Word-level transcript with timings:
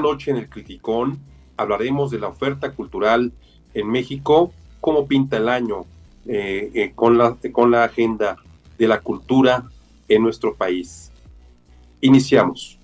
Noche 0.00 0.30
en 0.30 0.38
el 0.38 0.48
Criticón 0.48 1.18
hablaremos 1.56 2.10
de 2.10 2.18
la 2.18 2.28
oferta 2.28 2.72
cultural 2.72 3.32
en 3.74 3.88
México, 3.88 4.52
cómo 4.80 5.06
pinta 5.06 5.36
el 5.36 5.48
año 5.48 5.84
eh, 6.26 6.70
eh, 6.74 6.92
con, 6.94 7.18
la, 7.18 7.36
con 7.52 7.70
la 7.70 7.84
agenda 7.84 8.36
de 8.78 8.88
la 8.88 9.00
cultura 9.00 9.64
en 10.08 10.22
nuestro 10.22 10.54
país. 10.54 11.12
Iniciamos. 12.00 12.79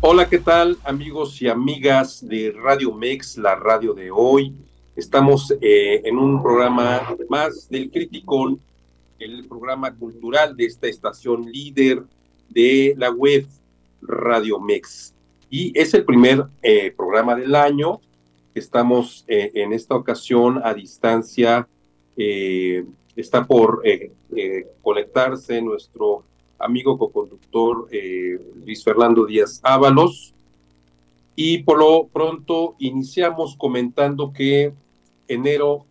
Hola, 0.00 0.28
¿qué 0.28 0.38
tal 0.38 0.78
amigos 0.84 1.42
y 1.42 1.48
amigas 1.48 2.24
de 2.24 2.54
Radio 2.56 2.94
Mex, 2.94 3.36
la 3.36 3.56
radio 3.56 3.94
de 3.94 4.12
hoy? 4.12 4.54
Estamos 4.94 5.52
eh, 5.60 6.02
en 6.04 6.18
un 6.18 6.40
programa 6.40 7.16
más 7.28 7.68
del 7.68 7.90
Criticón, 7.90 8.60
el 9.18 9.48
programa 9.48 9.92
cultural 9.92 10.56
de 10.56 10.66
esta 10.66 10.86
estación 10.86 11.50
líder 11.50 12.04
de 12.48 12.94
la 12.96 13.10
web 13.10 13.44
Radio 14.00 14.60
Mex. 14.60 15.14
Y 15.50 15.76
es 15.76 15.92
el 15.94 16.04
primer 16.04 16.44
eh, 16.62 16.92
programa 16.96 17.34
del 17.34 17.56
año. 17.56 18.00
Estamos 18.54 19.24
eh, 19.26 19.50
en 19.54 19.72
esta 19.72 19.96
ocasión 19.96 20.60
a 20.62 20.74
distancia. 20.74 21.66
está 23.16 23.44
por 23.44 23.82
conectarse 24.80 25.60
nuestro 25.60 26.22
amigo 26.58 26.98
coconductor 26.98 27.88
eh, 27.90 28.38
Luis 28.64 28.82
Fernando 28.82 29.26
Díaz 29.26 29.60
Ábalos. 29.62 30.34
Y 31.36 31.62
por 31.62 31.78
lo 31.78 32.08
pronto 32.08 32.74
iniciamos 32.78 33.56
comentando 33.56 34.32
que 34.32 34.72
enero 35.28 35.86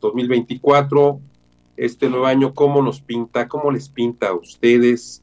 2024, 0.00 1.10
eh, 1.10 1.30
este 1.76 2.10
nuevo 2.10 2.26
año, 2.26 2.52
¿cómo 2.52 2.82
nos 2.82 3.00
pinta? 3.00 3.48
¿Cómo 3.48 3.70
les 3.70 3.88
pinta 3.88 4.28
a 4.28 4.34
ustedes? 4.34 5.22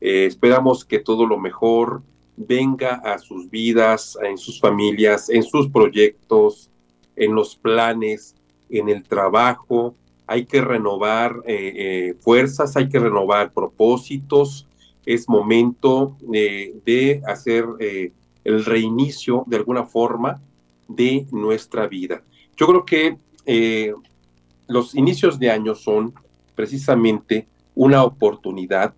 Eh, 0.00 0.26
esperamos 0.26 0.84
que 0.84 0.98
todo 0.98 1.24
lo 1.24 1.38
mejor 1.38 2.02
venga 2.36 2.96
a 2.96 3.18
sus 3.18 3.48
vidas, 3.48 4.18
en 4.22 4.36
sus 4.36 4.60
familias, 4.60 5.30
en 5.30 5.44
sus 5.44 5.68
proyectos, 5.68 6.68
en 7.16 7.34
los 7.34 7.56
planes, 7.56 8.34
en 8.68 8.88
el 8.88 9.04
trabajo, 9.04 9.94
hay 10.26 10.46
que 10.46 10.60
renovar 10.60 11.42
eh, 11.46 11.72
eh, 11.76 12.14
fuerzas, 12.20 12.76
hay 12.76 12.88
que 12.88 12.98
renovar 12.98 13.52
propósitos, 13.52 14.66
es 15.04 15.28
momento 15.28 16.16
eh, 16.32 16.74
de 16.84 17.22
hacer 17.26 17.66
el 17.78 18.64
reinicio 18.64 19.44
de 19.46 19.56
alguna 19.56 19.84
forma 19.84 20.40
de 20.88 21.26
nuestra 21.30 21.86
vida. 21.86 22.22
Yo 22.56 22.66
creo 22.66 22.84
que 22.84 23.18
los 24.66 24.94
inicios 24.94 25.38
de 25.38 25.50
año 25.50 25.74
son 25.74 26.14
precisamente 26.54 27.46
una 27.74 28.02
oportunidad 28.02 28.94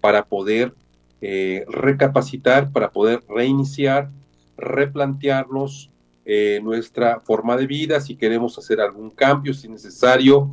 para 0.00 0.24
poder 0.24 0.74
recapacitar, 1.20 2.70
para 2.70 2.92
poder 2.92 3.24
reiniciar, 3.28 4.10
replantearnos 4.56 5.90
nuestra 6.62 7.20
forma 7.20 7.56
de 7.56 7.66
vida, 7.66 8.00
si 8.00 8.14
queremos 8.14 8.58
hacer 8.58 8.80
algún 8.80 9.10
cambio, 9.10 9.54
si 9.54 9.66
es 9.66 9.70
necesario, 9.70 10.50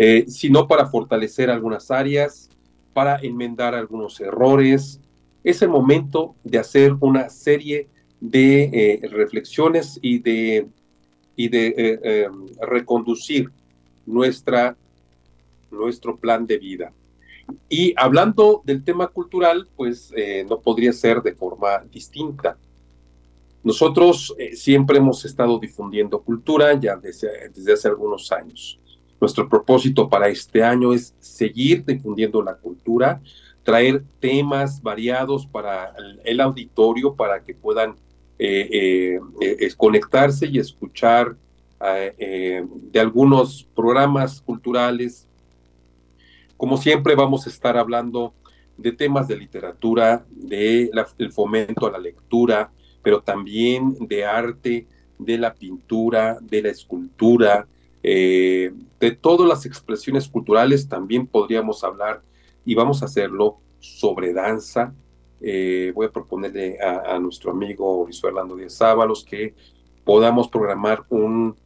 eh, 0.00 0.26
sino 0.28 0.68
para 0.68 0.86
fortalecer 0.86 1.50
algunas 1.50 1.90
áreas, 1.90 2.48
para 2.92 3.16
enmendar 3.16 3.74
algunos 3.74 4.20
errores. 4.20 5.00
Es 5.42 5.60
el 5.60 5.70
momento 5.70 6.36
de 6.44 6.58
hacer 6.58 6.94
una 7.00 7.28
serie 7.30 7.88
de 8.20 8.62
eh, 8.72 9.08
reflexiones 9.08 9.98
y 10.00 10.20
de, 10.20 10.68
y 11.34 11.48
de 11.48 11.66
eh, 11.76 12.00
em, 12.04 12.46
reconducir 12.60 13.50
nuestra, 14.06 14.76
nuestro 15.68 16.16
plan 16.16 16.46
de 16.46 16.58
vida. 16.58 16.92
Y 17.68 17.92
hablando 17.96 18.62
del 18.64 18.84
tema 18.84 19.08
cultural, 19.08 19.66
pues 19.74 20.12
no 20.48 20.60
podría 20.60 20.92
ser 20.92 21.22
de 21.22 21.34
forma 21.34 21.82
distinta. 21.90 22.56
Nosotros 23.62 24.34
siempre 24.54 24.98
hemos 24.98 25.24
estado 25.24 25.58
difundiendo 25.58 26.22
cultura 26.22 26.78
ya 26.78 26.96
desde, 26.96 27.72
hace 27.72 27.88
algunos 27.88 28.30
años. 28.32 28.78
Nuestro 29.20 29.48
propósito 29.48 30.08
para 30.08 30.28
este 30.28 30.62
año 30.62 30.92
es 30.92 31.14
seguir 31.18 31.84
difundiendo 31.84 32.40
la 32.42 32.54
cultura, 32.54 33.20
traer 33.64 34.04
temas 34.20 34.80
variados 34.80 35.46
para 35.46 35.92
el, 36.24 36.40
auditorio 36.40 37.14
para 37.14 37.42
que 37.42 37.54
puedan 37.54 37.96
eh, 38.38 39.18
eh, 39.40 39.70
conectarse 39.76 40.46
y 40.46 40.58
escuchar 40.58 41.36
eh, 41.80 42.64
de 42.90 43.00
algunos 43.00 43.68
programas 43.74 44.40
culturales. 44.40 45.28
Como 46.56 46.76
siempre 46.76 47.14
vamos 47.14 47.46
a 47.46 47.50
estar 47.50 47.76
hablando 47.76 48.34
de 48.76 48.92
temas 48.92 49.28
de 49.28 49.36
literatura, 49.36 50.24
de 50.30 50.90
del 51.16 51.32
fomento 51.32 51.86
a 51.86 51.90
la 51.90 51.98
lectura, 51.98 52.72
pero 53.08 53.22
también 53.22 53.96
de 54.00 54.26
arte, 54.26 54.86
de 55.18 55.38
la 55.38 55.54
pintura, 55.54 56.36
de 56.42 56.60
la 56.60 56.68
escultura, 56.68 57.66
eh, 58.02 58.70
de 59.00 59.10
todas 59.12 59.48
las 59.48 59.64
expresiones 59.64 60.28
culturales 60.28 60.90
también 60.90 61.26
podríamos 61.26 61.82
hablar 61.84 62.20
y 62.66 62.74
vamos 62.74 63.00
a 63.00 63.06
hacerlo 63.06 63.60
sobre 63.80 64.34
danza. 64.34 64.92
Eh, 65.40 65.90
voy 65.94 66.04
a 66.04 66.12
proponerle 66.12 66.76
a, 66.82 67.18
nuestro 67.18 67.50
amigo 67.50 68.02
Luis 68.04 68.20
Fernando 68.20 68.54
Díaz 68.56 68.82
Ábalos 68.82 69.24
que 69.24 69.54
podamos 70.04 70.48
programar 70.48 71.06
un 71.08 71.56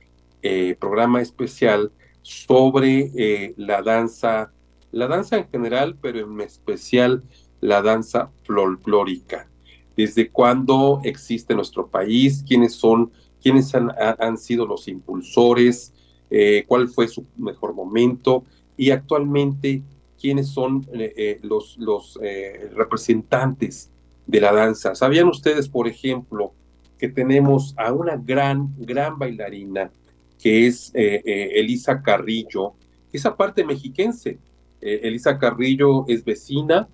eh, 0.42 0.76
programa 0.78 1.20
especial 1.20 1.91
sobre 2.22 3.53
la 3.56 3.82
danza, 3.82 4.53
la 4.92 5.09
danza 5.09 5.38
en 5.38 5.48
general, 5.48 5.98
pero 6.00 6.20
en 6.20 6.41
especial 6.41 7.24
la 7.60 7.82
danza 7.82 8.30
folclórica. 8.44 9.48
¿Desde 9.97 10.30
cuándo 10.30 11.00
existe 11.04 11.54
nuestro 11.54 11.86
país? 11.86 12.44
¿Quiénes 12.47 12.75
son, 12.75 13.12
quiénes 13.42 13.75
han, 13.75 14.38
sido 14.38 14.66
los 14.66 14.89
impulsores? 14.89 15.92
Eh, 16.30 16.65
cuál 16.66 16.89
fue 16.89 17.09
su 17.09 17.27
mejor 17.36 17.74
momento 17.74 18.44
y 18.74 18.91
actualmente 18.91 19.83
quiénes 20.18 20.48
son 20.48 20.86
eh, 20.94 21.12
eh, 21.15 21.41
los, 21.42 21.77
los 21.77 22.18
representantes 22.74 23.91
de 24.27 24.41
la 24.41 24.53
danza. 24.53 24.94
¿Sabían 24.94 25.28
ustedes, 25.28 25.68
por 25.68 25.86
ejemplo, 25.89 26.53
que 26.98 27.09
tenemos 27.09 27.74
a 27.77 27.92
una 27.92 28.16
gran, 28.16 28.74
gran 28.78 29.18
bailarina 29.18 29.91
que 30.38 30.66
es 30.66 30.91
Elisa 30.95 32.03
Carrillo, 32.03 32.72
esa 33.12 33.36
parte 33.36 33.65
mexiquense? 33.65 34.38
Elisa 34.80 35.38
Carrillo 35.38 36.04
es 36.09 36.24
vecina, 36.24 36.88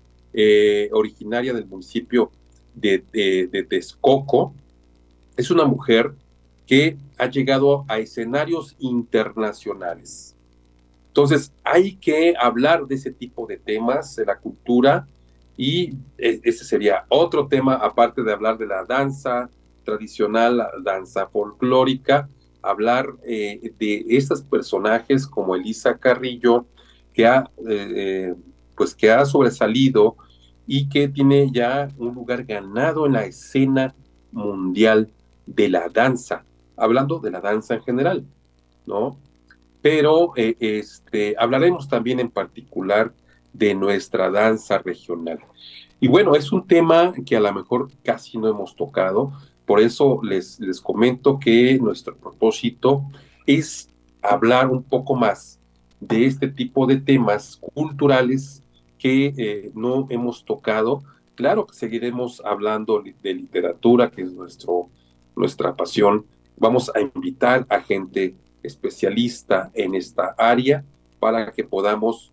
originaria 0.91 1.53
del 1.53 1.65
municipio 1.65 2.31
de, 2.79 3.03
de. 3.11 3.79
Es 5.37 5.51
una 5.51 5.65
mujer 5.65 6.13
que 6.65 6.97
ha 7.17 7.27
llegado 7.27 7.85
a 7.87 7.97
escenarios 7.97 8.75
internacionales. 8.79 10.35
Entonces, 11.07 11.51
hay 11.63 11.95
que 11.95 12.35
hablar 12.39 12.85
de 12.85 12.95
ese 12.95 13.11
tipo 13.11 13.47
de 13.47 13.57
temas, 13.57 14.15
de 14.15 14.25
la 14.25 14.37
cultura, 14.37 15.07
y 15.57 15.95
e, 16.17 16.39
ese 16.43 16.63
sería 16.63 17.05
otro 17.09 17.47
tema, 17.47 17.73
aparte 17.75 18.23
de 18.23 18.31
hablar 18.31 18.57
de 18.57 18.67
la 18.67 18.85
danza 18.85 19.49
tradicional 19.83 20.61
danza 20.83 21.27
folclórica, 21.27 22.29
hablar 22.61 23.07
eh, 23.23 23.73
de 23.79 24.05
estos 24.09 24.41
personajes 24.41 25.25
como 25.25 25.55
Elisa 25.55 25.97
Carrillo, 25.97 26.65
que 27.13 27.25
ha, 27.25 27.49
eh, 27.67 28.35
pues 28.75 28.93
que 28.93 29.09
ha 29.11 29.25
sobresalido 29.25 30.15
y 30.71 30.87
que 30.87 31.07
tiene 31.07 31.49
ya 31.51 31.87
un 31.97 32.13
lugar 32.13 32.43
ganado 32.43 33.07
en 33.07 33.13
la 33.13 33.25
escena 33.25 33.95
mundial 34.31 35.09
de 35.47 35.67
la 35.67 35.89
danza, 35.89 36.45
hablando 36.77 37.17
de 37.17 37.31
la 37.31 37.41
danza 37.41 37.73
en 37.73 37.81
general, 37.81 38.23
¿no? 38.85 39.17
Pero 39.81 40.33
eh, 40.35 40.55
este, 40.59 41.33
hablaremos 41.39 41.89
también 41.89 42.19
en 42.19 42.29
particular 42.29 43.11
de 43.51 43.73
nuestra 43.73 44.29
danza 44.29 44.77
regional. 44.77 45.39
Y 45.99 46.07
bueno, 46.07 46.35
es 46.35 46.51
un 46.51 46.67
tema 46.67 47.13
que 47.25 47.35
a 47.35 47.39
lo 47.39 47.51
mejor 47.51 47.89
casi 48.03 48.37
no 48.37 48.47
hemos 48.47 48.75
tocado, 48.75 49.31
por 49.65 49.79
eso 49.79 50.19
les, 50.21 50.59
les 50.59 50.79
comento 50.79 51.39
que 51.39 51.79
nuestro 51.79 52.15
propósito 52.15 53.05
es 53.47 53.89
hablar 54.21 54.69
un 54.69 54.83
poco 54.83 55.15
más 55.15 55.59
de 55.99 56.27
este 56.27 56.47
tipo 56.47 56.85
de 56.85 56.97
temas 56.97 57.57
culturales 57.73 58.61
que 58.99 59.33
eh, 59.37 59.71
no 59.73 60.05
hemos 60.09 60.45
tocado. 60.45 61.01
Claro 61.33 61.65
que 61.65 61.73
seguiremos 61.73 62.41
hablando 62.45 63.01
de 63.23 63.33
literatura, 63.33 64.11
que 64.11 64.21
es 64.21 64.33
nuestro, 64.33 64.89
nuestra 65.35 65.75
pasión. 65.75 66.25
Vamos 66.57 66.91
a 66.93 66.99
invitar 66.99 67.65
a 67.69 67.79
gente 67.81 68.35
especialista 68.61 69.71
en 69.73 69.95
esta 69.95 70.35
área 70.37 70.83
para 71.19 71.51
que 71.51 71.63
podamos 71.63 72.31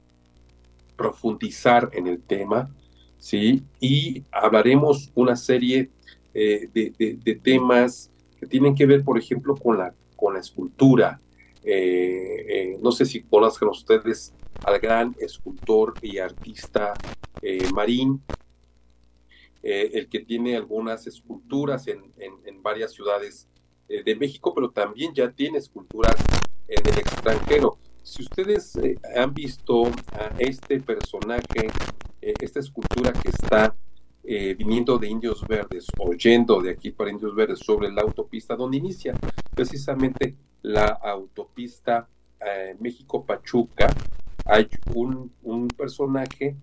profundizar 0.97 1.89
en 1.93 2.09
el 2.09 2.21
tema, 2.21 2.69
¿sí? 3.19 3.63
Y 3.81 4.25
hablaremos 4.33 5.13
una 5.15 5.37
serie 5.37 5.91
eh, 6.35 6.69
de, 6.73 7.41
temas 7.43 8.11
que 8.41 8.47
tienen 8.47 8.75
que 8.75 8.87
ver, 8.87 9.05
por 9.05 9.19
ejemplo, 9.19 9.55
con 9.55 9.79
la, 9.79 9.95
con 10.17 10.35
la 10.35 10.41
escultura. 10.41 11.21
Eh, 11.67 12.47
eh, 12.49 12.79
no 12.81 12.93
sé 12.93 13.05
si 13.05 13.23
conozcan 13.23 13.69
ustedes 13.69 14.33
al 14.65 14.79
gran 14.79 15.15
escultor 15.19 15.95
y 16.01 16.19
artista 16.19 16.95
Marín, 17.75 18.23
el 19.63 20.09
que 20.09 20.21
tiene 20.21 20.57
algunas 20.57 21.07
esculturas 21.07 21.87
en, 21.89 22.63
varias 22.63 22.93
ciudades 22.93 23.49
de 23.89 24.17
México, 24.17 24.55
pero 24.55 24.71
también 24.71 25.13
ya 25.13 25.31
tiene 25.31 25.59
esculturas 25.59 26.17
en 26.69 26.87
el 26.87 26.99
extranjero. 26.99 27.79
Si 28.07 28.23
ustedes 28.23 28.77
eh, 28.77 28.97
han 29.17 29.35
visto 29.35 29.87
a 30.13 30.31
este 30.39 30.81
personaje, 30.81 31.69
eh, 32.23 32.35
esta 32.41 32.61
escultura 32.61 33.13
que 33.13 33.31
está 33.31 33.75
eh, 34.27 34.55
viniendo 34.55 34.99
de 34.99 35.09
Indios 35.09 35.47
Verdes, 35.47 35.87
oyendo 35.99 36.61
de 36.61 36.71
aquí 36.71 36.91
para 36.91 37.11
Indios 37.11 37.35
Verdes 37.35 37.61
sobre 37.61 37.91
la 37.91 38.03
autopista 38.03 38.57
donde 38.57 38.79
inicia 38.79 39.15
precisamente 39.55 40.35
la 40.63 40.87
autopista 40.87 42.09
México-Pachuca, 42.79 43.89
hay 44.45 44.69
un, 44.95 45.69
personaje 45.77 46.55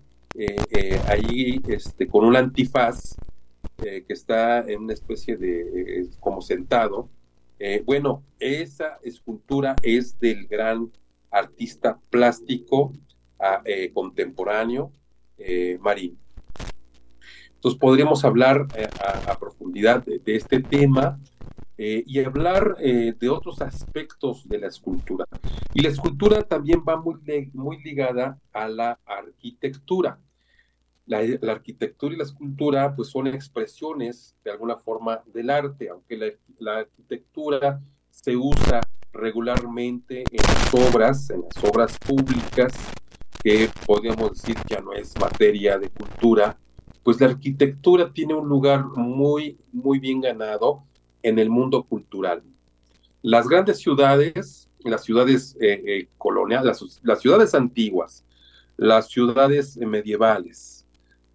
ahí 1.08 1.60
este, 1.68 2.06
con 2.06 2.24
un 2.24 2.36
antifaz 2.36 3.16
que 3.76 4.04
está 4.08 4.60
en 4.60 4.84
una 4.84 4.92
especie 4.94 5.36
de 5.36 6.08
como 6.20 6.40
sentado. 6.40 7.08
bueno, 7.84 8.22
esa 8.38 8.98
escultura 9.02 9.76
es 9.82 10.18
del 10.20 10.46
gran 10.46 10.90
artista 11.30 11.98
plástico 12.10 12.92
eh, 13.64 13.90
contemporáneo 13.92 14.92
eh, 15.36 15.76
Marín. 15.80 16.16
Entonces 17.64 17.80
podríamos 17.80 18.22
hablar 18.26 18.66
eh, 18.76 18.86
a, 19.26 19.38
profundidad 19.38 20.04
de, 20.04 20.20
este 20.26 20.60
tema 20.60 21.18
y 21.78 22.22
hablar 22.22 22.76
de 22.76 23.28
otros 23.30 23.62
aspectos 23.62 24.46
de 24.46 24.58
la 24.58 24.66
escultura. 24.68 25.24
Y 25.72 25.80
la 25.80 25.88
escultura 25.88 26.42
también 26.42 26.84
va 26.86 27.00
muy, 27.00 27.16
muy 27.54 27.82
ligada 27.82 28.38
a 28.52 28.68
la 28.68 29.00
arquitectura. 29.06 30.18
La, 31.06 31.20
arquitectura 31.50 32.14
y 32.14 32.18
la 32.18 32.24
escultura 32.24 32.94
pues 32.94 33.08
son 33.08 33.28
expresiones 33.28 34.36
de 34.44 34.50
alguna 34.50 34.76
forma 34.76 35.22
del 35.32 35.48
arte, 35.48 35.88
aunque 35.88 36.18
la, 36.18 36.26
la 36.58 36.78
arquitectura 36.80 37.80
se 38.10 38.36
usa 38.36 38.82
regularmente 39.14 40.24
en 40.30 40.36
las 40.36 40.74
obras, 40.74 41.30
en 41.30 41.42
las 41.42 41.64
obras 41.64 41.98
públicas, 41.98 42.74
que 43.42 43.70
podríamos 43.86 44.32
decir 44.32 44.56
ya 44.68 44.80
no 44.80 44.92
es 44.92 45.18
materia 45.18 45.78
de 45.78 45.88
cultura, 45.88 46.58
pues 47.04 47.20
la 47.20 47.26
arquitectura 47.28 48.12
tiene 48.12 48.34
un 48.34 48.48
lugar 48.48 48.86
muy, 48.96 49.58
muy 49.72 49.98
bien 49.98 50.22
ganado 50.22 50.82
en 51.22 51.38
el 51.38 51.50
mundo 51.50 51.84
cultural. 51.84 52.42
Las 53.22 53.46
grandes 53.46 53.78
ciudades, 53.78 54.70
las 54.80 55.04
ciudades 55.04 55.54
eh, 55.60 55.82
eh, 55.86 56.08
coloniales, 56.16 57.00
las, 57.02 57.20
ciudades 57.20 57.54
antiguas, 57.54 58.24
las 58.78 59.08
ciudades 59.08 59.76
medievales 59.76 60.86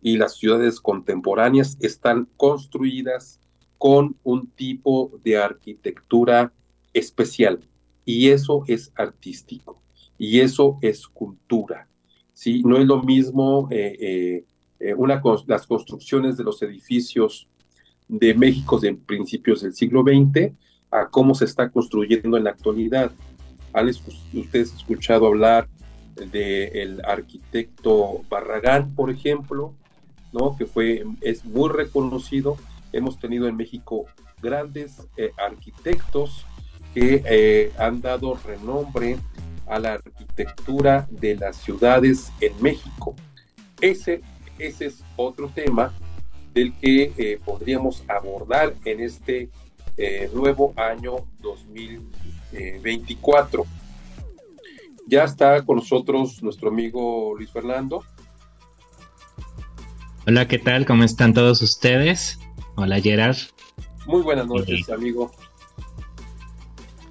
y 0.01 0.17
las 0.17 0.35
ciudades 0.35 0.81
contemporáneas 0.81 1.77
están 1.79 2.27
construidas 2.35 3.39
con 3.77 4.15
un 4.23 4.47
tipo 4.47 5.19
de 5.23 5.37
arquitectura 5.37 6.51
especial. 6.93 7.59
Y 8.05 8.29
eso 8.29 8.63
es 8.65 8.91
artístico. 8.95 9.79
Y 10.17 10.39
eso 10.39 10.79
es 10.81 11.07
cultura. 11.07 11.87
¿sí? 12.33 12.63
No 12.65 12.77
es 12.77 12.87
lo 12.87 13.03
mismo 13.03 13.67
eh, 13.71 14.45
eh, 14.79 14.89
eh, 14.89 14.93
una, 14.93 15.21
las 15.47 15.67
construcciones 15.67 16.37
de 16.37 16.43
los 16.43 16.61
edificios 16.61 17.47
de 18.07 18.33
México 18.33 18.79
de 18.79 18.93
principios 18.95 19.61
del 19.61 19.73
siglo 19.73 20.03
XX 20.03 20.53
a 20.91 21.09
cómo 21.09 21.35
se 21.35 21.45
está 21.45 21.69
construyendo 21.69 22.37
en 22.37 22.43
la 22.43 22.51
actualidad. 22.51 23.11
¿Han 23.73 23.87
ustedes 23.87 24.73
escuchado 24.73 25.27
hablar 25.27 25.69
del 26.15 27.01
arquitecto 27.05 28.21
Barragán, 28.29 28.95
por 28.95 29.11
ejemplo, 29.11 29.75
¿no? 30.33 30.57
que 30.57 30.65
fue, 30.65 31.03
es 31.21 31.45
muy 31.45 31.69
reconocido. 31.69 32.57
Hemos 32.91 33.19
tenido 33.19 33.47
en 33.47 33.55
México 33.55 34.05
grandes 34.41 35.07
arquitectos 35.37 36.45
que 36.93 37.23
eh, 37.25 37.71
han 37.77 38.01
dado 38.01 38.35
renombre 38.35 39.17
a 39.67 39.79
la 39.79 39.93
arquitectura 39.93 41.07
de 41.11 41.35
las 41.35 41.57
ciudades 41.57 42.31
en 42.41 42.59
México. 42.61 43.15
Ese, 43.81 44.21
ese 44.59 44.87
es 44.87 45.03
otro 45.15 45.47
tema 45.49 45.93
del 46.53 46.73
que 46.73 47.13
eh, 47.17 47.39
podríamos 47.43 48.03
abordar 48.07 48.75
en 48.85 48.99
este 48.99 49.49
eh, 49.97 50.29
nuevo 50.33 50.73
año 50.75 51.15
2024. 51.39 53.65
Ya 55.07 55.23
está 55.23 55.65
con 55.65 55.77
nosotros 55.77 56.43
nuestro 56.43 56.69
amigo 56.69 57.33
Luis 57.35 57.51
Fernando. 57.51 58.03
Hola, 60.27 60.47
¿qué 60.47 60.59
tal? 60.59 60.85
¿Cómo 60.85 61.03
están 61.03 61.33
todos 61.33 61.61
ustedes? 61.61 62.39
Hola, 62.75 62.99
Gerard. 62.99 63.37
Muy 64.05 64.21
buenas 64.21 64.45
noches, 64.45 64.89
amigo. 64.89 65.31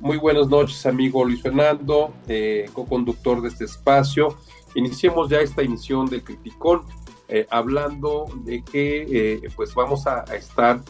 Muy 0.01 0.17
buenas 0.17 0.49
noches, 0.49 0.87
amigo 0.87 1.25
Luis 1.25 1.43
Fernando, 1.43 2.15
eh, 2.29 2.71
co-conductor 2.73 3.43
de 3.43 3.49
este 3.49 3.65
espacio. 3.65 4.37
Iniciemos 4.77 5.29
ya 5.29 5.41
esta 5.41 5.63
emisión 5.63 6.07
del 6.07 6.23
Criticón, 6.23 6.83
eh, 7.29 7.47
hablando 7.51 8.27
de 8.45 8.63
que 8.63 9.03
eh, 9.11 9.49
pues 9.55 9.75
vamos 9.75 10.07
a, 10.07 10.25
estar 10.35 10.81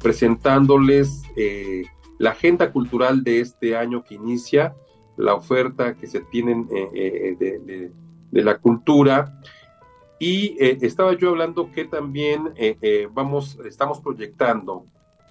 presentándoles 0.00 1.22
la 2.18 2.30
agenda 2.30 2.72
cultural 2.72 3.22
de 3.24 3.40
este 3.40 3.76
año 3.76 4.04
que 4.04 4.14
inicia, 4.14 4.74
la 5.16 5.34
oferta 5.34 5.94
que 5.94 6.06
se 6.06 6.20
tienen 6.20 6.66
de, 6.66 7.90
de, 8.30 8.42
la 8.42 8.58
cultura. 8.58 9.40
Y 10.18 10.56
estaba 10.58 11.16
yo 11.16 11.30
hablando 11.30 11.70
que 11.72 11.84
también 11.84 12.54
vamos, 13.12 13.58
estamos 13.64 14.00
proyectando 14.00 14.86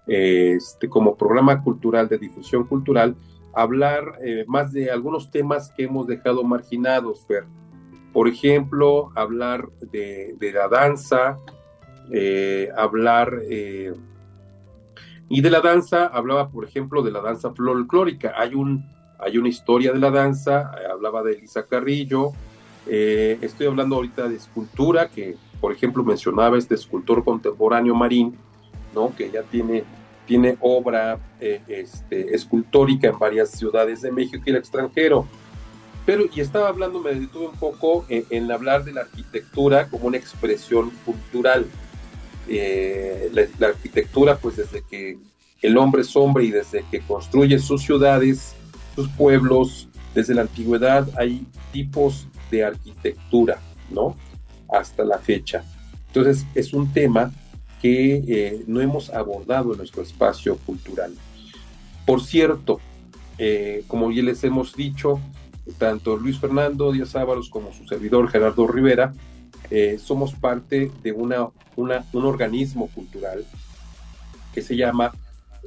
este, 0.08 0.90
como 0.90 1.16
programa 1.16 1.64
cultural 1.64 2.10
de 2.10 2.18
difusión 2.18 2.66
cultural, 2.66 3.16
hablar 3.54 4.20
eh, 4.24 4.46
más 4.48 4.72
de 4.72 4.90
algunos 4.90 5.30
temas 5.32 5.72
que 5.72 5.84
hemos 5.84 6.08
dejado 6.08 6.44
marginados, 6.44 7.26
Por 8.14 8.28
ejemplo, 8.28 9.12
hablar 9.16 9.70
de, 9.92 10.36
la 10.54 10.68
danza, 10.68 11.38
eh, 12.12 12.70
hablar... 12.76 13.42
Eh, 13.50 13.94
y 15.30 15.40
de 15.40 15.50
la 15.50 15.62
danza, 15.62 16.08
hablaba, 16.08 16.50
por 16.50 16.66
ejemplo, 16.66 17.02
de 17.02 17.12
la 17.12 17.22
danza 17.22 17.54
folclórica. 17.54 18.34
Hay, 18.38 18.54
un, 18.54 18.86
hay 19.18 19.38
una 19.38 19.48
historia 19.48 19.94
de 19.94 20.00
la 20.00 20.12
danza, 20.12 20.72
hablaba 20.92 21.24
de 21.24 21.34
Elisa 21.34 21.66
Carrillo. 21.68 22.32
estoy 22.86 23.68
hablando 23.68 23.96
ahorita 23.96 24.28
de 24.28 24.36
escultura, 24.36 25.08
que, 25.08 25.38
por 25.62 25.72
ejemplo, 25.72 26.04
mencionaba 26.04 26.58
este 26.58 26.76
escultor 26.76 27.24
contemporáneo 27.24 27.96
Marín, 27.96 28.36
¿no? 28.94 29.16
que 29.16 29.32
ya 29.32 29.44
tiene, 29.44 29.84
tiene 30.26 30.58
obra 30.60 31.20
eh, 31.40 31.62
este, 31.68 32.36
escultórica 32.36 33.08
en 33.08 33.20
varias 33.20 33.52
ciudades 33.52 34.02
de 34.02 34.12
México 34.12 34.44
y 34.46 34.50
el 34.50 34.58
extranjero. 34.58 35.26
Pero, 36.06 36.26
y 36.34 36.42
estaba 36.42 36.70
hablando, 36.70 37.00
me 37.00 37.14
detuve 37.14 37.48
un 37.48 37.58
poco 37.58 38.06
en, 38.10 38.52
hablar 38.52 38.84
de 38.84 38.94
la 38.94 39.02
arquitectura 39.02 39.88
como 39.88 40.08
una 40.08 40.18
expresión 40.18 40.92
cultural. 41.06 41.66
eh, 42.48 43.32
la, 43.60 43.68
arquitectura, 43.68 44.38
pues 44.38 44.58
desde 44.58 44.84
que 44.84 45.18
el 45.62 45.78
hombre 45.78 46.02
es 46.02 46.16
hombre 46.16 46.44
y 46.44 46.52
desde 46.52 46.84
que 46.90 47.02
construye 47.02 47.60
sus 47.60 47.84
ciudades, 47.84 48.56
sus 48.96 49.08
pueblos, 49.10 49.88
desde 50.14 50.34
la 50.34 50.42
antigüedad 50.42 51.08
hay 51.18 51.46
tipos 51.72 52.28
de 52.50 52.66
arquitectura, 52.66 53.60
¿no? 53.90 54.18
Hasta 54.70 55.04
la 55.04 55.20
fecha. 55.20 55.64
Entonces 56.08 56.46
es 56.56 56.74
un 56.74 56.92
tema 56.92 57.32
que 57.82 58.24
eh, 58.28 58.64
no 58.68 58.82
hemos 58.82 59.10
abordado 59.10 59.72
en 59.72 59.78
nuestro 59.78 60.04
espacio 60.04 60.58
cultural. 60.58 61.14
Por 62.06 62.22
cierto, 62.22 62.80
eh, 63.38 63.84
como 63.88 64.12
ya 64.12 64.22
les 64.22 64.44
hemos 64.44 64.76
dicho, 64.76 65.20
tanto 65.78 66.18
Luis 66.18 66.40
Fernando 66.40 66.92
Díaz 66.92 67.16
Ábalos 67.16 67.50
como 67.50 67.74
su 67.74 67.86
servidor 67.86 68.30
Gerardo 68.30 68.68
Rivera, 68.68 69.14
eh, 69.70 69.98
somos 70.00 70.34
parte 70.34 70.92
de 71.04 71.12
una, 71.12 71.48
un 71.76 72.26
organismo 72.26 72.90
cultural 72.94 73.46
que 74.54 74.62
se 74.62 74.76
llama 74.76 75.14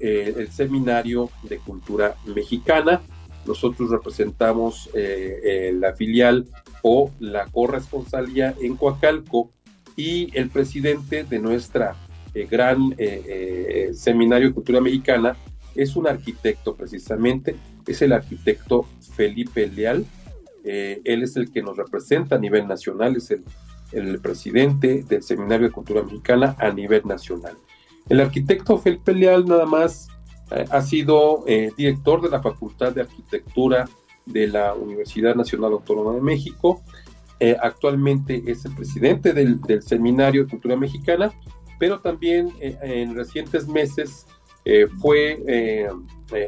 el 0.00 0.50
Seminario 0.50 1.30
de 1.44 1.58
Cultura 1.58 2.16
Mexicana. 2.26 3.00
Nosotros 3.46 3.90
representamos 3.90 4.90
la 4.92 5.92
filial 5.94 6.46
o 6.82 7.10
la 7.20 7.46
corresponsalía 7.46 8.54
en 8.60 8.76
Coacalco 8.76 9.50
y 9.96 10.36
el 10.36 10.50
presidente 10.50 11.24
de 11.24 11.38
nuestra 11.38 11.96
eh, 12.34 12.48
gran 12.50 12.92
eh, 12.98 13.88
eh, 13.88 13.94
seminario 13.94 14.48
de 14.48 14.54
cultura 14.54 14.80
mexicana 14.80 15.36
es 15.74 15.94
un 15.94 16.08
arquitecto 16.08 16.74
precisamente, 16.74 17.54
es 17.86 18.02
el 18.02 18.12
arquitecto 18.12 18.86
Felipe 19.14 19.66
Leal. 19.68 20.04
él 20.64 21.22
es 21.22 21.36
el 21.36 21.50
que 21.50 21.62
nos 21.62 21.76
representa 21.76 22.36
a 22.36 22.38
nivel 22.38 22.66
nacional, 22.66 23.16
es 23.16 23.30
el, 23.30 23.44
el 23.92 24.18
presidente 24.20 25.04
del 25.08 25.22
Seminario 25.22 25.68
de 25.68 25.72
Cultura 25.72 26.02
Mexicana 26.02 26.56
a 26.58 26.70
nivel 26.70 27.02
nacional. 27.04 27.56
El 28.08 28.20
arquitecto 28.20 28.78
Felipe 28.78 29.14
Leal 29.14 29.46
nada 29.46 29.66
más 29.66 30.08
ha 30.70 30.82
sido 30.82 31.44
director 31.76 32.20
de 32.20 32.28
la 32.28 32.42
Facultad 32.42 32.92
de 32.92 33.02
Arquitectura 33.02 33.88
de 34.26 34.46
la 34.46 34.74
Universidad 34.74 35.34
Nacional 35.34 35.72
Autónoma 35.72 36.14
de 36.14 36.20
México. 36.20 36.82
actualmente 37.60 38.42
es 38.46 38.64
el 38.64 38.74
presidente 38.74 39.32
del, 39.32 39.60
del, 39.62 39.82
Seminario 39.82 40.44
de 40.44 40.50
Cultura 40.50 40.76
Mexicana 40.76 41.32
pero 41.78 42.00
también 42.00 42.52
eh, 42.60 42.78
en 42.82 43.14
recientes 43.14 43.66
meses 43.68 44.26
eh, 44.64 44.86
fue 44.86 45.42
eh, 45.46 45.88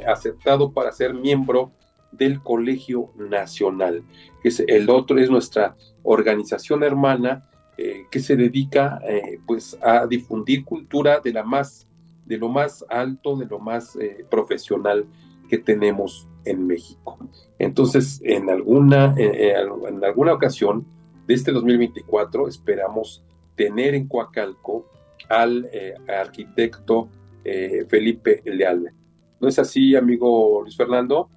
aceptado 0.06 0.72
para 0.72 0.92
ser 0.92 1.12
miembro 1.14 1.72
del 2.16 2.42
Colegio 2.42 3.12
Nacional, 3.16 4.02
que 4.42 4.48
es 4.48 4.60
el 4.60 4.90
otro 4.90 5.18
es 5.18 5.30
nuestra 5.30 5.76
organización 6.02 6.82
hermana 6.82 7.48
que 8.10 8.20
se 8.20 8.36
dedica 8.36 9.02
pues 9.46 9.76
a 9.82 10.06
difundir 10.06 10.64
cultura 10.64 11.20
de 11.20 11.30
la 11.30 11.42
más 11.42 11.86
de 12.24 12.38
lo 12.38 12.48
más 12.48 12.82
alto, 12.88 13.36
de 13.36 13.44
lo 13.44 13.58
más 13.58 13.98
profesional 14.30 15.04
que 15.46 15.58
tenemos 15.58 16.26
en 16.46 16.66
México. 16.66 17.18
Entonces, 17.58 18.22
en 18.24 18.48
alguna, 18.48 19.14
en 19.18 20.02
alguna 20.02 20.32
ocasión 20.32 20.86
de 21.26 21.34
este 21.34 21.52
2024 21.52 22.48
esperamos 22.48 23.22
tener 23.56 23.94
en 23.94 24.06
Coacalco 24.06 24.86
al 25.28 25.68
eh, 25.72 25.94
arquitecto 26.08 27.08
eh, 27.44 27.84
Felipe 27.88 28.42
Leal. 28.44 28.92
¿No 29.40 29.48
es 29.48 29.58
así, 29.58 29.96
amigo 29.96 30.60
Luis 30.62 30.76
Fernando? 30.76 31.28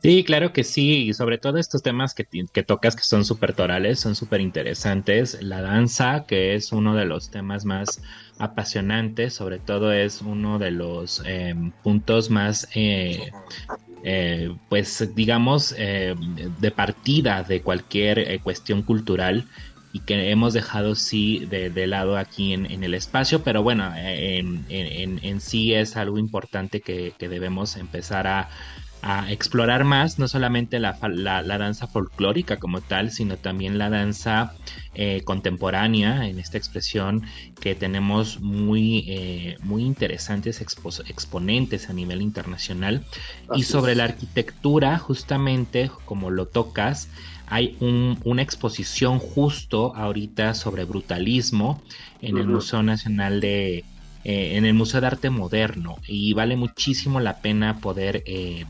Sí, 0.00 0.22
claro 0.22 0.52
que 0.52 0.62
sí, 0.62 1.08
y 1.08 1.12
sobre 1.14 1.38
todo 1.38 1.58
estos 1.58 1.82
temas 1.82 2.14
que, 2.14 2.24
que 2.24 2.62
tocas 2.62 2.94
que 2.94 3.02
son 3.02 3.24
súper 3.24 3.52
torales, 3.52 3.98
son 3.98 4.14
súper 4.14 4.40
interesantes. 4.40 5.42
La 5.42 5.60
danza, 5.60 6.24
que 6.26 6.54
es 6.54 6.70
uno 6.70 6.94
de 6.94 7.04
los 7.04 7.30
temas 7.30 7.64
más 7.64 8.00
apasionantes, 8.38 9.34
sobre 9.34 9.58
todo 9.58 9.92
es 9.92 10.22
uno 10.22 10.60
de 10.60 10.70
los 10.70 11.20
em, 11.26 11.72
puntos 11.82 12.30
más, 12.30 12.68
eh, 12.76 13.32
pues 14.68 15.14
digamos, 15.16 15.74
de 15.74 16.70
partida 16.70 17.42
de 17.42 17.62
cualquier 17.62 18.40
cuestión 18.42 18.82
cultural 18.82 19.46
y 19.92 20.00
que 20.00 20.30
hemos 20.30 20.52
dejado 20.52 20.94
sí 20.94 21.46
de, 21.46 21.86
lado 21.86 22.16
aquí 22.16 22.52
en, 22.52 22.84
el 22.84 22.94
espacio, 22.94 23.42
pero 23.42 23.62
bueno, 23.62 23.92
en, 23.96 25.40
sí 25.40 25.74
es 25.74 25.96
algo 25.96 26.18
importante 26.18 26.80
que, 26.80 27.14
debemos 27.18 27.76
empezar 27.76 28.26
a, 28.26 28.48
explorar 29.28 29.84
más, 29.84 30.18
no 30.18 30.28
solamente 30.28 30.78
la, 30.78 30.92
danza 31.42 31.86
folclórica 31.86 32.56
como 32.58 32.80
tal, 32.80 33.10
sino 33.10 33.36
también 33.36 33.78
la 33.78 33.90
danza 33.90 34.54
eh, 34.94 35.22
contemporánea, 35.24 36.28
en 36.28 36.38
esta 36.38 36.58
expresión 36.58 37.22
que 37.60 37.74
tenemos 37.74 38.40
muy, 38.40 39.04
eh, 39.08 39.56
muy 39.62 39.84
interesantes 39.84 40.60
exponentes 40.60 41.90
a 41.90 41.92
nivel 41.92 42.22
internacional. 42.22 43.04
y 43.54 43.62
sobre 43.62 43.94
la 43.94 44.04
arquitectura, 44.04 44.98
justamente 44.98 45.90
como 46.04 46.30
lo 46.30 46.46
tocas, 46.46 47.08
hay 47.46 47.76
una 47.80 48.42
exposición 48.42 49.18
justo 49.18 49.94
ahorita 49.96 50.54
sobre 50.54 50.84
brutalismo 50.84 51.82
en 52.20 52.36
el 52.38 52.46
Museo 52.46 52.82
Nacional 52.82 53.40
de... 53.40 53.84
Eh, 54.30 54.58
en 54.58 54.66
el 54.66 54.74
Museo 54.74 55.00
de 55.00 55.06
Arte 55.06 55.30
Moderno 55.30 55.96
y 56.06 56.34
vale 56.34 56.54
muchísimo 56.54 57.18
la 57.18 57.38
pena 57.40 57.78
poder 57.80 58.22
eh, 58.26 58.66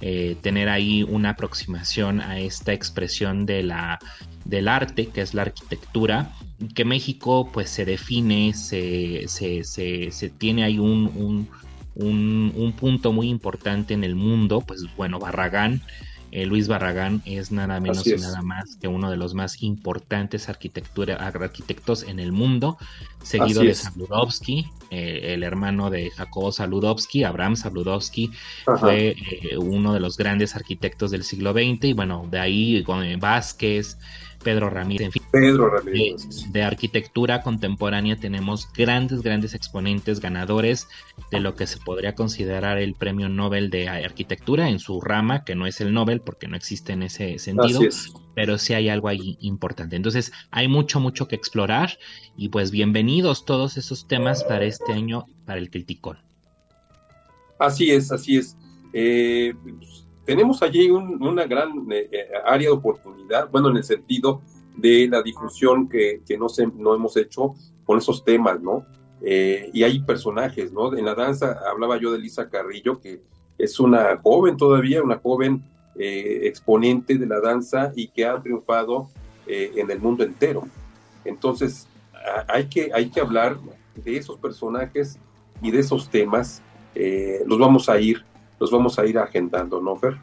eh, 0.00 0.36
tener 0.40 0.70
ahí 0.70 1.02
una 1.02 1.28
aproximación 1.30 2.22
a 2.22 2.38
esta 2.38 2.72
expresión 2.72 3.44
del 3.44 3.72
arte, 3.72 5.08
que 5.08 5.20
es 5.20 5.34
la 5.34 5.42
arquitectura, 5.42 6.32
que 6.74 6.86
México 6.86 7.50
pues 7.52 7.68
se 7.68 7.84
define, 7.84 8.54
se, 8.54 9.28
se, 9.28 9.64
se, 9.64 10.30
tiene 10.30 10.64
ahí 10.64 10.78
un, 10.78 11.46
un, 11.94 12.52
un, 12.56 12.72
punto 12.72 13.12
muy 13.12 13.28
importante 13.28 13.92
en 13.92 14.04
el 14.04 14.14
mundo, 14.14 14.62
pues 14.62 14.86
bueno, 14.96 15.18
Barragán 15.18 15.82
eh, 16.32 16.46
Luis 16.46 16.66
Barragán 16.66 17.20
es 17.26 17.52
nada 17.52 17.78
menos 17.78 18.06
y 18.06 18.16
nada 18.16 18.40
más 18.40 18.76
que 18.76 18.88
uno 18.88 19.10
de 19.10 19.18
los 19.18 19.34
más 19.34 19.62
importantes 19.62 20.48
arquitectos 20.48 22.04
en 22.04 22.18
el 22.18 22.32
mundo, 22.32 22.78
seguido 23.22 23.62
de 23.62 23.74
Saludowski, 23.74 24.66
eh, 24.90 25.34
el 25.34 25.42
hermano 25.42 25.90
de 25.90 26.10
Jacobo 26.10 26.50
Saludowski, 26.50 27.24
Abraham 27.24 27.56
Saludowski, 27.56 28.30
fue 28.80 29.10
eh, 29.10 29.58
uno 29.58 29.92
de 29.92 30.00
los 30.00 30.16
grandes 30.16 30.56
arquitectos 30.56 31.10
del 31.10 31.22
siglo 31.22 31.52
XX, 31.52 31.84
y 31.84 31.92
bueno, 31.92 32.26
de 32.30 32.40
ahí 32.40 32.82
Vázquez, 33.20 33.98
Pedro 34.42 34.70
Ramírez, 34.70 35.06
en 35.06 35.12
fin. 35.12 35.22
Pedro 35.30 35.70
Ramírez. 35.70 36.52
De, 36.52 36.62
arquitectura 36.62 37.42
contemporánea 37.42 38.16
tenemos 38.16 38.70
grandes, 38.72 39.22
grandes 39.22 39.54
exponentes 39.54 40.20
ganadores 40.20 40.88
de 41.30 41.40
lo 41.40 41.54
que 41.54 41.66
se 41.66 41.78
podría 41.78 42.14
considerar 42.14 42.78
el 42.78 42.94
premio 42.94 43.28
Nobel 43.28 43.70
de 43.70 43.88
arquitectura 43.88 44.68
en 44.68 44.78
su 44.78 45.00
rama, 45.00 45.44
que 45.44 45.54
no 45.54 45.66
es 45.66 45.80
el 45.80 45.92
Nobel 45.92 46.20
porque 46.20 46.48
no 46.48 46.56
existe 46.56 46.92
en 46.92 47.02
ese 47.02 47.38
sentido, 47.38 47.80
pero 48.34 48.58
sí 48.58 48.74
hay 48.74 48.88
algo 48.88 49.08
ahí 49.08 49.38
importante. 49.40 49.96
Entonces 49.96 50.32
hay 50.50 50.68
mucho, 50.68 51.00
mucho 51.00 51.28
que 51.28 51.36
explorar 51.36 51.98
y 52.36 52.48
pues 52.48 52.70
bienvenidos 52.70 53.44
todos 53.44 53.76
esos 53.76 54.06
temas 54.06 54.44
para 54.44 54.64
este 54.64 54.92
año, 54.92 55.26
para 55.46 55.58
el 55.58 55.70
Criticón. 55.70 56.18
Así 57.58 57.90
es, 57.90 58.10
así 58.10 58.38
es. 58.38 58.56
Eh, 58.92 59.54
tenemos 60.24 60.62
allí 60.62 60.88
una 60.90 61.46
gran 61.46 61.90
eh, 61.90 62.08
eh, 62.12 62.28
área 62.44 62.68
de 62.68 62.74
oportunidad, 62.74 63.50
bueno, 63.50 63.70
en 63.70 63.78
el 63.78 63.84
sentido 63.84 64.40
de 64.76 65.08
la 65.08 65.22
difusión 65.22 65.88
que, 65.88 66.22
que 66.26 66.38
no, 66.38 66.48
se, 66.48 66.66
no 66.66 66.94
hemos 66.94 67.16
hecho 67.16 67.54
con 67.84 67.98
esos 67.98 68.24
temas, 68.24 68.60
¿no? 68.60 68.86
Eh, 69.20 69.70
y 69.72 69.82
hay 69.82 70.00
personajes, 70.00 70.72
¿no? 70.72 70.96
En 70.96 71.04
la 71.04 71.14
danza 71.14 71.60
hablaba 71.68 71.98
yo 72.00 72.12
de 72.12 72.18
Lisa 72.18 72.48
Carrillo, 72.48 73.00
que 73.00 73.20
es 73.58 73.78
una 73.80 74.18
joven 74.22 74.56
todavía, 74.56 75.02
una 75.02 75.18
joven 75.18 75.64
exponente 75.94 77.18
de 77.18 77.26
la 77.26 77.38
danza 77.38 77.92
y 77.94 78.08
que 78.08 78.24
ha 78.24 78.40
triunfado 78.40 79.10
en 79.46 79.90
el 79.90 80.00
mundo 80.00 80.24
entero. 80.24 80.66
Entonces, 81.22 81.86
hay 82.48 82.64
que, 82.64 82.90
hay 82.94 83.10
que 83.10 83.20
hablar 83.20 83.58
de 83.94 84.16
esos 84.16 84.38
personajes 84.38 85.18
y 85.60 85.70
de 85.70 85.80
esos 85.80 86.08
temas. 86.08 86.62
los 87.44 87.58
vamos 87.58 87.90
a 87.90 88.00
ir 88.00 88.24
los 88.62 88.70
vamos 88.70 88.96
a 89.00 89.04
ir 89.04 89.18
agendando, 89.18 89.80
¿no, 89.80 89.96
Fer? 89.96 90.18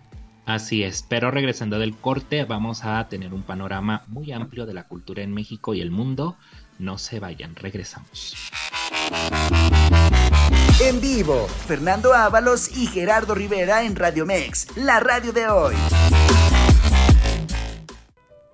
Así 0.45 0.81
es, 0.81 1.05
pero 1.09 1.29
regresando 1.29 1.77
del 1.77 1.93
corte 1.93 2.45
vamos 2.45 2.85
a 2.85 3.05
tener 3.09 3.33
un 3.33 3.43
panorama 3.43 4.03
muy 4.07 4.31
amplio 4.31 4.65
de 4.65 4.73
la 4.73 4.87
cultura 4.87 5.21
en 5.23 5.33
México 5.33 5.73
y 5.73 5.81
el 5.81 5.91
mundo. 5.91 6.37
No 6.79 6.97
se 6.97 7.19
vayan, 7.19 7.53
regresamos. 7.57 8.37
En 10.81 11.01
vivo, 11.01 11.47
Fernando 11.67 12.13
Ábalos 12.13 12.77
y 12.77 12.87
Gerardo 12.87 13.35
Rivera 13.35 13.83
en 13.83 13.97
Radio 13.97 14.25
Mex, 14.25 14.77
la 14.77 15.01
radio 15.01 15.33
de 15.33 15.49
hoy. 15.49 15.75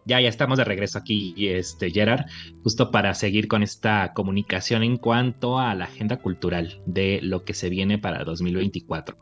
Ya, 0.05 0.21
ya 0.21 0.29
estamos 0.29 0.57
de 0.59 0.63
regreso 0.63 0.99
aquí, 0.99 1.33
este, 1.37 1.89
Gerard, 1.89 2.25
justo 2.63 2.91
para 2.91 3.13
seguir 3.15 3.47
con 3.47 3.63
esta 3.63 4.13
comunicación 4.13 4.83
en 4.83 4.97
cuanto 4.97 5.59
a 5.59 5.73
la 5.73 5.85
agenda 5.85 6.17
cultural 6.17 6.79
de 6.85 7.19
lo 7.23 7.43
que 7.43 7.55
se 7.55 7.69
viene 7.69 7.97
para 7.97 8.23
2024, 8.23 9.17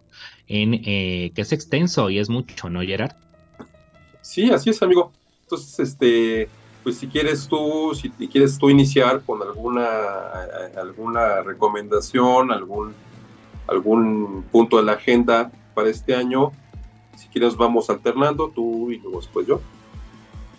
en, 0.47 0.73
eh, 0.85 1.31
que 1.33 1.41
es 1.41 1.53
extenso 1.53 2.09
y 2.09 2.19
es 2.19 2.29
mucho, 2.29 2.69
¿no, 2.69 2.81
Gerard? 2.81 3.15
Sí, 4.21 4.51
así 4.51 4.71
es, 4.71 4.83
amigo. 4.83 5.13
Entonces, 5.43 5.79
este, 5.79 6.49
pues 6.83 6.97
si 6.97 7.07
quieres 7.07 7.47
tú, 7.47 7.93
si 7.95 8.09
quieres 8.27 8.57
tú 8.57 8.69
iniciar 8.69 9.21
con 9.21 9.41
alguna, 9.41 9.87
alguna 10.75 11.41
recomendación, 11.41 12.51
algún, 12.51 12.93
algún 13.67 14.43
punto 14.51 14.77
de 14.77 14.83
la 14.83 14.93
agenda 14.93 15.49
para 15.73 15.89
este 15.89 16.13
año, 16.13 16.51
si 17.15 17.29
quieres 17.29 17.55
vamos 17.55 17.89
alternando, 17.89 18.51
tú 18.53 18.91
y 18.91 18.97
luego 18.97 19.21
después 19.21 19.47
yo. 19.47 19.61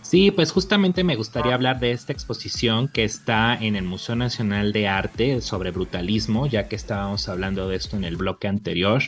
Sí, 0.04 0.30
pues 0.30 0.52
justamente 0.52 1.02
me 1.02 1.16
gustaría 1.16 1.54
hablar 1.54 1.80
de 1.80 1.90
esta 1.92 2.12
exposición 2.12 2.88
que 2.88 3.04
está 3.04 3.54
en 3.54 3.74
el 3.74 3.84
Museo 3.84 4.14
Nacional 4.14 4.70
de 4.74 4.86
Arte 4.86 5.40
sobre 5.40 5.70
brutalismo, 5.70 6.46
ya 6.46 6.68
que 6.68 6.76
estábamos 6.76 7.26
hablando 7.30 7.68
de 7.68 7.76
esto 7.76 7.96
en 7.96 8.04
el 8.04 8.16
bloque 8.16 8.46
anterior. 8.46 9.02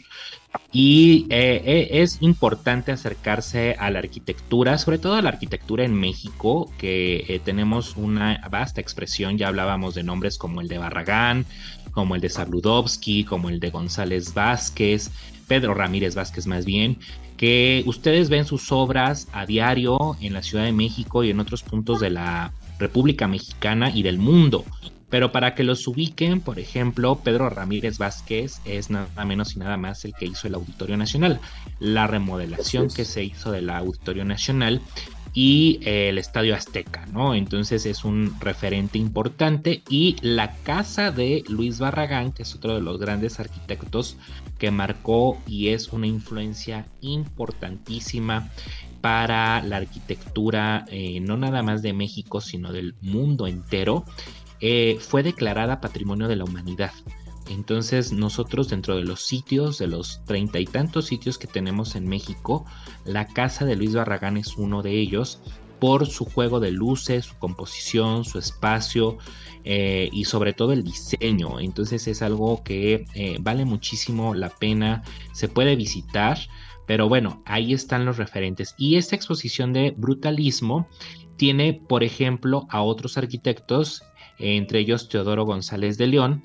Y 0.73 1.27
eh, 1.29 1.63
eh, 1.67 1.89
es 2.03 2.23
importante 2.23 2.93
acercarse 2.93 3.77
a 3.79 3.91
la 3.91 3.99
arquitectura, 3.99 4.79
sobre 4.79 4.97
todo 4.97 5.17
a 5.17 5.23
la 5.23 5.29
arquitectura 5.29 5.85
en 5.85 5.95
México, 5.95 6.73
que 6.79 7.27
eh, 7.29 7.41
tenemos 7.45 7.97
una 7.97 8.41
vasta 8.51 8.81
expresión, 8.81 9.37
ya 9.37 9.49
hablábamos 9.49 9.95
de 9.95 10.03
nombres 10.03 10.39
como 10.39 10.63
el 10.63 10.69
de 10.69 10.79
Barragán, 10.79 11.45
como 11.93 12.15
el 12.15 12.23
de 12.23 12.31
Sabludovsky, 12.31 13.25
como 13.25 13.51
el 13.51 13.61
de 13.61 13.69
González 13.69 14.33
Vázquez, 14.33 15.11
Pedro 15.47 15.75
Ramírez 15.75 16.15
Vázquez 16.15 16.47
más 16.47 16.65
bien, 16.65 16.99
que 17.37 17.83
ustedes 17.87 18.29
ven 18.29 18.47
sus 18.47 18.73
obras 18.73 19.29
a 19.33 19.47
diario 19.47 20.17
en 20.21 20.33
la 20.33 20.43
Ciudad 20.43 20.65
de 20.65 20.73
México 20.73 21.25
y 21.25 21.31
en 21.31 21.41
otros 21.41 21.63
puntos 21.63 22.01
de 22.01 22.11
la 22.11 22.53
República 22.79 23.29
Mexicana 23.29 23.91
y 23.91 24.03
del 24.03 24.19
mundo. 24.19 24.65
Pero 25.09 25.31
para 25.31 25.55
que 25.55 25.63
los 25.63 25.87
ubiquen, 25.87 26.41
por 26.41 26.59
ejemplo, 26.59 27.21
Pedro 27.23 27.49
Ramírez 27.49 27.99
Vázquez 27.99 28.61
es 28.65 28.91
nada 28.91 29.25
menos 29.25 29.55
y 29.55 29.61
nada 29.61 29.77
más 29.77 30.05
el 30.05 30.15
que 30.15 30.27
hizo 30.27 30.49
el 30.49 30.55
Auditorio 30.55 30.97
Nacional. 30.97 31.41
La 31.79 32.07
remodelación 32.09 32.89
que 32.89 33.05
se 33.05 33.23
hizo 33.23 33.53
del 33.53 33.71
Auditorio 33.71 34.25
Nacional 34.25 34.81
y 35.33 35.81
eh, 35.83 36.09
el 36.09 36.19
Estadio 36.19 36.57
Azteca, 36.57 37.07
¿no? 37.13 37.35
Entonces 37.35 37.87
es 37.87 38.05
un 38.05 38.35
referente 38.41 38.99
importante 38.99 39.83
y 39.89 40.17
la 40.23 40.55
casa 40.57 41.13
de 41.13 41.45
Luis 41.47 41.79
Barragán, 41.79 42.33
que 42.33 42.43
es 42.43 42.55
otro 42.55 42.75
de 42.75 42.81
los 42.81 42.99
grandes 42.99 43.39
arquitectos 43.39 44.17
que 44.59 44.71
marcó 44.71 45.39
y 45.47 45.69
es 45.69 45.93
una 45.93 46.07
influencia 46.07 46.87
importantísima 47.01 48.51
para 49.01 49.63
la 49.63 49.77
arquitectura, 49.77 50.85
eh, 50.89 51.21
no 51.21 51.37
nada 51.37 51.63
más 51.63 51.83
de 51.83 51.93
México, 51.93 52.41
sino 52.41 52.73
del 52.73 52.95
mundo 53.01 53.47
entero, 53.47 54.05
eh, 54.61 54.99
fue 55.01 55.23
declarada 55.23 55.81
Patrimonio 55.81 56.29
de 56.29 56.37
la 56.37 56.45
Humanidad. 56.45 56.93
Entonces 57.49 58.13
nosotros 58.13 58.69
dentro 58.69 58.97
de 58.97 59.05
los 59.05 59.25
sitios, 59.25 59.79
de 59.79 59.87
los 59.87 60.25
treinta 60.25 60.59
y 60.59 60.65
tantos 60.65 61.07
sitios 61.07 61.39
que 61.39 61.47
tenemos 61.47 61.95
en 61.95 62.09
México, 62.09 62.65
la 63.05 63.27
casa 63.27 63.65
de 63.65 63.77
Luis 63.77 63.95
Barragán 63.95 64.37
es 64.37 64.57
uno 64.57 64.83
de 64.83 64.99
ellos 64.99 65.41
por 65.79 66.07
su 66.07 66.25
juego 66.25 66.61
de 66.61 66.71
luces, 66.71 67.27
su 67.27 67.39
composición, 67.39 68.25
su 68.25 68.39
espacio 68.39 69.19
eh, 69.65 70.09
y 70.13 70.25
sobre 70.25 70.53
todo 70.53 70.73
el 70.73 70.85
diseño. 70.85 71.61
Entonces 71.61 72.07
es 72.07 72.23
algo 72.23 72.63
que 72.63 73.05
eh, 73.15 73.37
vale 73.41 73.65
muchísimo 73.65 74.35
la 74.35 74.51
pena, 74.51 75.03
se 75.33 75.49
puede 75.49 75.77
visitar, 75.77 76.39
pero 76.87 77.09
bueno, 77.09 77.43
ahí 77.47 77.73
están 77.73 78.05
los 78.05 78.17
referentes. 78.17 78.75
Y 78.79 78.97
esta 78.97 79.17
exposición 79.17 79.73
de 79.73 79.95
brutalismo 79.97 80.89
tiene, 81.37 81.75
por 81.75 82.05
ejemplo, 82.05 82.67
a 82.71 82.83
otros 82.83 83.19
arquitectos, 83.19 84.03
entre 84.39 84.81
ellos 84.81 85.09
Teodoro 85.09 85.45
González 85.45 85.99
de 85.99 86.07
León, 86.07 86.45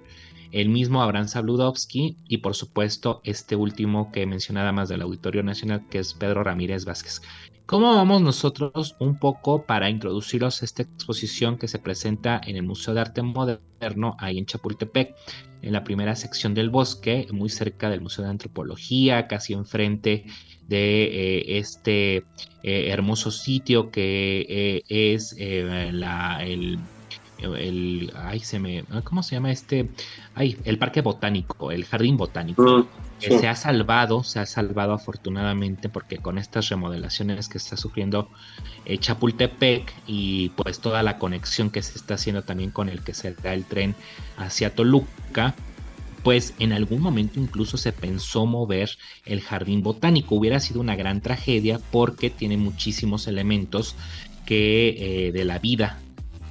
el 0.52 0.70
mismo 0.70 1.02
Abraham 1.02 1.28
Sabludowski 1.28 2.18
y 2.28 2.38
por 2.38 2.56
supuesto 2.56 3.22
este 3.24 3.56
último 3.56 4.12
que 4.12 4.26
mencionaba 4.26 4.72
más 4.72 4.90
del 4.90 5.02
Auditorio 5.02 5.44
Nacional 5.44 5.88
que 5.90 6.00
es 6.00 6.14
Pedro 6.14 6.44
Ramírez 6.44 6.86
Vázquez. 6.86 7.22
¿Cómo 7.72 7.96
vamos 7.96 8.22
nosotros 8.22 8.98
un 9.00 9.18
poco 9.18 9.63
para 9.63 9.90
introduciros 9.90 10.62
esta 10.62 10.84
exposición 10.84 11.58
que 11.58 11.70
se 11.70 11.80
presenta 11.80 12.42
en 12.46 12.58
el 12.58 12.63
Museo 12.63 12.94
de 12.94 13.00
Arte 13.00 13.22
Moderno 13.22 14.18
ahí 14.20 14.38
en 14.38 14.46
Chapultepec, 14.46 15.16
en 15.62 15.72
la 15.72 15.86
primera 15.86 16.18
sección 16.18 16.54
del 16.54 16.70
bosque, 16.70 17.28
muy 17.32 17.48
cerca 17.48 17.90
del 17.90 18.01
Museo 18.01 18.25
de 18.25 18.32
Antropología, 18.32 19.30
casi 19.30 19.54
enfrente 19.54 20.25
de 20.68 21.04
eh, 21.04 21.60
este 21.60 22.18
eh, 22.18 22.24
hermoso 22.90 23.31
sitio 23.31 23.90
que 23.90 24.46
eh, 24.50 24.84
es 24.90 25.34
la, 25.40 26.44
el 26.44 26.77
el, 27.40 28.12
ay, 28.18 28.42
se 28.42 28.60
me, 28.60 28.84
¿cómo 29.05 29.24
se 29.24 29.36
llama 29.36 29.50
este? 29.50 29.90
Ay, 30.36 30.57
el 30.66 30.77
parque 30.77 31.00
botánico, 31.00 31.72
el 31.72 31.86
jardín 31.86 32.18
botánico. 32.18 32.86
Se 33.22 33.48
ha 33.48 33.55
salvado, 33.55 34.24
se 34.24 34.40
ha 34.40 34.46
salvado 34.46 34.94
afortunadamente 34.94 35.90
porque 35.90 36.18
con 36.18 36.38
estas 36.38 36.70
remodelaciones 36.70 37.48
que 37.48 37.60
está 37.60 37.77
sufriendo 37.77 38.29
eh, 38.86 38.98
Chapultepec 38.98 39.94
y 40.07 40.50
pues 40.50 40.79
toda 40.79 41.03
la 41.03 41.20
conexión 41.20 41.70
que 41.70 41.84
se 41.84 41.98
está 41.98 42.16
haciendo 42.16 42.42
también 42.44 42.72
con 42.72 42.90
el 42.90 43.03
que 43.03 43.14
se 43.14 43.34
da 43.34 43.53
el 43.53 43.66
tren 43.66 43.96
hacia 44.38 44.74
Toluca, 44.74 45.53
pues 46.24 46.55
en 46.57 46.74
algún 46.74 47.01
momento 47.01 47.40
incluso 47.40 47.77
se 47.77 47.94
pensó 47.94 48.46
mover 48.48 48.98
el 49.25 49.42
jardín 49.42 49.84
botánico. 49.84 50.36
Hubiera 50.36 50.60
sido 50.60 50.81
una 50.81 50.96
gran 50.96 51.22
tragedia 51.22 51.79
porque 51.92 52.31
tiene 52.31 52.57
muchísimos 52.57 53.27
elementos 53.27 53.96
que 54.46 55.27
eh, 55.27 55.31
de 55.31 55.46
la 55.46 55.60
vida 55.60 56.00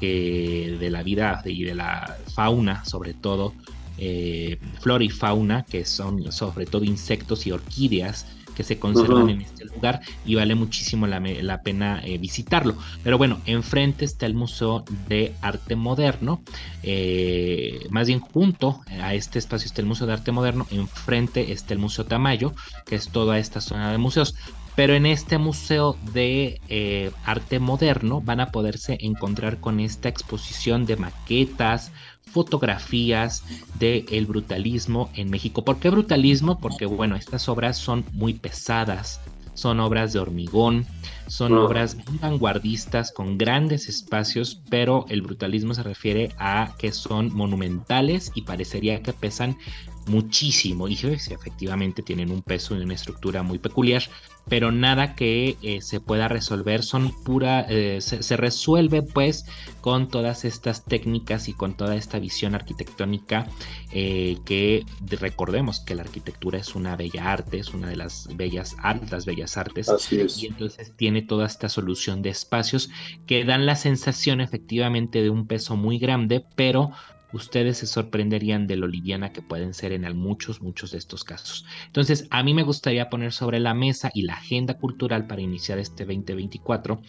de 0.00 0.88
la 0.90 1.02
vida 1.02 1.42
y 1.44 1.64
de 1.64 1.74
la 1.74 2.16
fauna, 2.34 2.84
sobre 2.86 3.12
todo, 3.12 3.52
eh, 3.98 4.58
flora 4.80 5.04
y 5.04 5.10
fauna, 5.10 5.64
que 5.64 5.84
son 5.84 6.30
sobre 6.32 6.66
todo 6.66 6.84
insectos 6.84 7.46
y 7.46 7.52
orquídeas 7.52 8.26
que 8.54 8.64
se 8.64 8.78
conservan 8.78 9.30
en 9.30 9.40
este 9.40 9.64
lugar 9.64 10.00
y 10.26 10.34
vale 10.34 10.54
muchísimo 10.54 11.06
la, 11.06 11.62
pena 11.62 12.02
eh, 12.04 12.18
visitarlo. 12.18 12.76
Pero 13.02 13.16
bueno, 13.16 13.40
enfrente 13.46 14.04
está 14.04 14.26
el 14.26 14.34
Museo 14.34 14.84
de 15.08 15.34
Arte 15.40 15.76
Moderno, 15.76 16.42
eh, 16.82 17.86
más 17.90 18.08
bien 18.08 18.20
junto 18.20 18.80
a 19.00 19.14
este 19.14 19.38
espacio 19.38 19.66
está 19.66 19.80
el 19.80 19.86
Museo 19.86 20.06
de 20.06 20.12
Arte 20.12 20.32
Moderno, 20.32 20.66
enfrente 20.70 21.52
está 21.52 21.74
el 21.74 21.80
Museo 21.80 22.04
Tamayo, 22.04 22.52
que 22.84 22.96
es 22.96 23.08
toda 23.08 23.38
esta 23.38 23.60
zona 23.60 23.92
de 23.92 23.98
museos. 23.98 24.34
Pero 24.76 24.94
en 24.94 25.04
este 25.06 25.38
museo 25.38 25.96
de 26.12 26.60
eh, 26.68 27.10
arte 27.24 27.58
moderno 27.58 28.20
van 28.20 28.40
a 28.40 28.50
poderse 28.50 28.98
encontrar 29.00 29.58
con 29.58 29.80
esta 29.80 30.08
exposición 30.08 30.86
de 30.86 30.96
maquetas, 30.96 31.92
fotografías 32.30 33.44
del 33.78 34.26
brutalismo 34.26 35.10
en 35.14 35.30
México. 35.30 35.64
¿Por 35.64 35.78
qué 35.78 35.90
brutalismo? 35.90 36.58
Porque 36.58 36.86
bueno, 36.86 37.16
estas 37.16 37.48
obras 37.48 37.76
son 37.76 38.04
muy 38.12 38.34
pesadas, 38.34 39.20
son 39.54 39.80
obras 39.80 40.12
de 40.12 40.20
hormigón, 40.20 40.86
son 41.26 41.52
obras 41.58 41.96
muy 42.08 42.18
vanguardistas 42.18 43.12
con 43.12 43.36
grandes 43.36 43.88
espacios, 43.88 44.60
pero 44.70 45.06
el 45.08 45.22
brutalismo 45.22 45.74
se 45.74 45.82
refiere 45.82 46.30
a 46.38 46.74
que 46.78 46.92
son 46.92 47.34
monumentales 47.34 48.32
y 48.34 48.42
parecería 48.42 49.02
que 49.02 49.12
pesan 49.12 49.56
muchísimo. 50.10 50.88
Y 50.88 50.94
efectivamente 50.94 52.02
tienen 52.02 52.30
un 52.30 52.42
peso 52.42 52.76
y 52.76 52.80
una 52.80 52.94
estructura 52.94 53.42
muy 53.42 53.58
peculiar, 53.58 54.02
pero 54.48 54.72
nada 54.72 55.14
que 55.14 55.56
eh, 55.62 55.80
se 55.80 56.00
pueda 56.00 56.28
resolver, 56.28 56.82
son 56.82 57.12
pura, 57.24 57.64
eh, 57.68 58.00
se, 58.00 58.36
resuelve 58.36 59.02
pues 59.02 59.46
con 59.80 60.08
todas 60.08 60.44
estas 60.44 60.84
técnicas 60.84 61.48
y 61.48 61.52
con 61.52 61.74
toda 61.74 61.94
esta 61.94 62.18
visión 62.18 62.54
arquitectónica 62.54 63.46
eh, 63.92 64.38
que 64.44 64.84
recordemos 65.06 65.80
que 65.80 65.94
la 65.94 66.02
arquitectura 66.02 66.58
es 66.58 66.74
una 66.74 66.96
bella 66.96 67.30
arte, 67.30 67.58
es 67.58 67.72
una 67.72 67.88
de 67.88 67.96
las 67.96 68.28
bellas 68.36 68.76
altas 68.82 69.24
bellas 69.24 69.56
artes. 69.56 69.88
Y 70.10 70.46
entonces 70.46 70.92
tiene 70.96 71.22
toda 71.22 71.46
esta 71.46 71.68
solución 71.68 72.22
de 72.22 72.30
espacios 72.30 72.90
que 73.26 73.44
dan 73.44 73.66
la 73.66 73.76
sensación 73.76 74.40
efectivamente 74.40 75.22
de 75.22 75.30
un 75.30 75.46
peso 75.46 75.76
muy 75.76 75.98
grande, 75.98 76.44
pero 76.56 76.90
ustedes 77.32 77.78
se 77.78 77.86
sorprenderían 77.86 78.66
de 78.66 78.76
lo 78.76 78.86
liviana 78.86 79.32
que 79.32 79.42
pueden 79.42 79.74
ser 79.74 79.92
en 79.92 80.16
muchos, 80.16 80.60
muchos 80.60 80.92
de 80.92 80.98
estos 80.98 81.24
casos. 81.24 81.66
Entonces, 81.86 82.26
a 82.30 82.42
mí 82.42 82.54
me 82.54 82.62
gustaría 82.62 83.10
poner 83.10 83.32
sobre 83.32 83.60
la 83.60 83.74
mesa 83.74 84.10
y 84.14 84.22
la 84.22 84.34
agenda 84.34 84.74
cultural 84.74 85.26
para 85.26 85.42
iniciar 85.42 85.78
este 85.78 86.04
2024. 86.04 87.00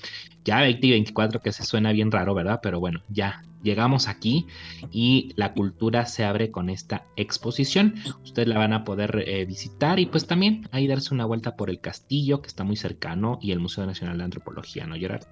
Ya 0.43 0.59
2024 0.61 1.41
que 1.41 1.51
se 1.51 1.63
suena 1.63 1.91
bien 1.91 2.11
raro, 2.11 2.33
¿verdad? 2.33 2.59
Pero 2.61 2.79
bueno, 2.79 3.01
ya 3.09 3.43
llegamos 3.63 4.07
aquí 4.07 4.47
y 4.91 5.33
la 5.35 5.53
cultura 5.53 6.05
se 6.05 6.23
abre 6.23 6.51
con 6.51 6.69
esta 6.69 7.05
exposición. 7.15 7.95
Ustedes 8.23 8.47
la 8.47 8.57
van 8.57 8.73
a 8.73 8.83
poder 8.83 9.23
eh, 9.27 9.45
visitar 9.45 9.99
y 9.99 10.07
pues 10.07 10.25
también 10.27 10.67
ahí 10.71 10.87
darse 10.87 11.13
una 11.13 11.25
vuelta 11.25 11.55
por 11.55 11.69
el 11.69 11.79
castillo 11.79 12.41
que 12.41 12.47
está 12.47 12.63
muy 12.63 12.75
cercano 12.75 13.39
y 13.41 13.51
el 13.51 13.59
Museo 13.59 13.85
Nacional 13.85 14.17
de 14.17 14.23
Antropología, 14.23 14.85
¿no, 14.87 14.95
Gerard? 14.95 15.25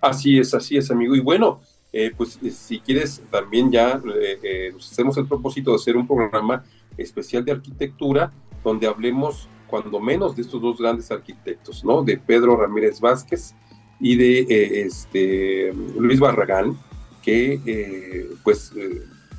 Así 0.00 0.38
es, 0.38 0.54
así 0.54 0.76
es, 0.76 0.90
amigo. 0.90 1.14
Y 1.14 1.20
bueno, 1.20 1.60
eh, 1.92 2.12
pues 2.16 2.38
eh, 2.42 2.50
si 2.50 2.78
quieres 2.78 3.20
también 3.30 3.70
ya 3.70 4.00
eh, 4.42 4.70
nos 4.72 4.92
hacemos 4.92 5.16
el 5.16 5.26
propósito 5.26 5.70
de 5.70 5.76
hacer 5.76 5.96
un 5.96 6.06
programa 6.06 6.64
especial 6.96 7.44
de 7.44 7.52
arquitectura 7.52 8.32
donde 8.62 8.86
hablemos 8.86 9.48
cuando 9.66 9.98
menos 9.98 10.36
de 10.36 10.42
estos 10.42 10.62
dos 10.62 10.78
grandes 10.78 11.10
arquitectos, 11.10 11.84
¿no? 11.84 12.02
De 12.02 12.16
Pedro 12.16 12.56
Ramírez 12.56 13.00
Vázquez 13.00 13.54
y 14.00 14.16
de 14.16 14.84
este, 14.84 15.72
Luis 15.96 16.18
Barragán, 16.18 16.76
que 17.22 18.28
pues 18.42 18.72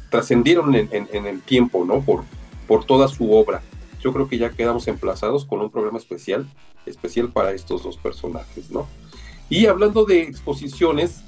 trascendieron 0.10 0.74
en, 0.76 0.90
en, 0.92 1.26
el 1.26 1.42
tiempo, 1.42 1.84
¿no? 1.84 2.00
Por, 2.02 2.24
por 2.66 2.86
toda 2.86 3.10
su 3.10 3.34
obra. 3.34 3.62
Yo 4.00 4.14
creo 4.14 4.30
que 4.30 4.38
ya 4.38 4.52
quedamos 4.52 4.88
emplazados 4.88 5.44
con 5.46 5.60
un 5.60 5.70
programa 5.70 5.98
especial, 5.98 6.48
especial 6.86 7.30
para 7.30 7.52
estos 7.52 7.84
dos 7.84 7.98
personajes, 7.98 8.72
¿no? 8.72 8.88
Y 9.50 9.66
hablando 9.66 10.06
de 10.06 10.22
exposiciones, 10.22 11.24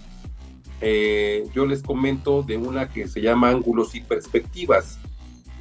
eh, 0.85 1.45
yo 1.55 1.65
les 1.65 1.81
comento 1.81 2.43
de 2.43 2.57
una 2.57 2.89
que 2.89 3.07
se 3.07 3.21
llama 3.21 3.49
Ángulos 3.49 3.95
y 3.95 4.01
Perspectivas. 4.01 4.99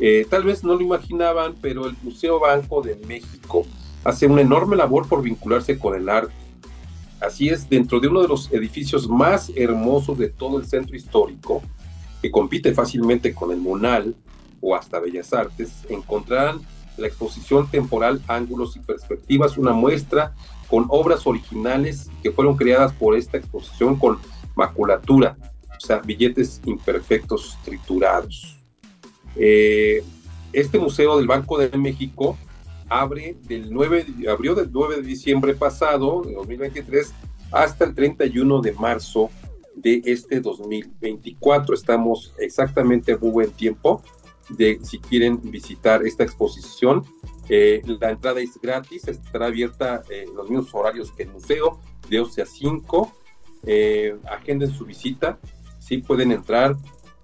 Eh, 0.00 0.26
tal 0.28 0.42
vez 0.42 0.64
no 0.64 0.74
lo 0.74 0.80
imaginaban, 0.80 1.54
pero 1.62 1.86
el 1.86 1.94
Museo 2.02 2.40
Banco 2.40 2.82
de 2.82 2.96
México 3.06 3.64
hace 4.02 4.26
una 4.26 4.40
enorme 4.40 4.74
labor 4.74 5.06
por 5.08 5.22
vincularse 5.22 5.78
con 5.78 5.94
el 5.94 6.08
arte. 6.08 6.34
Así 7.20 7.48
es, 7.48 7.68
dentro 7.68 8.00
de 8.00 8.08
uno 8.08 8.20
de 8.20 8.26
los 8.26 8.52
edificios 8.52 9.08
más 9.08 9.52
hermosos 9.54 10.18
de 10.18 10.28
todo 10.28 10.58
el 10.58 10.66
centro 10.66 10.96
histórico, 10.96 11.62
que 12.20 12.32
compite 12.32 12.74
fácilmente 12.74 13.32
con 13.32 13.52
el 13.52 13.58
Monal 13.58 14.16
o 14.60 14.74
hasta 14.74 14.98
Bellas 14.98 15.32
Artes, 15.32 15.84
encontrarán 15.88 16.60
la 16.96 17.06
exposición 17.06 17.70
temporal 17.70 18.20
Ángulos 18.26 18.74
y 18.74 18.80
Perspectivas, 18.80 19.56
una 19.56 19.72
muestra 19.72 20.34
con 20.68 20.86
obras 20.88 21.28
originales 21.28 22.10
que 22.24 22.32
fueron 22.32 22.56
creadas 22.56 22.92
por 22.92 23.16
esta 23.16 23.38
exposición 23.38 23.94
con 23.94 24.18
maculatura, 24.54 25.36
o 25.76 25.80
sea, 25.80 25.98
billetes 25.98 26.60
imperfectos 26.64 27.58
triturados. 27.64 28.58
Eh, 29.36 30.02
este 30.52 30.78
museo 30.78 31.16
del 31.16 31.26
Banco 31.26 31.58
de 31.58 31.76
México 31.78 32.36
abre 32.88 33.36
del 33.42 33.72
9, 33.72 34.06
abrió 34.30 34.54
del 34.54 34.70
9 34.70 34.96
de 34.96 35.02
diciembre 35.02 35.54
pasado, 35.54 36.22
de 36.22 36.34
2023, 36.34 37.12
hasta 37.50 37.84
el 37.84 37.94
31 37.94 38.60
de 38.60 38.72
marzo 38.72 39.30
de 39.74 40.02
este 40.04 40.40
2024. 40.40 41.74
Estamos 41.74 42.34
exactamente 42.38 43.16
muy 43.16 43.30
buen 43.30 43.50
tiempo 43.52 44.02
de 44.50 44.78
si 44.82 44.98
quieren 44.98 45.40
visitar 45.42 46.04
esta 46.04 46.24
exposición. 46.24 47.04
Eh, 47.48 47.82
la 48.00 48.10
entrada 48.10 48.40
es 48.40 48.58
gratis, 48.60 49.08
estará 49.08 49.46
abierta 49.46 50.02
en 50.10 50.34
los 50.34 50.48
mismos 50.48 50.74
horarios 50.74 51.12
que 51.12 51.24
el 51.24 51.30
museo, 51.30 51.80
de 52.08 52.20
11 52.20 52.42
a 52.42 52.46
5 52.46 53.12
eh, 53.66 54.16
agenden 54.30 54.72
su 54.72 54.84
visita, 54.84 55.38
sí 55.78 55.98
pueden 55.98 56.32
entrar 56.32 56.76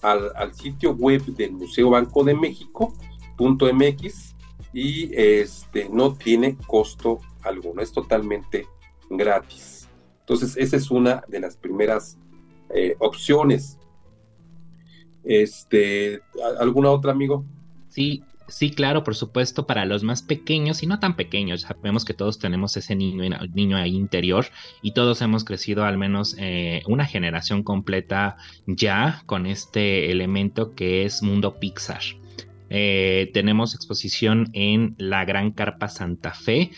al, 0.02 0.54
sitio 0.54 0.92
web 0.92 1.24
del 1.26 1.52
Museo 1.52 1.90
Banco 1.90 2.24
de 2.24 2.34
México, 2.34 2.94
.mx, 3.38 4.34
y 4.72 5.10
este, 5.14 5.88
no 5.88 6.14
tiene 6.14 6.56
costo 6.66 7.20
alguno, 7.42 7.82
es 7.82 7.92
totalmente 7.92 8.66
gratis. 9.10 9.88
Entonces, 10.20 10.56
esa 10.56 10.76
es 10.76 10.90
una 10.90 11.24
de 11.28 11.40
las 11.40 11.56
primeras 11.56 12.18
eh, 12.74 12.94
opciones. 12.98 13.78
Este, 15.24 16.20
¿Alguna 16.60 16.90
otra, 16.90 17.12
amigo? 17.12 17.44
Sí, 17.88 18.22
Sí, 18.48 18.70
claro, 18.70 19.04
por 19.04 19.14
supuesto, 19.14 19.66
para 19.66 19.84
los 19.84 20.02
más 20.02 20.22
pequeños 20.22 20.82
y 20.82 20.86
no 20.86 20.98
tan 20.98 21.16
pequeños. 21.16 21.62
Sabemos 21.62 22.06
que 22.06 22.14
todos 22.14 22.38
tenemos 22.38 22.76
ese 22.78 22.96
niño, 22.96 23.24
niño 23.52 23.76
ahí 23.76 23.94
interior 23.94 24.46
y 24.80 24.92
todos 24.92 25.20
hemos 25.20 25.44
crecido 25.44 25.84
al 25.84 25.98
menos 25.98 26.34
eh, 26.38 26.82
una 26.86 27.04
generación 27.04 27.62
completa 27.62 28.38
ya 28.66 29.22
con 29.26 29.46
este 29.46 30.10
elemento 30.10 30.74
que 30.74 31.04
es 31.04 31.22
Mundo 31.22 31.60
Pixar. 31.60 32.00
Eh, 32.70 33.30
tenemos 33.34 33.74
exposición 33.74 34.48
en 34.54 34.94
la 34.98 35.26
Gran 35.26 35.52
Carpa 35.52 35.88
Santa 35.88 36.32
Fe. 36.32 36.70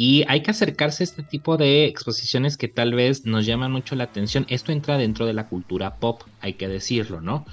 Y 0.00 0.24
hay 0.28 0.42
que 0.42 0.52
acercarse 0.52 1.02
a 1.02 1.06
este 1.06 1.24
tipo 1.24 1.56
de 1.56 1.86
exposiciones 1.86 2.56
que 2.56 2.68
tal 2.68 2.94
vez 2.94 3.26
nos 3.26 3.44
llaman 3.46 3.72
mucho 3.72 3.96
la 3.96 4.04
atención. 4.04 4.46
Esto 4.48 4.70
entra 4.70 4.96
dentro 4.96 5.26
de 5.26 5.32
la 5.32 5.48
cultura 5.48 5.96
pop, 5.96 6.22
hay 6.40 6.54
que 6.54 6.68
decirlo, 6.68 7.20
¿no? 7.20 7.44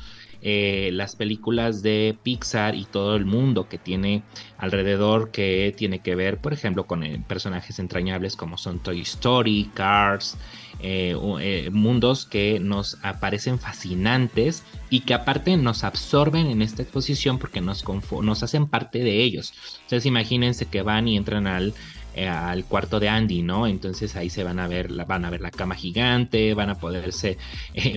Eh, 0.47 0.91
las 0.93 1.15
películas 1.15 1.81
de 1.81 2.15
Pixar 2.21 2.75
y 2.75 2.85
todo 2.85 3.15
el 3.15 3.25
mundo 3.25 3.67
que 3.67 3.79
tiene 3.79 4.21
alrededor 4.59 5.31
que 5.31 5.73
tiene 5.75 6.03
que 6.03 6.13
ver, 6.13 6.37
por 6.37 6.53
ejemplo, 6.53 6.85
con 6.85 7.03
eh, 7.03 7.19
personajes 7.27 7.79
entrañables 7.79 8.35
como 8.35 8.59
son 8.59 8.77
Toy 8.77 9.01
Story, 9.01 9.71
Cars, 9.73 10.37
eh, 10.81 11.69
mundos 11.71 12.27
que 12.27 12.59
nos 12.59 12.99
aparecen 13.01 13.57
fascinantes 13.57 14.63
y 14.91 14.99
que 14.99 15.15
aparte 15.15 15.57
nos 15.57 15.83
absorben 15.83 16.45
en 16.45 16.61
esta 16.61 16.83
exposición 16.83 17.39
porque 17.39 17.59
nos, 17.59 17.83
nos 18.21 18.43
hacen 18.43 18.67
parte 18.67 18.99
de 18.99 19.23
ellos. 19.23 19.51
Entonces 19.81 20.05
imagínense 20.05 20.67
que 20.67 20.83
van 20.83 21.07
y 21.07 21.17
entran 21.17 21.47
al 21.47 21.73
al 22.15 22.65
cuarto 22.65 22.99
de 22.99 23.09
Andy, 23.09 23.41
¿no? 23.41 23.67
Entonces 23.67 24.15
ahí 24.15 24.29
se 24.29 24.43
van 24.43 24.59
a 24.59 24.67
ver, 24.67 24.91
van 25.05 25.25
a 25.25 25.29
ver 25.29 25.41
la 25.41 25.51
cama 25.51 25.75
gigante, 25.75 26.53
van 26.53 26.69
a 26.69 26.75
poderse 26.75 27.37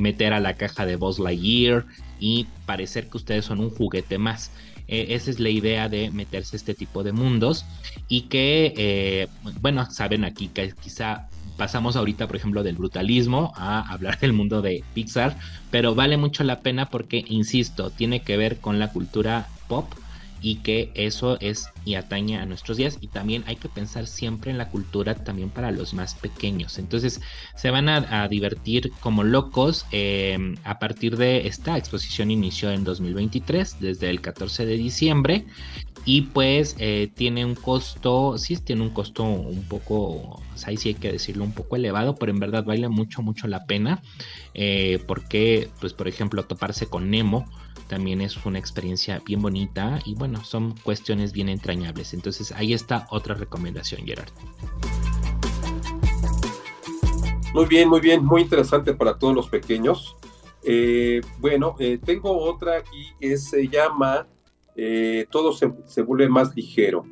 meter 0.01 0.33
a 0.33 0.41
la 0.41 0.55
caja 0.55 0.87
de 0.87 0.97
Buzz 0.97 1.19
Lightyear, 1.19 1.87
y 2.21 2.47
parecer 2.67 3.09
que 3.09 3.17
ustedes 3.17 3.45
son 3.45 3.61
un 3.61 3.71
juguete 3.71 4.19
más. 4.19 4.51
Eh, 4.89 5.09
esa 5.11 5.31
es 5.31 5.39
la 5.39 5.51
idea 5.51 5.89
de 5.89 6.11
meterse 6.11 6.57
este 6.57 6.75
tipo 6.75 7.05
de 7.05 7.13
mundos 7.13 7.67
y 8.09 8.23
que, 8.23 8.73
eh, 8.77 9.29
bueno, 9.61 9.91
saben 9.91 10.25
aquí 10.25 10.49
que 10.49 10.73
quizá 10.83 11.29
pasamos 11.59 11.97
ahorita, 11.97 12.27
por 12.27 12.37
ejemplo, 12.37 12.63
del 12.63 12.77
brutalismo 12.77 13.53
a 13.57 13.81
hablar 13.93 14.19
del 14.19 14.33
mundo 14.33 14.63
de 14.63 14.83
Pixar, 14.95 15.37
pero 15.71 15.95
vale 15.95 16.17
mucho 16.17 16.43
la 16.45 16.61
pena 16.61 16.89
porque, 16.89 17.25
insisto, 17.29 17.91
tiene 17.91 18.23
que 18.23 18.37
ver 18.37 18.59
con 18.59 18.79
la 18.79 18.91
cultura 18.91 19.49
pop 19.69 19.93
y 20.41 20.57
que 20.57 20.91
eso 20.95 21.39
es 21.41 21.69
y 21.85 21.95
atañe 21.95 22.39
a 22.39 22.47
nuestros 22.47 22.77
días. 22.77 22.99
Y 23.01 23.09
también 23.09 23.45
hay 23.47 23.57
que 23.57 23.69
pensar 23.69 24.07
siempre 24.07 24.51
en 24.51 24.59
la 24.59 24.69
cultura 24.69 25.15
también 25.15 25.51
para 25.51 25.71
los 25.71 25.95
más 25.95 26.15
pequeños. 26.15 26.79
Entonces 26.79 27.21
se 27.57 27.71
van 27.71 27.89
a, 27.89 28.29
divertir 28.29 28.91
como 29.01 29.25
locos 29.25 29.87
em, 29.91 30.57
a 30.65 30.79
partir 30.79 31.17
de 31.17 31.47
esta 31.47 31.79
exposición 31.79 32.31
inició 32.31 32.71
en 32.71 32.85
2023 32.85 33.81
desde 33.81 34.11
el 34.11 34.21
14 34.21 34.67
de 34.67 34.77
diciembre. 34.77 35.47
Y 36.05 36.23
pues 36.23 36.75
eh, 36.79 37.11
tiene 37.15 37.45
un 37.45 37.55
costo, 37.55 38.39
sí 38.39 38.57
tiene 38.57 38.83
un 38.83 38.91
costo 38.91 39.25
un 39.25 39.65
poco, 39.65 40.43
ahí 40.65 40.79
sí 40.79 40.91
hay 40.91 40.95
que 40.95 41.13
decirlo 41.13 41.45
un 41.45 41.53
poco 41.53 41.77
elevado, 41.77 42.15
pero 42.15 42.33
en 42.33 42.39
verdad 42.39 42.65
vale 42.65 42.89
mucho, 42.89 43.21
mucho 43.21 43.47
la 43.47 43.67
pena, 43.67 44.01
eh, 44.55 45.03
porque 45.07 45.69
pues 45.81 45.93
por 45.93 46.09
ejemplo 46.09 46.45
toparse 46.45 46.87
con 46.87 47.11
Nemo, 47.11 47.45
también 47.89 48.21
es 48.21 48.45
una 48.45 48.59
experiencia 48.59 49.21
bien 49.25 49.43
bonita 49.43 49.99
y 50.05 50.15
bueno, 50.15 50.45
son 50.45 50.75
cuestiones 50.83 51.33
bien 51.33 51.49
entrañables. 51.49 52.15
Entonces 52.15 52.53
ahí 52.53 52.73
está 52.73 53.07
otra 53.11 53.35
recomendación, 53.35 54.07
Gerard. 54.07 54.31
Muy 57.55 57.67
bien, 57.67 57.89
muy 57.89 58.01
bien, 58.01 58.25
muy 58.25 58.43
interesante 58.43 58.93
para 58.95 59.19
todos 59.19 59.35
los 59.35 59.49
pequeños. 59.49 60.17
Eh, 60.63 61.23
bueno, 61.39 61.75
eh, 61.79 61.99
tengo 62.05 62.37
otra 62.37 62.77
aquí 62.77 63.13
que 63.19 63.37
se 63.39 63.69
llama 63.69 64.27
eh, 64.77 65.27
Todo 65.31 65.53
se, 65.53 66.03
vuelve 66.03 66.29
más 66.29 66.55
ligero 66.55 67.07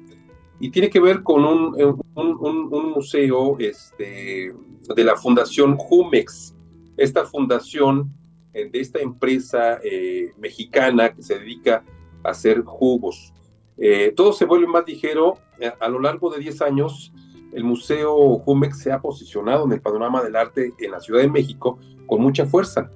y 0.61 0.71
tiene 0.71 0.91
que 0.91 1.01
ver 1.01 1.23
con 1.23 1.45
un, 1.45 2.01
un 2.15 2.91
museo 2.93 3.57
este, 3.59 4.55
de 4.95 5.05
la 5.05 5.17
Fundación 5.17 5.77
Jumex. 5.77 6.55
Esta 6.97 7.27
fundación 7.27 8.16
de 8.65 8.81
esta 8.81 9.01
empresa 9.01 9.79
eh, 9.85 10.33
mexicana 10.39 11.13
que 11.13 11.23
se 11.23 11.39
dedica 11.39 11.85
a 12.25 12.31
hacer 12.31 12.63
jugos. 12.63 13.33
Eh, 13.77 14.13
todo 14.17 14.33
se 14.33 14.47
vuelve 14.47 14.67
más 14.67 14.85
ligero. 14.87 15.39
Eh, 15.61 15.71
a, 15.79 15.89
lo 15.89 16.01
largo 16.01 16.31
de 16.31 16.41
10 16.41 16.63
años, 16.63 17.13
el 17.53 17.65
Museo 17.65 18.39
Jumex 18.39 18.79
se 18.79 18.93
ha 18.93 19.01
posicionado 19.01 19.67
en 19.67 19.73
el 19.73 19.81
panorama 19.81 20.23
del 20.23 20.37
arte 20.37 20.73
en 20.79 20.91
la 20.91 21.01
Ciudad 21.01 21.21
de 21.21 21.29
México 21.29 21.79
con 22.07 22.23
mucha 22.23 22.47
fuerza. 22.47 22.91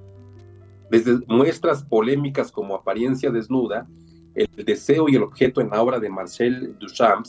Desde 0.90 1.18
muestras 1.28 1.84
polémicas 1.84 2.50
como 2.50 2.74
Apariencia 2.74 3.30
Desnuda, 3.30 3.86
El 4.34 4.64
deseo 4.64 5.08
y 5.08 5.16
el 5.16 5.22
objeto 5.22 5.60
en 5.60 5.70
la 5.70 5.82
obra 5.82 5.98
de 5.98 6.08
Marcel 6.08 6.78
Duchamp 6.78 7.26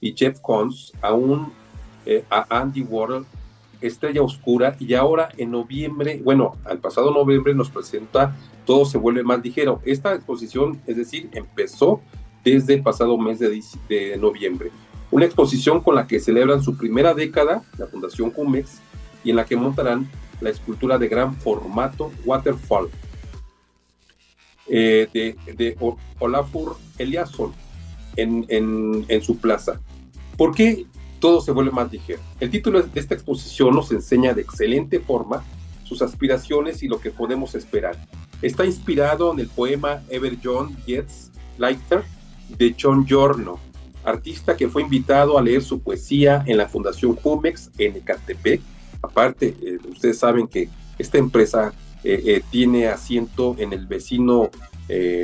y 0.00 0.14
Jeff 0.16 0.40
Koons, 0.40 0.92
aún 1.00 1.52
a 2.30 2.60
Andy 2.60 2.82
Warhol 2.82 3.26
Estrella 3.86 4.22
Oscura 4.22 4.76
y 4.78 4.94
ahora 4.94 5.28
en 5.36 5.50
noviembre, 5.50 6.20
bueno, 6.24 6.56
al 6.64 6.78
pasado 6.78 7.10
noviembre 7.12 7.54
nos 7.54 7.70
presenta 7.70 8.36
Todo 8.64 8.84
se 8.86 8.98
vuelve 8.98 9.22
más 9.22 9.42
ligero. 9.42 9.80
Esta 9.84 10.14
exposición, 10.14 10.80
es 10.86 10.96
decir, 10.96 11.28
empezó 11.32 12.00
desde 12.42 12.74
el 12.74 12.82
pasado 12.82 13.18
mes 13.18 13.38
de, 13.38 14.16
noviembre. 14.18 14.70
Una 15.10 15.26
exposición 15.26 15.80
con 15.80 15.94
la 15.94 16.06
que 16.06 16.18
celebran 16.18 16.62
su 16.62 16.76
primera 16.76 17.14
década, 17.14 17.62
la 17.78 17.86
Fundación 17.86 18.30
Cumex, 18.30 18.80
y 19.22 19.30
en 19.30 19.36
la 19.36 19.44
que 19.44 19.56
montarán 19.56 20.08
la 20.40 20.50
escultura 20.50 20.98
de 20.98 21.08
gran 21.08 21.34
formato 21.34 22.10
Waterfall 22.24 22.88
eh, 24.66 25.08
de, 25.12 25.76
Olafur 26.18 26.76
Eliasson 26.98 27.52
en, 28.16 28.46
en 28.48 29.22
su 29.22 29.38
plaza. 29.38 29.80
¿Por 30.36 30.54
qué 30.54 30.86
todo 31.24 31.40
se 31.40 31.52
vuelve 31.52 31.70
más 31.70 31.90
ligero. 31.90 32.20
El 32.38 32.50
título 32.50 32.82
de 32.82 33.00
esta 33.00 33.14
exposición 33.14 33.74
nos 33.74 33.90
enseña 33.90 34.34
de 34.34 34.42
excelente 34.42 35.00
forma 35.00 35.42
sus 35.82 36.02
aspiraciones 36.02 36.82
y 36.82 36.86
lo 36.86 37.00
que 37.00 37.10
podemos 37.10 37.54
esperar. 37.54 37.96
Está 38.42 38.66
inspirado 38.66 39.32
en 39.32 39.40
el 39.40 39.48
poema 39.48 40.02
Ever 40.10 40.36
John 40.44 40.76
Gets 40.84 41.30
Lighter 41.56 42.02
de 42.58 42.76
John 42.78 43.06
Giorno, 43.06 43.58
artista 44.04 44.54
que 44.54 44.68
fue 44.68 44.82
invitado 44.82 45.38
a 45.38 45.42
leer 45.42 45.62
su 45.62 45.80
poesía 45.80 46.44
en 46.46 46.58
la 46.58 46.68
Fundación 46.68 47.16
Jumex 47.16 47.70
en 47.78 47.96
Ecatepec. 47.96 48.60
Aparte, 49.00 49.56
eh, 49.62 49.78
ustedes 49.90 50.18
saben 50.18 50.46
que 50.46 50.68
esta 50.98 51.16
empresa 51.16 51.72
eh, 52.04 52.22
eh, 52.26 52.42
tiene 52.50 52.88
asiento 52.88 53.56
en 53.58 53.72
el 53.72 53.86
vecino 53.86 54.50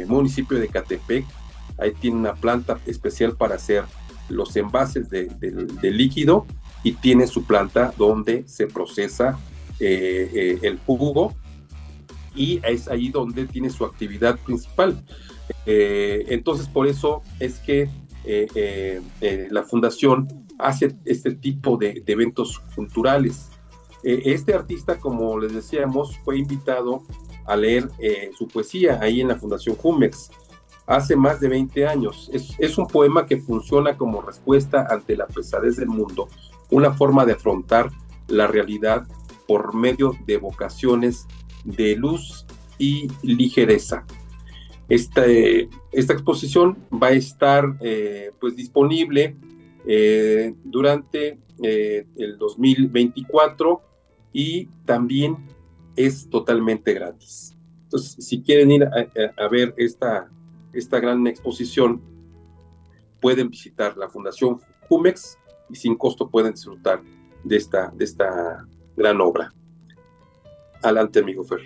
municipio 0.06 0.58
de 0.58 0.64
Ecatepec. 0.64 1.26
Ahí 1.76 1.92
tiene 2.00 2.16
una 2.16 2.34
planta 2.34 2.78
especial 2.86 3.36
para 3.36 3.56
hacer 3.56 3.84
los 4.30 4.56
envases 4.56 5.10
de, 5.10 5.28
líquido 5.82 6.46
y 6.82 6.92
tiene 6.92 7.26
su 7.26 7.44
planta 7.44 7.92
donde 7.96 8.44
se 8.46 8.66
procesa 8.66 9.38
eh, 9.78 10.30
eh, 10.32 10.58
el 10.62 10.78
jugo 10.78 11.34
y 12.34 12.60
es 12.64 12.88
ahí 12.88 13.08
donde 13.08 13.46
tiene 13.46 13.70
su 13.70 13.84
actividad 13.84 14.38
principal. 14.38 15.02
Eh, 15.66 16.26
entonces, 16.28 16.68
por 16.68 16.86
eso 16.86 17.22
es 17.38 17.58
que 17.58 17.88
la 19.50 19.62
fundación 19.62 20.28
hace 20.58 20.94
este 21.04 21.32
tipo 21.32 21.76
de, 21.76 22.02
eventos 22.06 22.60
culturales. 22.74 23.48
este 24.02 24.54
artista, 24.54 24.98
como 24.98 25.38
les 25.38 25.52
decíamos, 25.52 26.16
fue 26.18 26.38
invitado 26.38 27.02
a 27.46 27.56
leer 27.56 27.88
su 28.38 28.46
poesía 28.46 29.00
ahí 29.02 29.20
en 29.20 29.28
la 29.28 29.36
Fundación 29.36 29.74
Jumex 29.74 30.30
hace 30.90 31.14
más 31.14 31.38
de 31.38 31.48
20 31.48 31.86
años. 31.86 32.30
Es, 32.32 32.76
un 32.76 32.88
poema 32.88 33.24
que 33.24 33.36
funciona 33.36 33.96
como 33.96 34.20
respuesta 34.22 34.86
ante 34.90 35.16
la 35.16 35.28
pesadez 35.28 35.76
del 35.76 35.88
mundo, 35.88 36.28
una 36.68 36.92
forma 36.92 37.24
de 37.24 37.34
afrontar 37.34 37.90
la 38.26 38.48
realidad 38.48 39.06
por 39.46 39.72
medio 39.72 40.16
de 40.26 40.36
vocaciones 40.36 41.28
de 41.64 41.94
luz 41.94 42.44
y 42.76 43.06
ligereza. 43.22 44.04
Esta, 44.88 45.24
esta 45.92 46.12
exposición 46.12 46.76
va 46.92 47.08
a 47.08 47.12
estar 47.12 47.76
eh, 47.80 48.32
pues 48.40 48.56
disponible 48.56 49.36
eh, 49.86 50.54
durante 50.64 51.38
eh, 51.62 52.04
el 52.16 52.36
2024 52.36 53.80
y 54.32 54.66
también 54.84 55.36
es 55.94 56.28
totalmente 56.28 56.94
gratis. 56.94 57.56
Entonces, 57.84 58.24
si 58.24 58.42
quieren 58.42 58.72
ir 58.72 58.84
a, 58.84 59.48
ver 59.48 59.74
esta, 59.76 60.30
esta 60.72 61.00
gran 61.00 61.26
exposición, 61.26 62.02
pueden 63.20 63.50
visitar 63.50 63.96
la 63.96 64.08
Fundación 64.08 64.60
Jumex 64.88 65.38
y 65.68 65.76
sin 65.76 65.96
costo 65.96 66.28
pueden 66.28 66.52
disfrutar 66.52 67.02
de 67.44 67.56
esta, 67.56 67.90
de 67.90 68.04
esta 68.04 68.66
gran 68.96 69.20
obra. 69.20 69.52
Adelante, 70.82 71.20
amigo 71.20 71.44
Fer. 71.44 71.60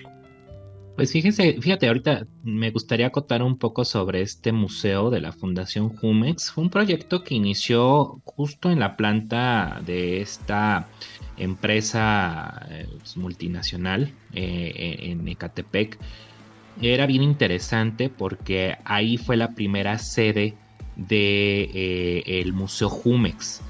Pues 0.97 1.11
fíjese, 1.11 1.61
fíjate, 1.61 1.89
ahorita 1.89 2.27
me 2.45 2.71
gustaría 2.71 3.09
acotar 3.09 3.43
un 3.43 3.59
poco 3.59 3.85
sobre 3.85 4.23
este 4.23 4.53
museo 4.53 5.11
de 5.11 5.21
la 5.21 5.33
Fundación 5.33 5.89
Jumex. 5.89 6.53
Fue 6.53 6.63
un 6.63 6.71
proyecto 6.71 7.25
que 7.25 7.35
inició 7.35 8.21
justo 8.25 8.71
en 8.71 8.79
la 8.79 8.97
planta 8.97 9.83
de 9.85 10.21
esta 10.21 10.87
empresa 11.37 12.65
eh, 12.71 12.87
multinacional 13.17 14.13
eh, 14.35 14.99
en 15.01 15.27
Ecatepec. 15.27 15.99
Era 16.81 17.07
bien 17.07 17.23
interesante 17.23 18.09
porque 18.09 18.77
ahí 18.85 19.17
fue 19.17 19.37
la 19.37 19.55
primera 19.55 19.99
sede 19.99 20.55
del 20.97 21.09
de, 21.09 22.23
eh, 22.27 22.53
Museo 22.53 22.89
Jumex. 22.89 23.63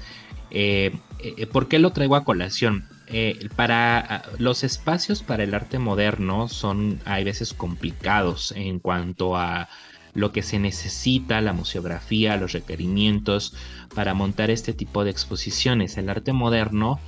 ¿Por 1.51 1.67
qué 1.67 1.79
lo 1.79 1.91
traigo 1.91 2.15
a 2.15 2.23
colación? 2.23 2.87
Eh, 3.07 3.49
para 3.55 3.99
ah, 3.99 4.23
los 4.39 4.63
espacios 4.63 5.21
para 5.21 5.43
el 5.43 5.53
arte 5.53 5.77
moderno 5.77 6.47
son 6.47 6.99
hay 7.05 7.23
veces 7.23 7.53
complicados 7.53 8.51
en 8.55 8.79
cuanto 8.79 9.35
a 9.37 9.69
lo 10.15 10.31
que 10.31 10.41
se 10.41 10.59
necesita, 10.59 11.41
la 11.41 11.53
museografía, 11.53 12.37
los 12.37 12.53
requerimientos 12.53 13.53
para 13.93 14.13
montar 14.13 14.49
este 14.49 14.73
tipo 14.73 15.03
de 15.03 15.11
exposiciones. 15.11 15.97
El 15.97 16.09
arte 16.09 16.31
moderno 16.33 16.99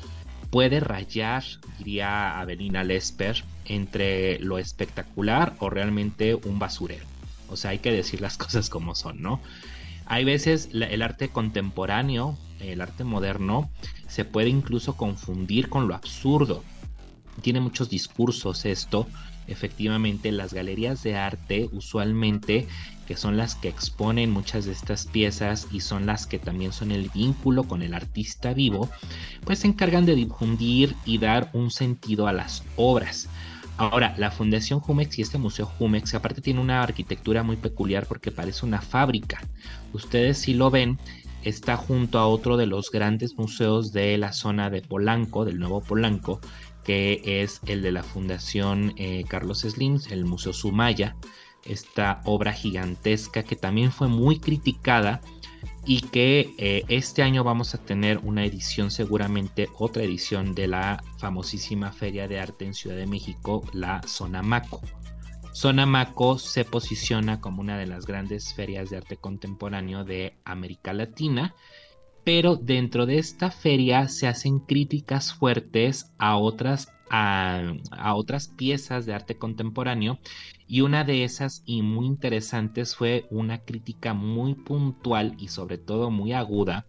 puede 0.51 0.81
rayar, 0.81 1.43
diría 1.79 2.39
Avelina 2.39 2.83
Lesper, 2.83 3.43
entre 3.67 4.39
lo 4.39 4.57
espectacular 4.57 5.55
o 5.59 5.69
realmente 5.69 6.35
un 6.35 6.59
basurero. 6.59 7.05
O 7.49 7.55
sea, 7.55 7.71
hay 7.71 7.79
que 7.79 7.91
decir 7.91 8.21
las 8.21 8.37
cosas 8.37 8.69
como 8.69 8.95
son, 8.95 9.21
¿no? 9.21 9.41
Hay 10.05 10.23
veces 10.23 10.69
el 10.71 11.01
arte 11.01 11.27
contemporáneo, 11.27 12.37
el 12.61 12.81
arte 12.81 13.03
moderno, 13.03 13.69
se 14.07 14.23
puede 14.23 14.49
incluso 14.49 14.95
confundir 14.95 15.69
con 15.69 15.87
lo 15.87 15.95
absurdo. 15.95 16.63
Tiene 17.41 17.59
muchos 17.59 17.89
discursos 17.89 18.65
esto. 18.65 19.05
Efectivamente, 19.47 20.31
las 20.31 20.53
galerías 20.53 21.03
de 21.03 21.15
arte 21.15 21.69
usualmente, 21.73 22.67
que 23.05 23.17
son 23.17 23.37
las 23.37 23.55
que 23.55 23.67
exponen 23.67 24.31
muchas 24.31 24.65
de 24.65 24.71
estas 24.71 25.05
piezas 25.07 25.67
y 25.71 25.81
son 25.81 26.05
las 26.05 26.25
que 26.25 26.39
también 26.39 26.71
son 26.71 26.91
el 26.91 27.09
vínculo 27.13 27.63
con 27.63 27.81
el 27.81 27.93
artista 27.93 28.53
vivo, 28.53 28.89
pues 29.45 29.59
se 29.59 29.67
encargan 29.67 30.05
de 30.05 30.15
difundir 30.15 30.95
y 31.05 31.17
dar 31.17 31.49
un 31.53 31.69
sentido 31.69 32.27
a 32.27 32.33
las 32.33 32.63
obras. 32.75 33.29
Ahora, 33.77 34.15
la 34.17 34.31
Fundación 34.31 34.79
Jumex 34.79 35.19
y 35.19 35.21
este 35.21 35.37
Museo 35.37 35.67
Jumex 35.67 36.15
aparte 36.15 36.41
tiene 36.41 36.59
una 36.59 36.81
arquitectura 36.81 37.43
muy 37.43 37.57
peculiar 37.57 38.07
porque 38.07 38.31
parece 38.31 38.65
una 38.65 38.81
fábrica. 38.81 39.39
Ustedes 39.93 40.39
si 40.39 40.55
lo 40.55 40.71
ven, 40.71 40.97
está 41.43 41.77
junto 41.77 42.17
a 42.17 42.27
otro 42.27 42.57
de 42.57 42.65
los 42.65 42.89
grandes 42.89 43.37
museos 43.37 43.93
de 43.93 44.17
la 44.17 44.33
zona 44.33 44.71
de 44.71 44.81
Polanco, 44.81 45.45
del 45.45 45.59
nuevo 45.59 45.81
Polanco, 45.81 46.41
que 46.83 47.21
es 47.23 47.61
el 47.67 47.83
de 47.83 47.91
la 47.91 48.01
Fundación 48.01 48.93
eh, 48.97 49.23
Carlos 49.27 49.59
Slim, 49.59 49.99
el 50.09 50.25
Museo 50.25 50.53
Sumaya, 50.53 51.15
esta 51.63 52.21
obra 52.25 52.53
gigantesca 52.53 53.43
que 53.43 53.55
también 53.55 53.91
fue 53.91 54.07
muy 54.07 54.39
criticada 54.39 55.21
y 55.87 56.01
que 56.01 56.53
eh, 56.57 56.83
este 56.89 57.23
año 57.23 57.45
vamos 57.45 57.73
a 57.73 57.77
tener 57.77 58.19
una 58.19 58.43
edición, 58.43 58.91
seguramente 58.91 59.69
otra 59.77 60.03
edición 60.03 60.53
de 60.53 60.67
la 60.67 61.01
famosísima 61.17 61.93
Feria 61.93 62.27
de 62.27 62.41
Arte 62.41 62.65
en 62.65 62.73
Ciudad 62.73 62.97
de 62.97 63.07
México, 63.07 63.63
la 63.71 64.01
Zona 64.05 64.43
Maco. 64.43 64.81
Sonamaco 65.53 66.37
se 66.37 66.65
posiciona 66.65 67.39
como 67.39 67.61
una 67.61 67.79
de 67.79 67.87
las 67.87 68.05
grandes 68.05 68.53
ferias 68.53 68.89
de 68.89 68.97
arte 68.97 69.15
contemporáneo 69.15 70.03
de 70.03 70.37
América 70.43 70.93
Latina, 70.93 71.55
pero 72.25 72.57
dentro 72.57 73.05
de 73.05 73.17
esta 73.17 73.49
feria 73.49 74.09
se 74.09 74.27
hacen 74.27 74.59
críticas 74.59 75.33
fuertes 75.33 76.11
a 76.19 76.37
otras, 76.37 76.93
a, 77.09 77.73
otras 78.15 78.47
piezas 78.47 79.05
de 79.05 79.13
arte 79.13 79.37
contemporáneo 79.37 80.19
y 80.67 80.81
una 80.81 81.03
de 81.03 81.23
esas 81.23 81.63
y 81.65 81.81
muy 81.81 82.05
interesantes 82.05 82.95
fue 82.95 83.25
una 83.29 83.59
crítica 83.59 84.13
muy 84.13 84.55
puntual 84.55 85.35
y 85.37 85.47
sobre 85.47 85.77
todo 85.77 86.11
muy 86.11 86.33
aguda 86.33 86.85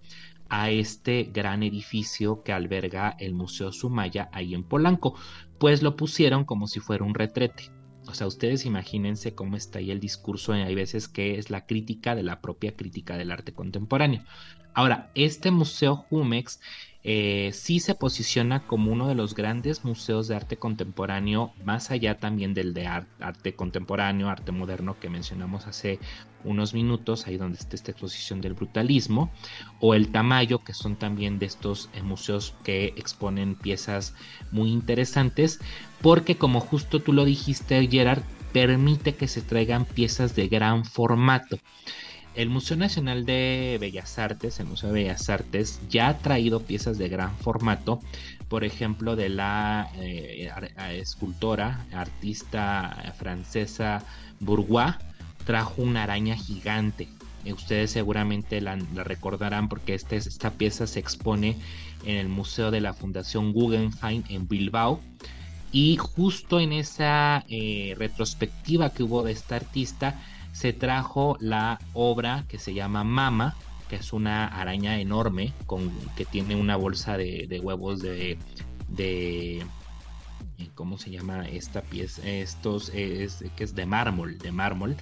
a 0.48 0.70
este 0.70 1.24
gran 1.24 1.62
edificio 1.62 2.42
que 2.42 2.52
alberga 2.52 3.14
el 3.18 3.34
Museo 3.34 3.70
Sumaya 3.70 4.30
ahí 4.32 4.54
en 4.54 4.64
Polanco, 4.64 5.14
pues 5.58 5.82
lo 5.82 5.96
pusieron 5.96 6.44
como 6.44 6.66
si 6.66 6.80
fuera 6.80 7.04
un 7.04 7.14
retrete. 7.14 7.70
O 8.06 8.14
sea, 8.14 8.26
ustedes 8.26 8.64
imagínense 8.64 9.34
cómo 9.34 9.56
está 9.56 9.80
ahí 9.80 9.90
el 9.90 10.00
discurso, 10.00 10.54
hay 10.54 10.74
veces 10.74 11.08
que 11.08 11.38
es 11.38 11.50
la 11.50 11.66
crítica 11.66 12.14
de 12.14 12.22
la 12.22 12.40
propia 12.40 12.74
crítica 12.74 13.18
del 13.18 13.30
arte 13.30 13.52
contemporáneo. 13.52 14.24
Ahora, 14.72 15.10
este 15.14 15.50
museo 15.50 16.06
Jumex 16.08 16.60
eh, 17.10 17.52
sí 17.54 17.80
se 17.80 17.94
posiciona 17.94 18.66
como 18.66 18.92
uno 18.92 19.08
de 19.08 19.14
los 19.14 19.34
grandes 19.34 19.82
museos 19.82 20.28
de 20.28 20.36
arte 20.36 20.58
contemporáneo, 20.58 21.54
más 21.64 21.90
allá 21.90 22.18
también 22.18 22.52
del 22.52 22.74
de 22.74 22.86
arte 22.86 23.54
contemporáneo, 23.54 24.28
arte 24.28 24.52
moderno 24.52 25.00
que 25.00 25.08
mencionamos 25.08 25.66
hace 25.66 26.00
unos 26.44 26.74
minutos, 26.74 27.26
ahí 27.26 27.38
donde 27.38 27.56
está 27.56 27.76
esta 27.76 27.92
exposición 27.92 28.42
del 28.42 28.52
brutalismo, 28.52 29.32
o 29.80 29.94
el 29.94 30.12
Tamayo, 30.12 30.58
que 30.58 30.74
son 30.74 30.96
también 30.96 31.38
de 31.38 31.46
estos 31.46 31.88
eh, 31.94 32.02
museos 32.02 32.54
que 32.62 32.92
exponen 32.98 33.54
piezas 33.54 34.12
muy 34.50 34.70
interesantes, 34.70 35.60
porque 36.02 36.36
como 36.36 36.60
justo 36.60 37.00
tú 37.00 37.14
lo 37.14 37.24
dijiste, 37.24 37.88
Gerard, 37.88 38.22
permite 38.52 39.14
que 39.14 39.28
se 39.28 39.40
traigan 39.40 39.86
piezas 39.86 40.36
de 40.36 40.48
gran 40.48 40.84
formato. 40.84 41.58
El 42.38 42.50
Museo 42.50 42.76
Nacional 42.76 43.26
de 43.26 43.78
Bellas 43.80 44.16
Artes, 44.16 44.60
el 44.60 44.66
Museo 44.66 44.92
de 44.92 45.02
Bellas 45.02 45.28
Artes, 45.28 45.80
ya 45.90 46.06
ha 46.06 46.18
traído 46.18 46.62
piezas 46.62 46.96
de 46.96 47.08
gran 47.08 47.36
formato, 47.36 47.98
por 48.48 48.62
ejemplo, 48.62 49.16
de 49.16 49.28
la 49.28 49.90
eh, 49.96 50.48
escultora, 50.92 51.84
artista 51.92 53.12
francesa 53.18 54.04
Bourgois, 54.38 54.94
trajo 55.46 55.82
una 55.82 56.04
araña 56.04 56.36
gigante. 56.36 57.08
Eh, 57.44 57.52
ustedes 57.52 57.90
seguramente 57.90 58.60
la, 58.60 58.76
recordarán 58.94 59.68
porque 59.68 59.94
este, 59.94 60.14
esta 60.14 60.52
pieza 60.52 60.86
se 60.86 61.00
expone 61.00 61.56
en 62.04 62.18
el 62.18 62.28
Museo 62.28 62.70
de 62.70 62.80
la 62.80 62.94
Fundación 62.94 63.52
Guggenheim 63.52 64.22
en 64.28 64.46
Bilbao. 64.46 65.00
Y 65.72 65.96
justo 65.96 66.60
en 66.60 66.72
esa 66.72 67.44
eh, 67.48 67.96
retrospectiva 67.98 68.90
que 68.90 69.02
hubo 69.02 69.24
de 69.24 69.32
esta 69.32 69.56
artista, 69.56 70.22
se 70.58 70.72
trajo 70.72 71.36
la 71.38 71.78
obra 71.92 72.44
que 72.48 72.58
se 72.58 72.74
llama 72.74 73.04
Mama, 73.04 73.54
que 73.88 73.94
es 73.94 74.12
una 74.12 74.48
araña 74.48 74.98
enorme 74.98 75.52
con, 75.66 75.88
que 76.16 76.24
tiene 76.24 76.56
una 76.56 76.74
bolsa 76.74 77.16
de, 77.16 77.60
huevos 77.62 78.02
de, 78.02 78.36
de, 78.88 79.64
¿cómo 80.74 80.98
se 80.98 81.12
llama 81.12 81.48
esta 81.48 81.80
pieza? 81.82 82.28
Estos 82.28 82.88
es 82.92 83.44
que 83.54 83.62
es 83.62 83.76
de 83.76 83.86
mármol, 83.86 84.36
de 84.38 84.50
mármol 84.50 84.96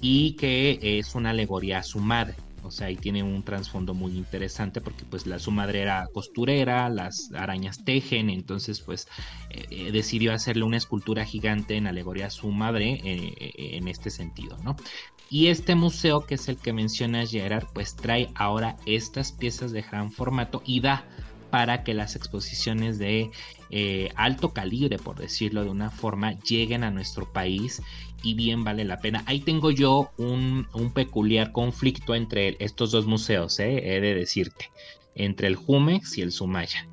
y 0.00 0.32
que 0.32 0.78
es 0.80 1.14
una 1.14 1.30
alegoría 1.30 1.80
a 1.80 1.82
su 1.82 1.98
madre. 1.98 2.36
O 2.66 2.70
sea, 2.70 2.88
ahí 2.88 2.96
tiene 2.96 3.22
un 3.22 3.42
trasfondo 3.42 3.94
muy 3.94 4.16
interesante 4.16 4.80
porque 4.80 5.04
pues 5.04 5.24
su 5.38 5.50
madre 5.50 5.80
era 5.80 6.06
costurera, 6.12 6.88
las 6.88 7.30
arañas 7.32 7.84
tejen, 7.84 8.30
entonces 8.30 8.80
pues 8.80 9.08
eh, 9.50 9.64
eh, 9.70 9.92
decidió 9.92 10.32
hacerle 10.32 10.64
una 10.64 10.76
escultura 10.76 11.24
gigante 11.24 11.76
en 11.76 11.86
alegoría 11.86 12.26
a 12.26 12.30
su 12.30 12.50
madre 12.50 13.00
eh, 13.04 13.52
en 13.76 13.88
este 13.88 14.10
sentido, 14.10 14.56
¿no? 14.64 14.76
Y 15.28 15.48
este 15.48 15.74
museo, 15.74 16.24
que 16.24 16.36
es 16.36 16.48
el 16.48 16.56
que 16.56 16.72
menciona 16.72 17.26
Gerard, 17.26 17.66
pues 17.72 17.96
trae 17.96 18.28
ahora 18.34 18.76
estas 18.86 19.32
piezas 19.32 19.72
de 19.72 19.82
gran 19.82 20.12
formato 20.12 20.62
y 20.64 20.80
da 20.80 21.04
para 21.50 21.82
que 21.84 21.94
las 21.94 22.16
exposiciones 22.16 22.98
de 22.98 23.30
alto 24.14 24.52
calibre, 24.52 24.98
por 24.98 25.18
decirlo 25.18 25.64
de 25.64 25.70
una 25.70 25.90
forma, 25.90 26.38
lleguen 26.40 26.84
a 26.84 26.90
nuestro 26.90 27.32
país 27.32 27.82
y 28.26 28.34
bien 28.34 28.64
vale 28.64 28.84
la 28.84 28.98
pena. 28.98 29.22
Ahí 29.26 29.38
tengo 29.38 29.70
yo 29.70 30.10
un, 30.18 30.66
peculiar 30.92 31.52
conflicto 31.52 32.14
entre 32.16 32.56
estos 32.58 32.90
dos 32.90 33.06
museos, 33.06 33.60
¿eh? 33.60 33.94
he 33.96 34.00
de 34.00 34.14
decirte, 34.14 34.70
entre 35.14 35.46
el 35.46 35.54
Jumex 35.54 36.18
y 36.18 36.22
el 36.22 36.32
Sumaya. 36.32 36.88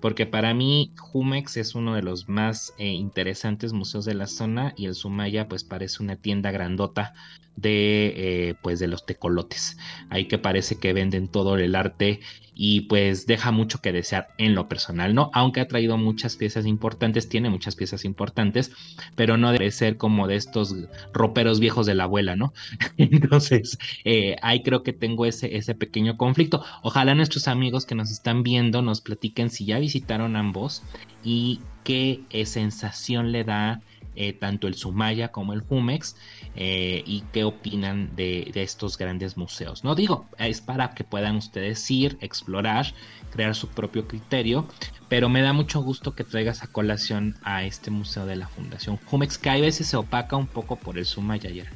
Porque 0.00 0.26
para 0.26 0.54
mí 0.54 0.90
Jumex 0.98 1.56
es 1.56 1.76
uno 1.76 1.94
de 1.94 2.02
los 2.02 2.28
más 2.28 2.74
eh, 2.78 2.88
interesantes 2.88 3.72
museos 3.72 4.04
de 4.04 4.14
la 4.14 4.26
zona 4.26 4.74
y 4.76 4.86
el 4.86 4.96
Sumaya 4.96 5.46
pues 5.46 5.62
parece 5.62 6.02
una 6.02 6.16
tienda 6.16 6.50
grandota 6.50 7.14
de 7.54 8.14
eh, 8.16 8.54
pues 8.60 8.80
de 8.80 8.88
los 8.88 9.04
tecolotes 9.04 9.76
ahí 10.08 10.26
que 10.26 10.38
parece 10.38 10.76
que 10.76 10.94
venden 10.94 11.28
todo 11.28 11.56
el 11.58 11.74
arte 11.74 12.20
y 12.54 12.82
pues 12.82 13.26
deja 13.26 13.50
mucho 13.50 13.80
que 13.80 13.92
desear 13.92 14.28
en 14.38 14.54
lo 14.54 14.68
personal 14.68 15.14
no 15.14 15.30
aunque 15.32 15.60
ha 15.60 15.68
traído 15.68 15.96
muchas 15.96 16.36
piezas 16.36 16.66
importantes 16.66 17.28
tiene 17.28 17.50
muchas 17.50 17.76
piezas 17.76 18.04
importantes 18.04 18.72
pero 19.14 19.36
no 19.36 19.52
debe 19.52 19.70
ser 19.70 19.96
como 19.96 20.26
de 20.26 20.36
estos 20.36 20.74
roperos 21.12 21.60
viejos 21.60 21.86
de 21.86 21.94
la 21.94 22.04
abuela 22.04 22.36
no 22.36 22.52
entonces 22.96 23.78
eh, 24.04 24.36
ahí 24.42 24.62
creo 24.62 24.82
que 24.82 24.92
tengo 24.92 25.24
ese 25.26 25.42
ese 25.56 25.74
pequeño 25.74 26.16
conflicto. 26.16 26.64
Ojalá 26.82 27.14
nuestros 27.14 27.48
amigos 27.48 27.86
que 27.86 27.94
nos 27.94 28.10
están 28.10 28.42
viendo 28.42 28.82
nos 28.82 29.00
platiquen 29.00 29.50
si 29.50 29.64
ya 29.64 29.78
visitaron 29.78 30.36
ambos 30.36 30.82
y 31.24 31.60
qué 31.84 32.20
sensación 32.44 33.32
le 33.32 33.44
da 33.44 33.80
eh, 34.14 34.34
tanto 34.34 34.66
el 34.66 34.74
Sumaya 34.74 35.28
como 35.28 35.54
el 35.54 35.62
Jumex 35.62 36.16
eh, 36.54 37.02
y 37.06 37.22
qué 37.32 37.44
opinan 37.44 38.14
de, 38.14 38.50
estos 38.54 38.98
grandes 38.98 39.36
museos. 39.38 39.84
No 39.84 39.94
digo, 39.94 40.26
es 40.38 40.60
para 40.60 40.94
que 40.94 41.02
puedan 41.02 41.36
ustedes 41.36 41.90
ir, 41.90 42.18
explorar, 42.20 42.94
crear 43.30 43.54
su 43.54 43.68
propio 43.68 44.06
criterio, 44.06 44.66
pero 45.08 45.28
me 45.28 45.40
da 45.40 45.54
mucho 45.54 45.82
gusto 45.82 46.14
que 46.14 46.24
traigas 46.24 46.62
a 46.62 46.66
colación 46.66 47.36
a 47.42 47.64
este 47.64 47.90
museo 47.90 48.26
de 48.26 48.36
la 48.36 48.48
Fundación 48.48 48.98
Jumex, 49.06 49.38
que 49.38 49.50
a 49.50 49.56
veces 49.56 49.86
se 49.86 49.96
opaca 49.96 50.36
un 50.36 50.46
poco 50.46 50.76
por 50.76 50.98
el 50.98 51.06
Sumaya 51.06 51.48
ayer. 51.48 51.68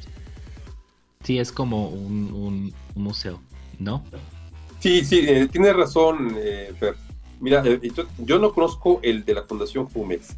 Sí, 1.23 1.39
es 1.39 1.51
como 1.51 1.89
un, 1.89 2.73
museo, 2.93 3.41
¿no? 3.79 4.03
Sí, 4.79 5.03
sí, 5.03 5.25
eh, 5.27 5.47
tiene 5.51 5.73
razón, 5.73 6.35
Fer. 6.79 6.95
Mira, 7.39 7.63
yo 8.19 8.39
no 8.39 8.51
conozco 8.53 8.99
el 9.03 9.23
de 9.25 9.33
la 9.33 9.43
Fundación 9.43 9.87
Jumex 9.87 10.35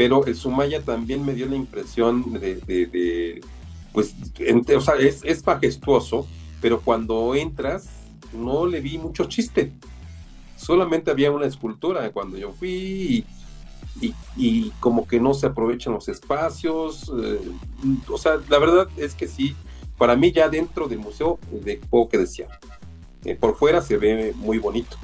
pero 0.00 0.24
el 0.24 0.34
Sumaya 0.34 0.80
también 0.80 1.26
me 1.26 1.34
dio 1.34 1.44
la 1.44 1.56
impresión 1.56 2.32
de, 2.32 3.42
pues, 3.92 4.14
o 4.74 4.80
sea, 4.80 4.94
es, 4.94 5.20
es 5.22 5.44
majestuoso, 5.44 6.26
pero 6.62 6.80
cuando 6.80 7.34
entras 7.34 7.90
no 8.32 8.64
le 8.64 8.80
vi 8.80 8.96
mucho 8.96 9.26
chiste. 9.26 9.74
Solamente 10.56 11.10
había 11.10 11.30
una 11.30 11.44
escultura 11.44 12.10
cuando 12.12 12.38
yo 12.38 12.50
fui 12.50 13.26
y, 14.38 14.70
como 14.80 15.06
que 15.06 15.20
no 15.20 15.34
se 15.34 15.48
aprovechan 15.48 15.92
los 15.92 16.08
espacios. 16.08 17.12
Eh, 17.22 17.38
o 18.08 18.16
sea, 18.16 18.40
la 18.48 18.58
verdad 18.58 18.88
es 18.96 19.14
que 19.14 19.28
sí, 19.28 19.54
para 19.98 20.16
mí 20.16 20.32
ya 20.32 20.48
dentro 20.48 20.88
del 20.88 21.00
museo 21.00 21.38
de 21.52 21.78
poco 21.90 22.08
que 22.08 22.16
decía. 22.16 22.48
Eh, 23.26 23.34
por 23.34 23.54
fuera 23.54 23.82
se 23.82 23.98
ve 23.98 24.32
muy 24.34 24.56
bonito. 24.56 24.96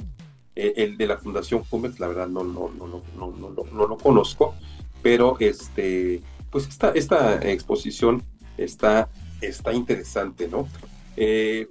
Eh, 0.55 0.73
el 0.77 0.97
de 0.97 1.05
la 1.05 1.17
Fundación 1.17 1.63
Jumex, 1.65 1.99
la 1.99 2.07
verdad 2.07 2.27
no, 2.27 2.43
no, 2.43 2.71
no, 2.75 2.87
no, 2.87 3.03
no, 3.15 3.29
no, 3.29 3.49
no, 3.51 3.63
no 3.71 3.87
lo 3.87 3.95
conozco 3.95 4.55
pero 5.01 5.37
este, 5.39 6.21
pues 6.49 6.67
esta, 6.67 6.91
esta 6.91 7.35
exposición 7.49 8.23
está, 8.57 9.09
está 9.41 9.73
interesante, 9.73 10.47
¿no? 10.47 10.67
Eh, 11.15 11.67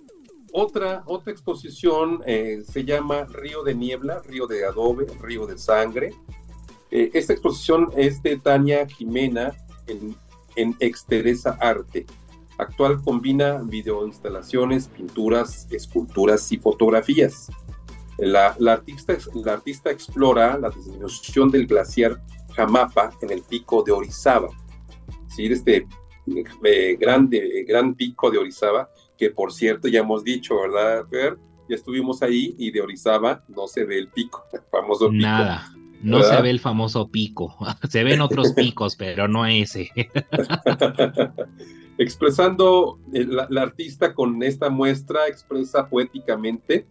otra, 0.52 1.02
otra 1.06 1.32
exposición 1.32 2.22
eh, 2.26 2.62
se 2.66 2.84
llama 2.84 3.24
Río 3.24 3.62
de 3.62 3.74
Niebla, 3.74 4.22
Río 4.24 4.46
de 4.46 4.64
Adobe, 4.64 5.06
Río 5.20 5.46
de 5.46 5.58
Sangre. 5.58 6.14
Eh, 6.90 7.10
esta 7.12 7.32
exposición 7.34 7.90
es 7.96 8.22
de 8.22 8.38
Tania 8.38 8.86
Jimena 8.86 9.54
en, 9.86 10.16
en 10.56 10.74
Exteresa 10.80 11.58
Arte. 11.60 12.06
Actual 12.58 13.02
combina 13.02 13.60
videoinstalaciones, 13.62 14.88
pinturas, 14.88 15.68
esculturas 15.70 16.50
y 16.52 16.56
fotografías. 16.56 17.50
La, 18.16 18.56
la, 18.58 18.72
artista, 18.72 19.14
la 19.34 19.52
artista 19.52 19.90
explora 19.90 20.56
la 20.56 20.70
disminución 20.70 21.50
del 21.50 21.66
glaciar 21.66 22.18
Jamapa, 22.56 23.10
en 23.20 23.30
el 23.30 23.42
pico 23.42 23.82
de 23.82 23.92
Orizaba. 23.92 24.48
¿sí? 25.28 25.46
Este 25.46 25.86
eh, 26.64 26.96
grande, 26.96 27.64
gran 27.68 27.94
pico 27.94 28.30
de 28.30 28.38
Orizaba, 28.38 28.90
que 29.16 29.30
por 29.30 29.52
cierto 29.52 29.88
ya 29.88 30.00
hemos 30.00 30.24
dicho, 30.24 30.60
¿verdad, 30.60 31.06
Fer? 31.08 31.38
Ya 31.68 31.76
estuvimos 31.76 32.22
ahí 32.22 32.54
y 32.58 32.70
de 32.70 32.80
Orizaba 32.80 33.44
no 33.48 33.66
se 33.66 33.84
ve 33.84 33.98
el 33.98 34.08
pico, 34.08 34.44
el 34.52 34.60
famoso 34.70 35.10
pico. 35.10 35.22
Nada. 35.22 35.70
No 36.02 36.22
se 36.22 36.40
ve 36.42 36.50
el 36.50 36.60
famoso 36.60 37.08
pico. 37.08 37.56
Se 37.88 38.04
ven 38.04 38.20
otros 38.20 38.52
picos, 38.56 38.96
pero 38.96 39.28
no 39.28 39.46
ese. 39.46 39.90
Expresando 41.98 43.00
eh, 43.12 43.24
la, 43.24 43.46
la, 43.50 43.62
artista 43.62 44.14
con 44.14 44.42
esta 44.42 44.68
muestra, 44.68 45.26
expresa 45.26 45.88
poéticamente 45.88 46.86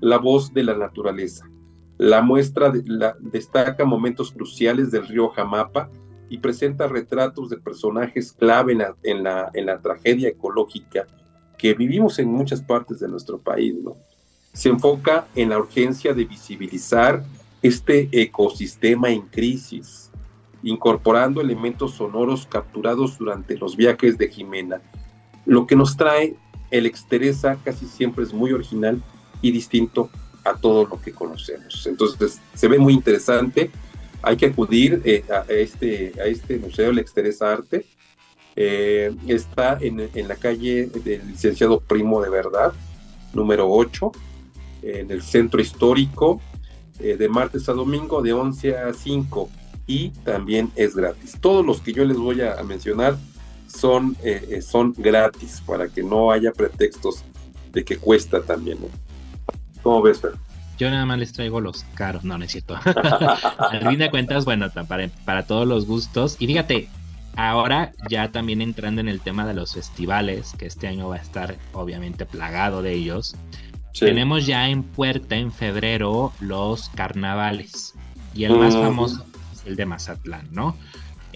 la 0.00 0.18
voz 0.18 0.54
de 0.54 0.62
la 0.62 0.76
naturaleza, 0.76 1.50
la 1.98 2.22
muestra 2.22 2.72
destaca 3.20 3.84
momentos 3.84 4.32
cruciales 4.32 4.90
del 4.90 5.06
río 5.06 5.28
Jamapa 5.28 5.90
y 6.28 6.38
presenta 6.38 6.88
retratos 6.88 7.50
de 7.50 7.58
personajes 7.58 8.32
clave 8.32 8.76
en 9.02 9.22
la, 9.22 9.80
tragedia 9.80 10.28
ecológica 10.28 11.06
que 11.56 11.74
vivimos 11.74 12.18
en 12.18 12.32
muchas 12.32 12.62
partes 12.62 12.98
de 12.98 13.08
nuestro 13.08 13.38
país. 13.38 13.74
Se 14.52 14.68
enfoca 14.68 15.26
en 15.36 15.50
la 15.50 15.58
urgencia 15.58 16.14
de 16.14 16.24
visibilizar 16.24 17.22
este 17.62 18.08
ecosistema 18.10 19.10
en 19.10 19.22
crisis, 19.22 20.10
incorporando 20.62 21.40
elementos 21.40 21.94
sonoros 21.94 22.46
capturados 22.46 23.18
durante 23.18 23.56
los 23.56 23.76
viajes 23.76 24.18
de 24.18 24.28
Jimena. 24.28 24.82
Lo 25.46 25.66
que 25.66 25.76
nos 25.76 25.96
trae 25.96 26.34
el 26.70 26.86
Exteresa 26.86 27.56
casi 27.64 27.86
siempre 27.86 28.24
es 28.24 28.34
muy 28.34 28.52
original 28.52 29.00
y 29.40 29.52
distinto 29.52 30.10
a 30.44 30.54
todo 30.54 30.86
lo 30.86 31.00
que 31.00 31.12
conocemos. 31.12 31.86
Entonces, 31.86 32.40
se 32.54 32.68
ve 32.68 32.78
muy 32.78 32.92
interesante. 32.92 33.70
Hay 34.22 34.36
que 34.36 34.46
acudir 34.46 35.02
eh, 35.04 35.24
a, 35.30 35.44
este, 35.50 36.12
a 36.20 36.24
este 36.26 36.58
Museo 36.58 36.88
del 36.88 36.98
Exteresa 36.98 37.52
Arte. 37.52 37.86
Eh, 38.56 39.14
está 39.26 39.78
en, 39.80 40.08
en, 40.14 40.28
la 40.28 40.36
calle 40.36 40.86
del 40.86 41.26
licenciado 41.26 41.80
Primo 41.80 42.22
de 42.22 42.30
Verdad, 42.30 42.72
número 43.32 43.68
8, 43.68 44.12
en 44.82 45.10
el 45.10 45.22
centro 45.22 45.60
histórico, 45.60 46.40
eh, 47.00 47.16
de 47.16 47.28
martes 47.28 47.68
a 47.68 47.72
domingo, 47.72 48.22
de 48.22 48.32
11 48.32 48.76
a 48.78 48.92
5, 48.92 49.50
y 49.88 50.10
también 50.10 50.70
es 50.76 50.94
gratis. 50.94 51.36
Todos 51.40 51.66
los 51.66 51.80
que 51.80 51.92
yo 51.92 52.04
les 52.04 52.16
voy 52.16 52.42
a, 52.42 52.62
mencionar 52.62 53.18
son, 53.66 54.16
son 54.62 54.94
gratis, 54.96 55.60
para 55.66 55.88
que 55.88 56.04
no 56.04 56.30
haya 56.30 56.52
pretextos 56.52 57.24
de 57.72 57.84
que 57.84 57.98
cuesta 57.98 58.40
también. 58.40 58.78
¿Cómo 59.84 60.02
ves, 60.02 60.20
Fer? 60.20 60.32
Yo 60.78 60.90
nada 60.90 61.06
más 61.06 61.18
les 61.18 61.32
traigo 61.32 61.60
los 61.60 61.84
caros, 61.94 62.24
no, 62.24 62.36
no 62.36 62.44
es 62.44 62.50
cierto. 62.50 62.76
Al 63.58 63.88
fin 63.88 63.98
de 63.98 64.10
cuentas, 64.10 64.44
bueno, 64.44 64.68
para, 64.88 65.08
para 65.24 65.46
todos 65.46 65.68
los 65.68 65.86
gustos. 65.86 66.36
Y 66.40 66.46
fíjate, 66.48 66.88
ahora 67.36 67.92
ya 68.08 68.32
también 68.32 68.60
entrando 68.62 69.00
en 69.00 69.08
el 69.08 69.20
tema 69.20 69.46
de 69.46 69.54
los 69.54 69.74
festivales, 69.74 70.54
que 70.58 70.66
este 70.66 70.88
año 70.88 71.10
va 71.10 71.16
a 71.16 71.20
estar 71.20 71.56
obviamente 71.72 72.26
plagado 72.26 72.82
de 72.82 72.94
ellos. 72.94 73.36
Tenemos 73.98 74.46
ya 74.46 74.68
en 74.68 74.82
puerta 74.82 75.36
en 75.36 75.52
febrero 75.52 76.32
los 76.40 76.88
carnavales. 76.88 77.94
Y 78.34 78.44
el 78.44 78.56
más 78.56 78.74
famoso 78.74 79.24
es 79.52 79.64
el 79.66 79.76
de 79.76 79.86
Mazatlán, 79.86 80.48
¿no? 80.50 80.76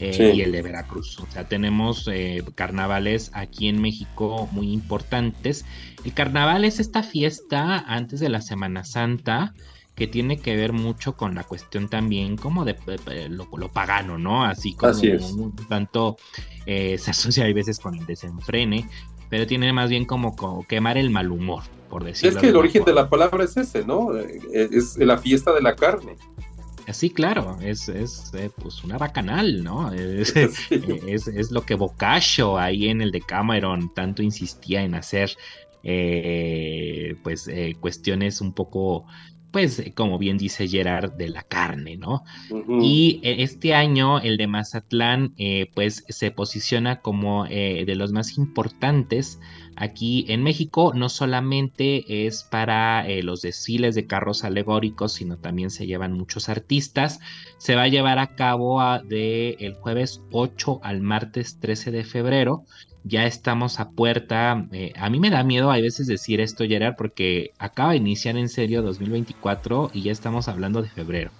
Eh, 0.01 0.33
y 0.35 0.41
el 0.43 0.53
de 0.53 0.63
Veracruz. 0.63 1.19
O 1.21 1.27
sea, 1.31 1.49
tenemos 1.49 2.09
eh, 2.11 2.43
carnavales 2.55 3.31
aquí 3.35 3.69
en 3.69 3.81
México 3.81 4.49
muy 4.53 4.73
importantes. 4.73 5.65
El 6.09 6.15
carnaval 6.15 6.65
es 6.65 6.81
esta 6.81 7.03
fiesta 7.03 7.81
antes 7.81 8.19
de 8.19 8.31
la 8.31 8.41
Semana 8.41 8.83
Santa 8.83 9.53
que 9.95 10.07
tiene 10.07 10.39
que 10.39 10.57
ver 10.57 10.73
mucho 10.73 11.19
con 11.19 11.35
la 11.35 11.45
cuestión 11.45 11.91
también 11.91 12.39
como 12.39 12.65
de, 12.65 12.77
lo, 13.29 13.69
pagano, 13.69 14.17
¿no? 14.17 14.43
Así 14.43 14.73
como 14.73 15.53
tanto 15.69 16.17
eh, 16.65 16.97
se 16.97 17.11
asocia 17.11 17.45
a 17.45 17.53
veces 17.53 17.79
con 17.79 17.95
el 17.95 18.07
desenfrene, 18.07 18.89
pero 19.29 19.47
tiene 19.47 19.71
más 19.75 19.91
bien 19.91 20.07
como, 20.07 20.35
quemar 20.67 20.97
el 20.97 21.11
mal 21.11 21.31
humor, 21.31 21.65
por 21.91 22.05
decirlo. 22.05 22.39
Es 22.39 22.43
que 22.43 22.49
el 22.49 22.57
origen 22.57 22.87
de 22.87 22.95
la 22.95 23.11
palabra 23.11 23.45
es 23.45 23.59
ese, 23.59 23.85
¿no? 23.85 24.17
Es 24.17 24.97
la 24.97 25.19
fiesta 25.19 25.53
de 25.53 25.61
la 25.61 25.77
carne. 25.77 26.17
Sí, 26.93 27.11
claro, 27.11 27.59
es, 27.61 27.89
es 27.91 28.33
eh, 28.33 28.51
pues 28.57 28.83
una 28.83 28.97
bacanal, 28.97 29.63
¿no? 29.63 29.93
Es, 29.93 30.35
es, 31.29 31.51
lo 31.51 31.63
que 31.63 31.75
Boccaccio 31.75 32.57
ahí 32.57 32.89
en 32.89 33.03
el 33.03 33.11
de 33.11 33.21
Cameron 33.21 33.93
tanto 33.93 34.23
insistía 34.23 34.83
en 34.83 34.95
hacer, 34.95 35.37
eh, 35.83 37.17
pues 37.23 37.49
eh, 37.49 37.77
cuestiones 37.81 38.41
un 38.41 38.53
poco 38.53 39.07
pues 39.51 39.83
como 39.95 40.19
bien 40.19 40.37
dice 40.37 40.69
Gerard, 40.69 41.13
de 41.15 41.29
la 41.29 41.43
carne, 41.43 41.97
¿no? 41.97 42.23
Y 42.83 43.21
eh, 43.23 43.37
este 43.43 43.75
año 43.75 44.21
el 44.21 44.37
de 44.37 44.47
Mazatlán, 44.47 45.33
eh, 45.39 45.71
pues 45.75 46.05
se 46.09 46.31
posiciona 46.31 47.01
como 47.01 47.47
eh, 47.47 47.85
de 47.87 47.95
los 47.95 48.13
más 48.13 48.37
importantes 48.37 49.41
aquí 49.77 50.27
en 50.29 50.43
México. 50.43 50.93
No 50.95 51.09
solamente 51.09 52.27
es 52.27 52.45
para 52.45 53.07
los 53.23 53.43
desfiles 53.43 53.95
de 53.95 54.07
carros 54.07 54.45
alegóricos, 54.45 55.15
sino 55.15 55.39
también 55.39 55.71
se 55.71 55.87
llevan 55.87 56.13
muchos 56.13 56.49
artistas. 56.49 57.19
Se 57.59 57.75
va 57.75 57.83
a 57.83 57.89
llevar 57.89 58.19
a 58.19 58.35
cabo 58.35 58.81
de 59.05 59.57
el 59.61 59.75
jueves 59.75 60.21
8 60.31 60.81
al 60.83 61.01
martes 61.01 61.59
13 61.59 61.91
de 61.91 62.05
febrero 62.05 62.65
ya 63.05 63.27
estamos 63.27 63.81
a 63.81 63.91
puerta. 63.91 64.67
Eh, 64.73 64.93
a 64.97 65.11
mí 65.11 65.21
me 65.21 65.31
da 65.31 65.43
miedo 65.43 65.71
a 65.71 65.77
veces 65.77 66.07
decir 66.07 66.41
esto, 66.41 66.65
Gerard, 66.65 66.97
porque 66.97 67.53
acaba 67.59 67.91
de 67.91 67.97
iniciar 67.97 68.37
en 68.37 68.49
serio 68.49 68.83
2024 68.83 69.91
y 69.95 70.03
ya 70.03 70.13
estamos 70.13 70.49
hablando 70.49 70.83
de 70.83 70.89
febrero. 70.89 71.31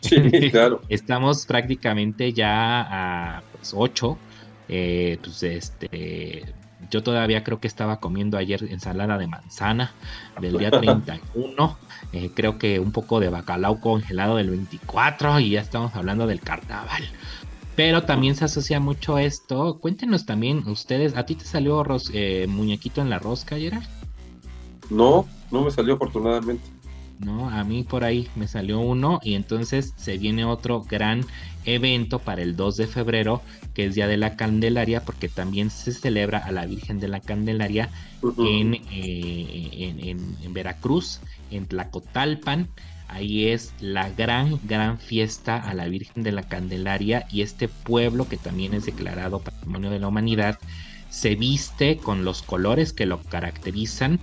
Sí, 0.00 0.16
claro. 0.50 0.82
estamos 0.88 1.46
prácticamente 1.46 2.32
ya 2.32 3.36
a 3.38 3.42
8. 3.72 4.08
Pues, 4.08 4.20
eh, 4.68 5.18
pues 5.22 5.42
este. 5.42 6.44
Yo 6.90 7.02
todavía 7.02 7.42
creo 7.42 7.58
que 7.58 7.66
estaba 7.66 7.98
comiendo 7.98 8.36
ayer 8.36 8.62
ensalada 8.70 9.18
de 9.18 9.26
manzana 9.26 9.92
del 10.40 10.58
día 10.58 10.70
31. 10.80 11.78
Eh, 12.12 12.30
creo 12.34 12.58
que 12.58 12.78
un 12.78 12.92
poco 12.92 13.18
de 13.18 13.28
bacalao 13.28 13.80
congelado 13.80 14.36
del 14.36 14.50
24 14.50 15.40
y 15.40 15.50
ya 15.50 15.60
estamos 15.60 15.94
hablando 15.96 16.26
del 16.26 16.40
carnaval. 16.40 17.02
Pero 17.76 18.04
también 18.04 18.34
se 18.34 18.46
asocia 18.46 18.80
mucho 18.80 19.18
esto. 19.18 19.78
Cuéntenos 19.78 20.24
también 20.24 20.66
ustedes, 20.66 21.14
¿a 21.14 21.26
ti 21.26 21.34
te 21.34 21.44
salió 21.44 21.84
eh, 22.12 22.46
muñequito 22.48 23.02
en 23.02 23.10
la 23.10 23.18
rosca, 23.18 23.58
Gerard? 23.58 23.84
No, 24.88 25.26
no 25.50 25.62
me 25.62 25.70
salió 25.70 25.94
afortunadamente. 25.94 26.64
No, 27.18 27.48
a 27.48 27.64
mí 27.64 27.82
por 27.82 28.04
ahí 28.04 28.28
me 28.34 28.46
salió 28.46 28.80
uno 28.80 29.20
y 29.22 29.34
entonces 29.34 29.94
se 29.96 30.18
viene 30.18 30.44
otro 30.44 30.82
gran 30.82 31.24
evento 31.64 32.18
para 32.18 32.42
el 32.42 32.56
2 32.56 32.76
de 32.76 32.86
febrero, 32.86 33.42
que 33.74 33.86
es 33.86 33.94
Día 33.94 34.06
de 34.06 34.16
la 34.16 34.36
Candelaria, 34.36 35.04
porque 35.04 35.28
también 35.28 35.70
se 35.70 35.92
celebra 35.92 36.38
a 36.38 36.52
la 36.52 36.66
Virgen 36.66 37.00
de 37.00 37.08
la 37.08 37.20
Candelaria 37.20 37.90
en, 38.38 38.74
eh, 38.74 39.70
en, 39.72 40.00
en, 40.00 40.36
en 40.42 40.52
Veracruz, 40.54 41.20
en 41.50 41.66
Tlacotalpan. 41.66 42.68
Ahí 43.08 43.46
es 43.48 43.72
la 43.80 44.10
gran, 44.10 44.58
gran 44.64 44.98
fiesta 44.98 45.56
a 45.56 45.74
la 45.74 45.86
Virgen 45.86 46.22
de 46.22 46.32
la 46.32 46.42
Candelaria 46.42 47.26
y 47.30 47.42
este 47.42 47.68
pueblo 47.68 48.28
que 48.28 48.36
también 48.36 48.74
es 48.74 48.86
declarado 48.86 49.40
Patrimonio 49.40 49.90
de 49.90 50.00
la 50.00 50.08
Humanidad 50.08 50.58
se 51.08 51.34
viste 51.34 51.96
con 51.98 52.24
los 52.24 52.42
colores 52.42 52.92
que 52.92 53.06
lo 53.06 53.22
caracterizan. 53.22 54.20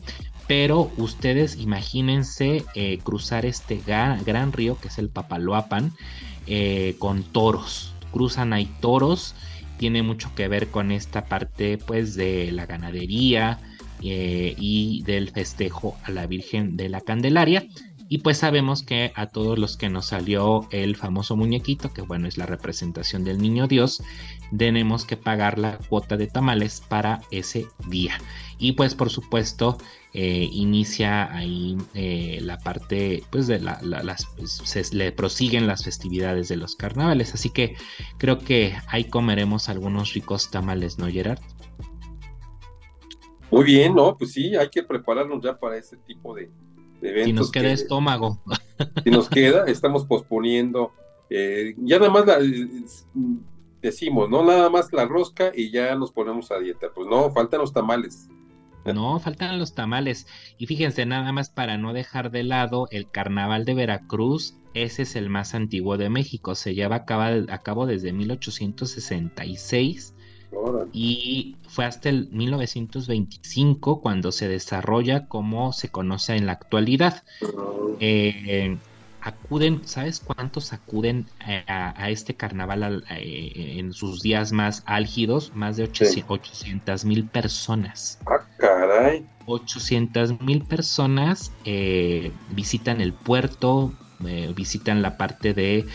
Pero 0.48 0.92
ustedes 0.98 1.56
imagínense 1.56 2.66
eh, 2.76 3.00
cruzar 3.02 3.46
este 3.46 3.82
gran, 3.86 4.52
río 4.52 4.78
que 4.80 4.90
es 4.90 4.98
el 4.98 5.10
Papaloapan 5.10 5.94
eh, 6.48 6.96
con 7.00 7.24
toros. 7.24 7.94
Cruzan 8.12 8.54
ahí 8.54 8.70
toros, 8.82 9.36
tiene 9.78 10.04
mucho 10.04 10.36
que 10.36 10.48
ver 10.48 10.68
con 10.68 10.92
esta 10.92 11.26
parte 11.26 11.78
pues 11.78 12.16
de 12.16 12.52
la 12.52 12.66
ganadería 12.66 13.60
eh, 14.02 14.54
y 14.58 15.02
del 15.04 15.32
festejo 15.32 15.98
a 16.04 16.12
la 16.12 16.28
Virgen 16.28 16.76
de 16.76 16.90
la 16.90 17.02
Candelaria. 17.02 17.66
Y 18.14 18.20
pues 18.20 18.38
sabemos 18.38 18.84
que 18.84 19.11
a 19.16 19.26
todos 19.26 19.57
los 19.57 19.76
que 19.76 19.89
nos 19.89 20.05
salió 20.05 20.68
el 20.70 20.95
famoso 20.95 21.36
muñequito, 21.36 21.91
que 21.91 22.03
bueno 22.03 22.28
es 22.28 22.38
la 22.38 22.45
representación 22.45 23.24
del 23.24 23.39
niño 23.39 23.66
Dios, 23.66 24.03
tenemos 24.55 25.03
que 25.03 25.18
pagar 25.18 25.57
la 25.57 25.80
cuota 25.89 26.16
de 26.16 26.28
tamales 26.28 26.84
para 26.88 27.24
ese 27.32 27.66
día. 27.88 28.20
Y 28.59 28.74
pues 28.74 28.93
por 28.93 29.09
supuesto 29.09 29.80
eh, 30.14 30.47
inicia 30.51 31.34
ahí 31.34 31.76
eh, 31.95 32.38
la 32.43 32.59
parte, 32.59 33.24
pues 33.32 33.47
de 33.47 33.59
las, 33.59 33.82
se 34.43 34.95
le 34.95 35.11
prosiguen 35.11 35.66
las 35.66 35.84
festividades 35.84 36.49
de 36.49 36.57
los 36.57 36.76
carnavales. 36.76 37.34
Así 37.34 37.49
que 37.49 37.76
creo 38.20 38.38
que 38.38 38.76
ahí 38.89 39.05
comeremos 39.05 39.70
algunos 39.70 40.14
ricos 40.14 40.51
tamales, 40.51 40.99
¿no, 40.99 41.07
Gerard? 41.07 41.39
Muy 43.49 43.64
bien, 43.64 43.95
¿no? 43.95 44.16
Pues 44.16 44.34
sí, 44.34 44.55
hay 44.55 44.70
que 44.70 44.84
prepararnos 44.84 45.43
ya 45.43 45.57
para 45.57 45.78
ese 45.78 45.97
tipo 45.97 46.36
de, 46.36 46.51
si 47.24 47.34
nos 47.34 47.51
queda 47.51 47.72
estómago. 47.72 48.39
Si 49.04 49.12
nos 49.12 49.30
queda, 49.30 49.66
estamos 49.68 50.06
posponiendo. 50.06 50.91
Eh, 51.30 51.76
ya 51.78 51.99
nada 51.99 52.12
más 52.12 52.26
decimos, 53.82 54.30
¿no? 54.30 54.43
Nada 54.43 54.70
más 54.70 54.91
la 54.91 55.06
rosca 55.06 55.51
y 55.56 55.72
ya 55.72 55.95
nos 55.95 56.12
ponemos 56.12 56.51
a 56.51 56.60
dieta. 56.60 56.88
Pues 56.93 57.08
no, 57.08 57.32
faltan 57.32 57.62
los 57.62 57.72
tamales. 57.72 58.28
No, 58.86 59.20
faltan 59.20 59.60
los 59.60 59.74
tamales. 59.74 60.28
Y 60.58 60.66
fíjense, 60.66 61.06
nada 61.06 61.32
más 61.32 61.49
para 61.49 61.78
no 61.78 61.93
dejar 61.93 62.32
de 62.32 62.43
lado 62.43 62.88
el 62.91 63.10
carnaval 63.10 63.64
de 63.64 63.76
Veracruz, 63.76 64.58
ese 64.74 65.04
es 65.04 65.16
el 65.16 65.30
más 65.30 65.54
antiguo 65.54 65.97
de 65.97 66.10
México. 66.10 66.56
Se 66.56 66.74
lleva 66.74 66.97
a 66.97 67.06
cabo, 67.06 67.45
a 67.49 67.58
cabo 67.60 67.86
desde 67.86 68.12
1866 68.12 70.16
y 70.91 71.56
fue 71.68 71.86
hasta 71.86 72.10
el 72.10 72.30
1925 72.32 74.01
cuando 74.01 74.32
se 74.32 74.47
desarrolla 74.47 75.28
como 75.28 75.74
se 75.74 75.89
conoce 75.89 76.36
en 76.36 76.45
la 76.45 76.54
actualidad. 76.54 77.24
Eh, 77.99 78.78
acuden, 79.22 79.82
¿sabes 79.86 80.20
cuántos 80.20 80.74
acuden 80.74 81.26
a, 81.39 82.10
este 82.10 82.36
carnaval 82.36 83.04
eh, 83.10 83.76
en 83.78 83.93
sus 83.93 84.22
días 84.22 84.51
más 84.51 84.84
álgidos? 84.86 85.51
Más 85.56 85.78
de 85.78 85.84
800 85.84 87.06
mil 87.06 87.26
personas. 87.26 88.20
Ah, 88.26 88.45
caray. 88.58 89.26
800 89.45 90.41
mil 90.41 90.64
personas 90.64 91.51
eh, 91.66 92.32
visitan 92.51 93.01
el 93.01 93.14
puerto, 93.14 93.93
visitan 94.56 95.01
la 95.01 95.18
parte 95.18 95.54
de 95.54 95.86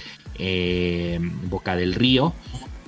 Boca 1.48 1.76
del 1.76 1.94
Río 1.94 2.34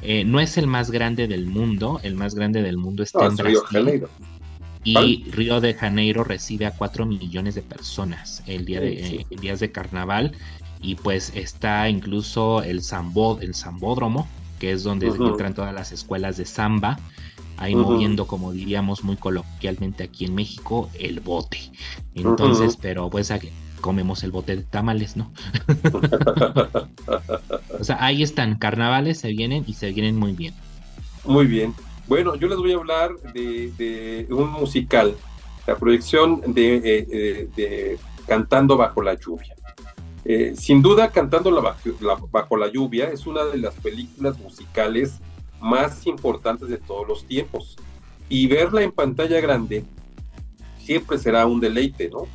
eh, 0.03 0.25
no 0.25 0.41
es 0.41 0.57
el 0.59 0.67
más 0.67 0.91
grande 0.91 1.27
del 1.27 1.47
mundo, 1.47 2.01
el 2.03 2.15
más 2.15 2.35
grande 2.35 2.63
del 2.63 2.77
mundo 2.77 3.03
está 3.03 3.27
en 3.27 3.37
Brasil. 3.37 3.61
Río 3.71 3.85
de 3.85 4.09
y 4.83 5.25
Río 5.31 5.61
de 5.61 5.75
Janeiro 5.75 6.25
recibe 6.25 6.65
a 6.67 6.71
4 6.71 7.05
millones 7.05 7.55
de 7.55 7.63
personas 7.63 8.43
el 8.47 8.65
día 8.65 8.81
de, 8.81 9.27
días 9.41 9.61
de 9.61 9.71
carnaval. 9.71 10.33
Y 10.81 10.95
pues 10.95 11.33
está 11.35 11.91
incluso 11.91 12.63
el, 12.63 12.83
Zambo, 12.83 13.39
el 13.41 13.55
Zambódromo, 13.55 14.27
que 14.59 14.73
es 14.73 14.83
donde 14.83 15.09
entran 15.09 15.53
todas 15.53 15.75
las 15.75 15.93
escuelas 15.93 16.39
de 16.39 16.47
samba 16.47 16.99
ahí 17.61 17.75
moviendo, 17.75 18.27
como 18.27 18.53
diríamos 18.53 19.05
muy 19.05 19.17
coloquialmente 19.17 20.05
aquí 20.05 20.25
en 20.25 20.35
México, 20.35 20.89
el 20.99 21.21
bote. 21.21 21.59
Entonces, 22.15 22.79
pero 22.81 23.11
pues 23.11 23.31
comemos 23.81 24.25
el 24.25 24.31
bote 24.31 24.57
de 24.57 24.63
tamales, 24.63 25.17
¿no? 25.17 25.31
o 27.81 27.85
sea, 27.85 28.05
ahí 28.05 28.23
están, 28.23 28.57
carnavales 28.57 29.19
se 29.19 29.29
vienen 29.29 29.65
y 29.67 29.75
se 29.75 29.93
vienen 29.93 30.17
muy 30.17 30.33
bien. 30.33 30.55
Muy 31.25 31.47
bien. 31.47 31.75
Bueno, 32.07 32.35
yo 32.35 32.49
les 32.49 32.59
voy 32.59 32.73
a 32.73 32.77
hablar 32.77 33.13
de, 33.35 34.27
un 34.31 34.51
musical, 34.51 35.15
la 35.67 35.77
proyección 35.77 36.55
de, 36.55 36.77
eh, 36.77 37.49
eh, 37.57 37.99
Cantando 38.27 38.77
bajo 38.77 39.03
la 39.03 39.15
lluvia. 39.15 39.55
Eh, 40.25 40.55
sin 40.57 40.83
duda, 40.83 41.11
Cantando 41.11 41.51
bajo 42.31 42.57
la 42.57 42.69
lluvia 42.69 43.11
es 43.11 43.27
una 43.27 43.45
de 43.45 43.59
las 43.59 43.75
películas 43.75 44.39
musicales 44.39 45.21
más 45.61 46.07
importantes 46.07 46.69
de 46.69 46.79
todos 46.79 47.07
los 47.07 47.25
tiempos. 47.25 47.77
Y 48.29 48.47
verla 48.47 48.83
en 48.83 48.93
pantalla 48.93 49.41
grande 49.41 49.85
siempre 50.79 51.19
será 51.19 51.47
un 51.47 51.61
deleite, 51.61 52.09
¿no? 52.09 52.27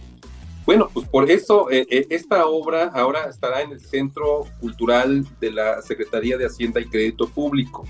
Bueno, 0.65 0.89
pues 0.91 1.07
por 1.07 1.29
eso 1.29 1.69
eh, 1.69 1.85
eh, 1.89 2.07
esta 2.09 2.47
obra 2.47 2.85
ahora 2.93 3.29
estará 3.29 3.61
en 3.61 3.71
el 3.71 3.79
Centro 3.79 4.45
Cultural 4.59 5.25
de 5.39 5.51
la 5.51 5.81
Secretaría 5.83 6.37
de 6.37 6.47
Hacienda 6.47 6.81
y 6.81 6.85
Crédito 6.85 7.27
Público. 7.27 7.85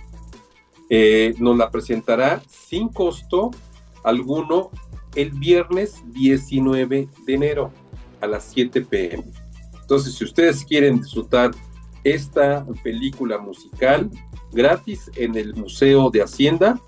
Eh, 0.89 1.33
nos 1.39 1.57
la 1.57 1.71
presentará 1.71 2.41
sin 2.49 2.89
costo 2.89 3.51
alguno 4.03 4.71
el 5.15 5.31
viernes 5.31 6.03
19 6.07 7.07
de 7.25 7.33
enero 7.33 7.71
a 8.19 8.27
las 8.27 8.43
7 8.53 8.81
pm. 8.81 9.23
Entonces, 9.81 10.15
si 10.15 10.25
ustedes 10.25 10.65
quieren 10.65 10.99
disfrutar 10.99 11.51
esta 12.03 12.65
película 12.83 13.37
musical 13.37 14.09
gratis 14.51 15.09
en 15.15 15.35
el 15.35 15.55
Museo 15.55 16.09
de 16.09 16.23
Hacienda, 16.23 16.79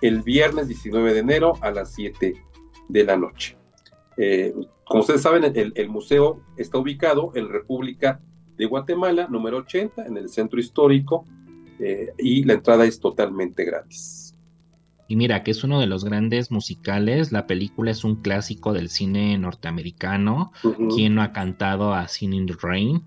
el 0.00 0.22
viernes 0.22 0.68
19 0.68 1.12
de 1.12 1.20
enero 1.20 1.54
a 1.60 1.70
las 1.70 1.92
7 1.92 2.34
de 2.88 3.04
la 3.04 3.16
noche. 3.16 3.56
Eh, 4.16 4.54
como 4.84 5.00
ustedes 5.00 5.22
saben, 5.22 5.44
el, 5.44 5.88
museo 5.88 6.40
está 6.56 6.78
ubicado 6.78 7.32
en 7.34 7.48
República 7.48 8.20
de 8.56 8.66
Guatemala, 8.66 9.26
número 9.28 9.58
80, 9.58 10.06
en 10.06 10.16
el 10.16 10.28
centro 10.28 10.60
histórico, 10.60 11.24
eh, 11.80 12.12
y 12.18 12.44
la 12.44 12.54
entrada 12.54 12.84
es 12.84 13.00
totalmente 13.00 13.64
gratis. 13.64 14.34
Y 15.06 15.16
mira, 15.16 15.42
que 15.42 15.50
es 15.50 15.62
uno 15.64 15.80
de 15.80 15.86
los 15.86 16.04
grandes 16.04 16.50
musicales, 16.50 17.30
la 17.30 17.46
película 17.46 17.90
es 17.90 18.04
un 18.04 18.16
clásico 18.16 18.72
del 18.72 18.88
cine 18.88 19.36
norteamericano, 19.36 20.50
quien 20.94 21.14
no 21.14 21.22
ha 21.22 21.32
cantado 21.32 21.92
a 21.92 22.08
Singing 22.08 22.40
in 22.40 22.46
the 22.46 22.54
Rain, 22.62 23.02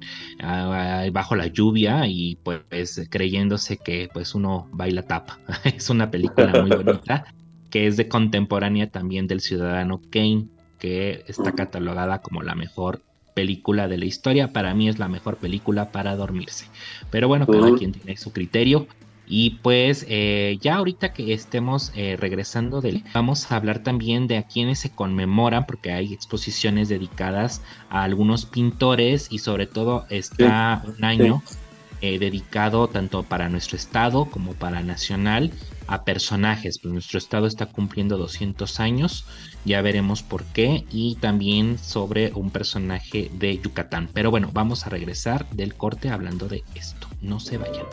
bajo 1.12 1.36
la 1.36 1.48
lluvia 1.48 2.06
y 2.08 2.38
pues 2.44 3.08
creyéndose 3.10 3.78
que 3.78 4.10
pues 4.14 4.36
uno 4.36 4.68
baila 4.72 5.02
tapa. 5.04 5.40
es 5.64 5.90
una 5.90 6.12
película 6.12 6.62
muy 6.62 6.70
bonita 6.70 7.26
que 7.70 7.88
es 7.88 7.98
de 7.98 8.08
contemporánea 8.08 8.90
también 8.90 9.28
del 9.28 9.42
ciudadano 9.42 10.02
Kane 10.10 10.48
que 10.80 11.24
está 11.28 11.52
catalogada 11.54 12.22
como 12.22 12.42
la 12.44 12.56
mejor 12.56 13.02
película 13.34 13.88
de 13.88 13.98
la 13.98 14.06
historia. 14.06 14.52
Para 14.52 14.74
mí 14.74 14.90
es 14.90 14.98
la 14.98 15.08
mejor 15.08 15.38
película 15.38 15.92
para 15.92 16.16
dormirse. 16.16 16.66
Pero 17.12 17.28
bueno, 17.28 17.46
cada 17.46 17.76
quien 17.76 17.92
tiene 17.92 18.18
su 18.18 18.32
criterio. 18.32 18.88
Y 19.30 19.60
pues 19.62 20.06
eh, 20.08 20.58
ya 20.62 20.76
ahorita 20.76 21.12
que 21.12 21.34
estemos 21.34 21.92
eh, 21.96 22.16
regresando 22.18 22.80
del, 22.80 23.04
vamos 23.14 23.52
a 23.52 23.58
hablar 23.58 23.80
también 23.80 24.26
de 24.28 24.38
a 24.38 24.44
quienes 24.44 24.80
se 24.80 24.90
conmemoran, 24.90 25.66
porque 25.66 25.92
hay 25.92 26.14
exposiciones 26.14 26.88
dedicadas 26.88 27.62
a 27.90 28.04
algunos 28.04 28.46
pintores 28.46 29.28
y 29.30 29.40
sobre 29.40 29.68
todo 29.68 30.06
está 30.10 30.82
un 30.98 31.04
año 31.04 31.44
eh, 32.00 32.20
dedicado 32.20 32.88
tanto 32.88 33.24
para 33.24 33.50
nuestro 33.50 33.76
estado 33.76 34.26
como 34.26 34.54
para 34.54 34.82
nacional 34.82 35.52
a 35.88 36.04
personajes. 36.04 36.80
Pues 36.80 36.94
nuestro 36.94 37.18
estado 37.18 37.48
está 37.48 37.66
cumpliendo 37.66 38.18
200 38.18 38.80
años, 38.80 39.26
ya 39.66 39.82
veremos 39.82 40.24
por 40.24 40.44
qué, 40.46 40.86
y 40.92 41.16
también 41.16 41.78
sobre 41.78 42.32
un 42.34 42.52
personaje 42.52 43.32
de 43.34 43.58
Yucatán. 43.58 44.10
Pero 44.14 44.32
bueno, 44.32 44.50
vamos 44.54 44.86
a 44.86 44.90
regresar 44.90 45.50
del 45.52 45.76
corte 45.76 46.10
hablando 46.10 46.48
de 46.48 46.64
esto. 46.76 47.08
No 47.22 47.40
se 47.40 47.58
vayan. 47.58 47.86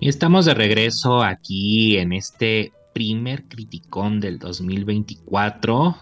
Estamos 0.00 0.44
de 0.44 0.54
regreso 0.54 1.22
aquí 1.22 1.96
en 1.96 2.12
este 2.12 2.72
primer 2.92 3.44
criticón 3.44 4.20
del 4.20 4.38
2024 4.38 5.96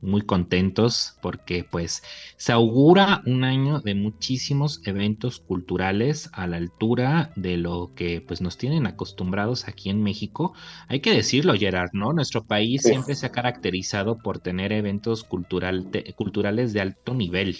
muy 0.00 0.22
contentos 0.22 1.16
porque 1.20 1.64
pues 1.64 2.02
se 2.36 2.52
augura 2.52 3.22
un 3.26 3.44
año 3.44 3.80
de 3.80 3.94
muchísimos 3.94 4.80
eventos 4.84 5.40
culturales 5.40 6.30
a 6.32 6.46
la 6.46 6.58
altura 6.58 7.32
de 7.36 7.56
lo 7.56 7.92
que 7.94 8.20
pues 8.20 8.40
nos 8.40 8.56
tienen 8.56 8.86
acostumbrados 8.86 9.68
aquí 9.68 9.90
en 9.90 10.02
México. 10.02 10.54
Hay 10.88 11.00
que 11.00 11.12
decirlo, 11.12 11.54
Gerard, 11.54 11.90
¿no? 11.92 12.12
Nuestro 12.12 12.44
país 12.44 12.82
siempre 12.82 13.14
se 13.14 13.26
ha 13.26 13.32
caracterizado 13.32 14.18
por 14.18 14.38
tener 14.38 14.72
eventos 14.72 15.24
cultural 15.24 15.88
culturales 16.14 16.72
de 16.72 16.80
alto 16.80 17.14
nivel. 17.14 17.58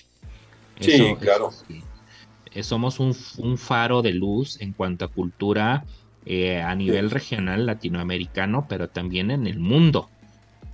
sí, 0.80 1.16
claro. 1.20 1.50
Eh, 2.52 2.62
somos 2.62 3.00
un, 3.00 3.58
faro 3.58 4.00
de 4.00 4.12
luz 4.12 4.60
en 4.62 4.72
cuanto 4.72 5.04
a 5.04 5.08
cultura 5.08 5.84
eh, 6.24 6.62
a 6.62 6.74
nivel 6.74 7.10
regional 7.10 7.66
latinoamericano, 7.66 8.66
pero 8.66 8.88
también 8.88 9.30
en 9.30 9.46
el 9.46 9.58
mundo. 9.58 10.08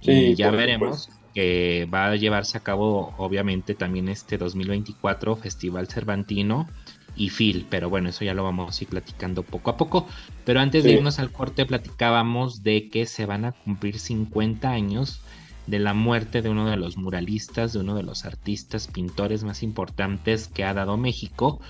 Sí, 0.00 0.12
y 0.12 0.34
ya 0.34 0.50
veremos 0.50 1.08
que 1.34 1.88
va 1.92 2.06
a 2.06 2.16
llevarse 2.16 2.58
a 2.58 2.62
cabo 2.62 3.14
obviamente 3.18 3.74
también 3.74 4.08
este 4.08 4.38
2024 4.38 5.36
Festival 5.36 5.88
Cervantino 5.88 6.68
y 7.14 7.30
Phil, 7.30 7.66
pero 7.68 7.90
bueno, 7.90 8.08
eso 8.08 8.24
ya 8.24 8.34
lo 8.34 8.44
vamos 8.44 8.78
a 8.80 8.84
ir 8.84 8.88
platicando 8.88 9.42
poco 9.42 9.70
a 9.70 9.76
poco. 9.76 10.06
Pero 10.44 10.60
antes 10.60 10.84
de 10.84 10.92
irnos 10.92 11.18
al 11.18 11.30
corte 11.30 11.66
platicábamos 11.66 12.62
de 12.62 12.88
que 12.88 13.06
se 13.06 13.26
van 13.26 13.44
a 13.44 13.52
cumplir 13.52 13.98
50 13.98 14.70
años 14.70 15.20
de 15.66 15.78
la 15.78 15.94
muerte 15.94 16.42
de 16.42 16.48
uno 16.48 16.68
de 16.68 16.76
los 16.76 16.96
muralistas, 16.96 17.72
de 17.72 17.80
uno 17.80 17.94
de 17.94 18.02
los 18.02 18.24
artistas, 18.24 18.88
pintores 18.88 19.44
más 19.44 19.62
importantes 19.62 20.48
que 20.48 20.64
ha 20.64 20.74
dado 20.74 20.96
México, 20.96 21.60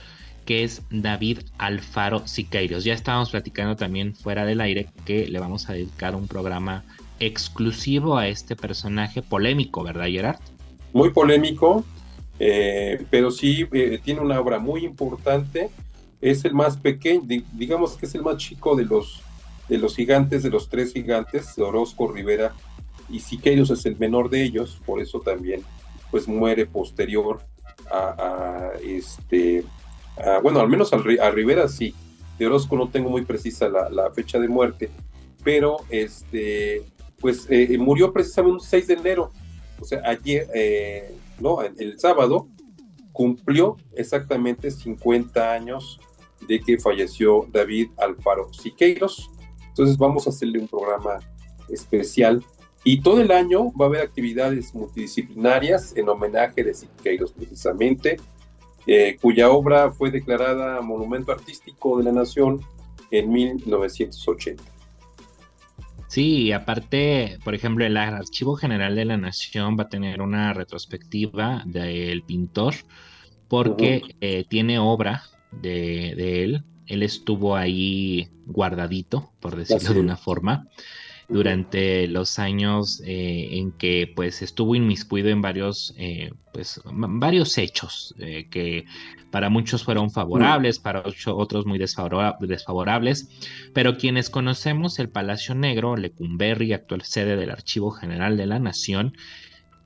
que 0.46 0.64
es 0.64 0.82
David 0.90 1.40
Alfaro 1.58 2.26
Siqueiros. 2.26 2.84
Ya 2.84 2.94
estábamos 2.94 3.30
platicando 3.30 3.76
también 3.76 4.14
fuera 4.14 4.44
del 4.44 4.60
aire 4.60 4.88
que 5.04 5.28
le 5.28 5.38
vamos 5.38 5.68
a 5.68 5.74
dedicar 5.74 6.14
un 6.14 6.26
programa 6.26 6.84
exclusivo 7.26 8.16
a 8.16 8.28
este 8.28 8.56
personaje 8.56 9.22
polémico, 9.22 9.82
¿verdad, 9.84 10.06
Gerard? 10.06 10.40
Muy 10.92 11.10
polémico, 11.10 11.84
eh, 12.38 13.04
pero 13.10 13.30
sí 13.30 13.66
eh, 13.72 14.00
tiene 14.02 14.20
una 14.20 14.40
obra 14.40 14.58
muy 14.58 14.84
importante. 14.84 15.70
Es 16.20 16.44
el 16.44 16.54
más 16.54 16.76
pequeño, 16.76 17.22
digamos 17.52 17.96
que 17.96 18.06
es 18.06 18.14
el 18.14 18.22
más 18.22 18.36
chico 18.36 18.76
de 18.76 18.84
los, 18.84 19.22
de 19.68 19.78
los 19.78 19.96
gigantes, 19.96 20.42
de 20.42 20.50
los 20.50 20.68
tres 20.68 20.92
gigantes, 20.92 21.56
Orozco, 21.58 22.10
Rivera 22.10 22.52
y 23.08 23.20
Siqueiros 23.20 23.70
es 23.70 23.86
el 23.86 23.96
menor 23.96 24.30
de 24.30 24.42
ellos, 24.42 24.80
por 24.86 25.00
eso 25.00 25.20
también 25.20 25.62
pues 26.10 26.28
muere 26.28 26.66
posterior 26.66 27.40
a, 27.90 28.70
este, 28.82 29.64
bueno, 30.42 30.60
al 30.60 30.68
menos 30.68 30.92
a, 30.92 30.98
Rivera 30.98 31.68
sí, 31.68 31.94
de 32.38 32.46
Orozco 32.46 32.76
no 32.76 32.88
tengo 32.88 33.10
muy 33.10 33.24
precisa 33.24 33.68
la, 33.68 33.90
la 33.90 34.10
fecha 34.12 34.38
de 34.38 34.48
muerte, 34.48 34.90
pero 35.42 35.78
este, 35.90 36.82
pues 37.22 37.46
eh, 37.48 37.78
murió 37.78 38.12
precisamente 38.12 38.54
un 38.54 38.60
6 38.60 38.86
de 38.88 38.94
enero, 38.94 39.30
o 39.80 39.84
sea, 39.84 40.02
ayer, 40.04 40.48
eh, 40.54 41.14
no, 41.40 41.62
el, 41.62 41.98
sábado, 41.98 42.48
cumplió 43.12 43.76
exactamente 43.94 44.70
50 44.70 45.52
años 45.52 46.00
de 46.48 46.60
que 46.60 46.78
falleció 46.78 47.46
David 47.52 47.90
Alfaro 47.96 48.52
Siqueiros. 48.52 49.30
Entonces 49.68 49.96
vamos 49.96 50.26
a 50.26 50.30
hacerle 50.30 50.58
un 50.58 50.68
programa 50.68 51.20
especial 51.68 52.44
y 52.84 53.00
todo 53.00 53.20
el 53.20 53.30
año 53.30 53.72
va 53.72 53.86
a 53.86 53.88
haber 53.88 54.02
actividades 54.02 54.74
multidisciplinarias 54.74 55.96
en 55.96 56.08
homenaje 56.08 56.64
de 56.64 56.74
Siqueiros 56.74 57.32
precisamente, 57.32 58.18
eh, 58.86 59.16
cuya 59.20 59.50
obra 59.50 59.92
fue 59.92 60.10
declarada 60.10 60.80
Monumento 60.80 61.30
Artístico 61.30 61.98
de 61.98 62.04
la 62.04 62.12
Nación 62.12 62.60
en 63.12 63.30
1980. 63.30 64.71
Sí, 66.12 66.52
aparte, 66.52 67.38
por 67.42 67.54
ejemplo, 67.54 67.86
el 67.86 67.96
Archivo 67.96 68.54
General 68.54 68.94
de 68.94 69.06
la 69.06 69.16
Nación 69.16 69.78
va 69.78 69.84
a 69.84 69.88
tener 69.88 70.20
una 70.20 70.52
retrospectiva 70.52 71.62
del 71.64 72.22
pintor 72.22 72.74
porque 73.48 74.02
eh, 74.20 74.44
tiene 74.46 74.78
obra 74.78 75.22
de, 75.52 76.44
él. 76.44 76.64
Él 76.86 77.02
estuvo 77.02 77.56
ahí 77.56 78.28
guardadito, 78.44 79.32
por 79.40 79.56
decirlo 79.56 79.94
de 79.94 80.00
una 80.00 80.18
forma 80.18 80.68
durante 81.30 82.06
los 82.08 82.38
años 82.38 83.02
eh, 83.06 83.48
en 83.52 83.72
que 83.72 84.12
pues 84.14 84.42
estuvo 84.42 84.74
inmiscuido 84.74 85.30
en 85.30 85.40
varios 85.40 85.94
eh, 85.96 86.30
pues 86.52 86.78
varios 86.84 87.56
hechos 87.56 88.14
eh, 88.18 88.48
que 88.50 88.84
para 89.32 89.48
muchos 89.48 89.82
fueron 89.82 90.12
favorables 90.12 90.78
para 90.78 91.02
otros 91.26 91.66
muy 91.66 91.78
desfavorables 91.78 93.28
pero 93.72 93.96
quienes 93.96 94.30
conocemos 94.30 95.00
el 95.00 95.08
Palacio 95.08 95.56
Negro 95.56 95.96
Lecumberri 95.96 96.72
actual 96.72 97.02
sede 97.02 97.34
del 97.34 97.50
Archivo 97.50 97.90
General 97.90 98.36
de 98.36 98.46
la 98.46 98.60
Nación 98.60 99.16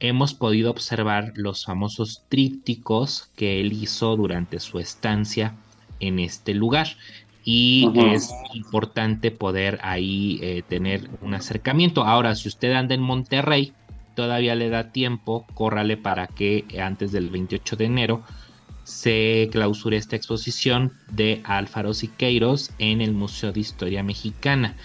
hemos 0.01 0.35
podido 0.35 0.71
observar 0.71 1.33
los 1.37 1.65
famosos 1.65 2.25
trípticos 2.29 3.31
que 3.37 3.61
él 3.61 3.73
hizo 3.73 4.17
durante 4.17 4.61
su 4.61 4.79
estancia 4.79 5.55
en 6.01 6.19
este 6.19 6.53
lugar 6.53 6.89
y 7.49 7.89
es 8.13 8.35
importante 8.55 9.31
poder 9.31 9.79
ahí 9.83 10.41
eh, 10.43 10.65
tener 10.69 11.09
un 11.23 11.33
acercamiento. 11.33 12.03
Ahora, 12.03 12.35
si 12.35 12.49
usted 12.49 12.73
anda 12.73 12.97
en 12.97 13.01
Monterrey, 13.01 13.73
todavía 14.17 14.57
le 14.57 14.69
da 14.69 14.91
tiempo, 14.91 15.47
córrale 15.55 15.97
para 15.97 16.27
que 16.27 16.65
antes 16.83 17.13
del 17.13 17.31
28 17.31 17.77
de 17.77 17.85
enero 17.85 18.23
se 18.87 19.49
clausure 19.51 19.97
esta 19.97 20.15
exposición 20.15 20.93
de 21.11 21.41
Alfaro 21.45 21.93
Siqueiros 21.93 22.71
en 22.79 23.01
el 23.01 23.13
Museo 23.13 23.51
de 23.53 23.59
Historia 23.59 24.05
Mexicana. 24.05 24.77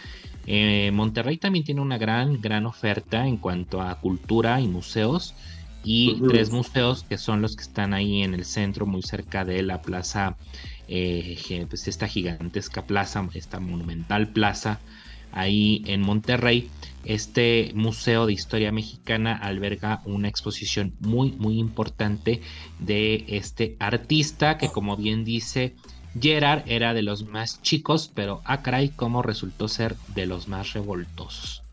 Eh, 0.47 0.89
Monterrey 0.91 1.37
también 1.37 1.63
tiene 1.63 1.81
una 1.81 1.99
gran, 1.99 2.41
gran 2.41 2.65
oferta 2.65 3.27
en 3.27 3.37
cuanto 3.37 3.79
a 3.79 3.99
cultura 3.99 4.59
y 4.59 4.67
museos 4.67 5.35
y 5.83 6.19
tres 6.27 6.51
museos 6.51 7.03
que 7.03 7.19
son 7.19 7.43
los 7.43 7.55
que 7.55 7.61
están 7.61 7.93
ahí 7.93 8.23
en 8.23 8.33
el 8.33 8.45
centro, 8.45 8.87
muy 8.87 9.03
cerca 9.03 9.45
de 9.45 9.61
la 9.61 9.83
Plaza 9.83 10.35
eh, 10.87 11.65
pues 11.69 11.87
esta 11.87 12.07
gigantesca 12.07 12.81
plaza, 12.81 13.29
esta 13.35 13.59
monumental 13.59 14.29
plaza 14.29 14.79
ahí 15.31 15.83
en 15.85 16.01
Monterrey. 16.01 16.69
Este 17.05 17.71
Museo 17.73 18.25
de 18.25 18.33
Historia 18.33 18.71
Mexicana 18.71 19.35
alberga 19.35 20.01
una 20.05 20.27
exposición 20.27 20.93
muy, 20.99 21.31
muy 21.31 21.59
importante 21.59 22.41
de 22.79 23.25
este 23.27 23.75
artista 23.79 24.57
que 24.57 24.69
como 24.69 24.97
bien 24.97 25.23
dice 25.23 25.75
Gerard 26.19 26.63
era 26.67 26.93
de 26.93 27.01
los 27.01 27.25
más 27.25 27.61
chicos, 27.61 28.11
pero 28.13 28.41
ah 28.45 28.61
caray, 28.61 28.89
como 28.89 29.21
resultó 29.21 29.67
ser 29.67 29.95
de 30.13 30.25
los 30.25 30.47
más 30.47 30.73
revoltosos. 30.73 31.63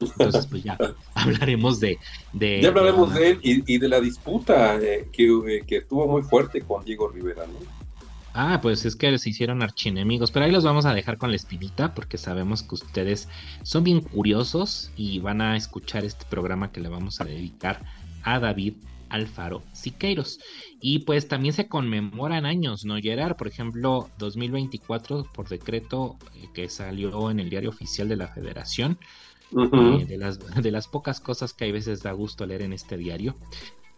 Entonces, 0.00 0.46
pues 0.46 0.62
ya 0.62 0.78
hablaremos 1.14 1.80
de... 1.80 1.98
de 2.32 2.60
ya 2.62 2.68
hablaremos 2.68 3.14
de, 3.14 3.30
él 3.30 3.40
y, 3.42 3.78
de 3.78 3.88
la 3.88 4.00
disputa 4.00 4.78
eh, 4.80 5.08
que, 5.12 5.24
eh, 5.24 5.64
que 5.66 5.80
tuvo 5.80 6.06
muy 6.06 6.22
fuerte 6.22 6.60
con 6.60 6.84
Diego 6.84 7.08
Rivera, 7.08 7.46
¿no? 7.46 7.77
Ah, 8.40 8.60
pues 8.62 8.84
es 8.84 8.94
que 8.94 9.18
se 9.18 9.30
hicieron 9.30 9.64
archienemigos, 9.64 10.30
pero 10.30 10.44
ahí 10.44 10.52
los 10.52 10.62
vamos 10.62 10.86
a 10.86 10.94
dejar 10.94 11.18
con 11.18 11.30
la 11.30 11.34
espinita 11.34 11.92
porque 11.92 12.18
sabemos 12.18 12.62
que 12.62 12.76
ustedes 12.76 13.28
son 13.64 13.82
bien 13.82 14.00
curiosos 14.00 14.92
y 14.96 15.18
van 15.18 15.40
a 15.40 15.56
escuchar 15.56 16.04
este 16.04 16.24
programa 16.26 16.70
que 16.70 16.80
le 16.80 16.88
vamos 16.88 17.20
a 17.20 17.24
dedicar 17.24 17.82
a 18.22 18.38
David 18.38 18.74
Alfaro 19.08 19.64
Siqueiros. 19.72 20.38
Y 20.80 21.00
pues 21.00 21.26
también 21.26 21.52
se 21.52 21.66
conmemoran 21.66 22.46
años, 22.46 22.84
¿no, 22.84 22.94
Gerard? 22.98 23.34
Por 23.34 23.48
ejemplo, 23.48 24.08
2024 24.18 25.24
por 25.34 25.48
decreto 25.48 26.16
eh, 26.36 26.46
que 26.54 26.68
salió 26.68 27.32
en 27.32 27.40
el 27.40 27.50
diario 27.50 27.70
oficial 27.70 28.08
de 28.08 28.18
la 28.18 28.28
Federación, 28.28 29.00
eh, 29.50 30.04
de, 30.04 30.16
las, 30.16 30.38
de 30.38 30.70
las 30.70 30.86
pocas 30.86 31.18
cosas 31.18 31.54
que 31.54 31.64
hay 31.64 31.72
veces 31.72 32.04
da 32.04 32.12
gusto 32.12 32.46
leer 32.46 32.62
en 32.62 32.72
este 32.72 32.96
diario 32.96 33.34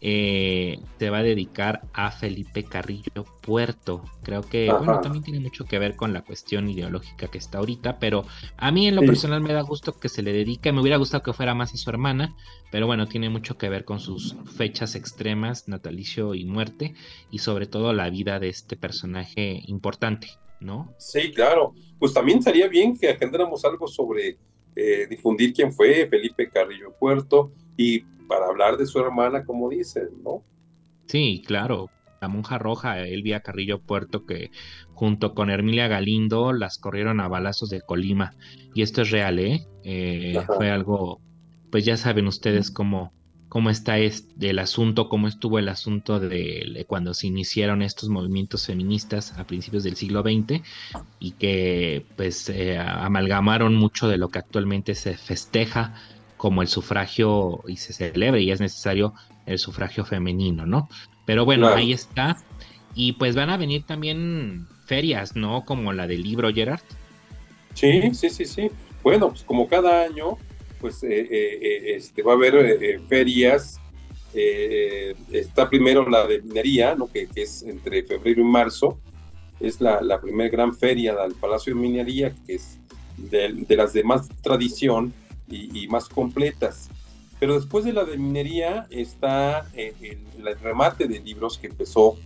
eh, 0.03 0.78
se 0.98 1.11
va 1.11 1.18
a 1.18 1.22
dedicar 1.22 1.82
a 1.92 2.11
Felipe 2.11 2.64
Carrillo 2.64 3.24
Puerto. 3.42 4.03
Creo 4.22 4.42
que, 4.42 4.72
bueno, 4.72 5.01
también 5.01 5.24
tiene 5.24 5.40
mucho 5.40 5.66
que 5.66 5.78
ver 5.78 5.94
con 5.94 6.12
la 6.12 6.22
cuestión 6.22 6.68
ideológica 6.70 7.28
que 7.28 7.38
está 7.38 7.59
ahorita, 7.59 7.98
pero 7.98 8.24
a 8.57 8.70
mí 8.70 8.86
en 8.86 8.96
lo 8.96 9.03
personal 9.03 9.40
me 9.40 9.53
da 9.53 9.61
gusto 9.61 9.92
que 9.98 10.09
se 10.09 10.22
le 10.22 10.32
dedique. 10.32 10.72
Me 10.72 10.80
hubiera 10.80 10.96
gustado 10.96 11.22
que 11.22 11.32
fuera 11.32 11.55
más 11.55 11.74
a 11.74 11.76
su 11.76 11.90
hermana, 11.90 12.34
pero 12.70 12.86
bueno, 12.86 13.07
tiene 13.07 13.28
mucho 13.28 13.59
que 13.59 13.68
ver 13.68 13.84
con 13.84 14.01
sus 14.01 14.36
fechas 14.57 14.94
extremas, 14.94 15.68
natalicio 15.68 16.34
y 16.34 16.44
muerte, 16.44 16.94
y 17.30 17.40
sobre 17.40 17.66
todo 17.66 17.92
la 17.92 18.09
vida 18.09 18.40
de 18.40 18.48
este 18.48 18.76
personaje 18.76 19.62
importante, 19.66 20.28
¿no? 20.61 20.94
Sí, 20.98 21.32
claro. 21.32 21.74
Pues 21.98 22.14
también 22.14 22.42
sería 22.42 22.68
bien 22.68 22.96
que 22.96 23.11
agendáramos 23.11 23.64
algo 23.66 23.86
sobre 23.86 24.38
eh, 24.74 25.07
difundir 25.11 25.53
quién 25.53 25.72
fue 25.72 26.07
Felipe 26.09 26.48
Carrillo 26.48 26.94
Puerto 26.98 27.53
y 27.76 28.05
para 28.31 28.47
hablar 28.47 28.76
de 28.76 28.87
su 28.87 29.01
hermana, 29.01 29.45
como 29.45 29.68
dicen, 29.68 30.09
¿no? 30.22 30.45
Sí, 31.07 31.43
claro. 31.45 31.91
La 32.20 32.28
monja 32.28 32.59
roja, 32.59 33.01
Elvia 33.01 33.41
Carrillo 33.41 33.81
Puerto, 33.81 34.24
que 34.24 34.53
junto 34.95 35.35
con 35.35 35.51
Hermilia 35.51 35.89
Galindo 35.89 36.53
las 36.53 36.78
corrieron 36.78 37.18
a 37.18 37.26
balazos 37.26 37.70
de 37.70 37.81
Colima. 37.81 38.37
Y 38.72 38.83
esto 38.83 39.03
es 39.03 39.11
real, 39.11 39.41
¿eh? 39.41 39.66
eh 39.83 40.41
fue 40.57 40.70
algo, 40.70 41.20
pues 41.72 41.85
ya 41.85 41.97
saben 41.97 42.28
ustedes 42.28 42.70
cómo, 42.70 43.12
cómo 43.49 43.68
está 43.68 43.99
este, 43.99 44.51
el 44.51 44.61
asunto, 44.61 45.09
cómo 45.09 45.26
estuvo 45.26 45.59
el 45.59 45.68
asunto 45.68 46.20
de, 46.20 46.85
cuando 46.87 47.14
se 47.14 47.26
iniciaron 47.26 47.83
estos 47.83 48.11
movimientos 48.11 48.66
feministas 48.66 49.37
a 49.39 49.45
principios 49.45 49.83
del 49.83 49.97
siglo 49.97 50.22
XX 50.22 50.62
y 51.18 51.33
que 51.33 52.07
pues 52.16 52.49
eh, 52.49 52.78
amalgamaron 52.78 53.74
mucho 53.74 54.07
de 54.07 54.18
lo 54.18 54.28
que 54.28 54.39
actualmente 54.39 54.95
se 54.95 55.16
festeja 55.16 55.95
como 56.41 56.62
el 56.62 56.68
sufragio 56.68 57.62
y 57.68 57.76
se 57.76 57.93
celebre 57.93 58.41
y 58.41 58.51
es 58.51 58.61
necesario 58.61 59.12
el 59.45 59.59
sufragio 59.59 60.07
femenino, 60.07 60.64
¿no? 60.64 60.88
Pero 61.26 61.45
bueno, 61.45 61.68
ahí 61.68 61.93
está. 61.93 62.38
Y 62.95 63.12
pues 63.12 63.36
van 63.36 63.51
a 63.51 63.59
venir 63.59 63.84
también 63.84 64.66
ferias, 64.86 65.36
¿no? 65.36 65.66
Como 65.66 65.93
la 65.93 66.07
del 66.07 66.22
libro, 66.22 66.51
Gerard. 66.51 66.80
Sí, 67.74 68.14
sí, 68.14 68.30
sí, 68.30 68.47
sí. 68.47 68.70
Bueno, 69.03 69.28
pues 69.28 69.43
como 69.43 69.68
cada 69.68 70.03
año, 70.03 70.38
pues 70.80 71.03
eh, 71.03 71.09
eh, 71.11 71.59
eh, 71.61 71.95
este, 71.97 72.22
va 72.22 72.32
a 72.32 72.36
haber 72.36 73.03
ferias. 73.07 73.78
está 74.32 75.68
primero 75.68 76.09
la 76.09 76.26
de 76.26 76.41
minería, 76.41 76.95
¿no? 76.95 77.07
Que, 77.12 77.28
es 77.34 77.64
entre 77.64 78.03
febrero 78.03 78.41
y 78.41 78.45
marzo. 78.45 78.99
Es 79.61 79.78
la, 79.82 80.18
primera 80.22 80.49
gran 80.49 80.74
feria 80.74 81.14
del 81.16 81.34
Palacio 81.34 81.74
de 81.74 81.80
Minería, 81.82 82.34
que 82.47 82.55
es 82.55 82.78
de, 83.18 83.53
de 83.53 83.76
las 83.76 83.93
de 83.93 84.05
más 84.05 84.26
tradición 84.41 85.12
y, 85.51 85.86
más 85.88 86.09
completas. 86.09 86.88
Pero 87.38 87.55
después 87.55 87.84
de 87.84 87.92
la 87.92 88.05
de 88.05 88.18
minería 88.18 88.86
está 88.90 89.68
eh, 89.74 89.94
el, 90.03 90.59
remate 90.61 91.09
de 91.09 91.20
libros 91.20 91.59
que 91.59 91.68
empezó 91.68 92.16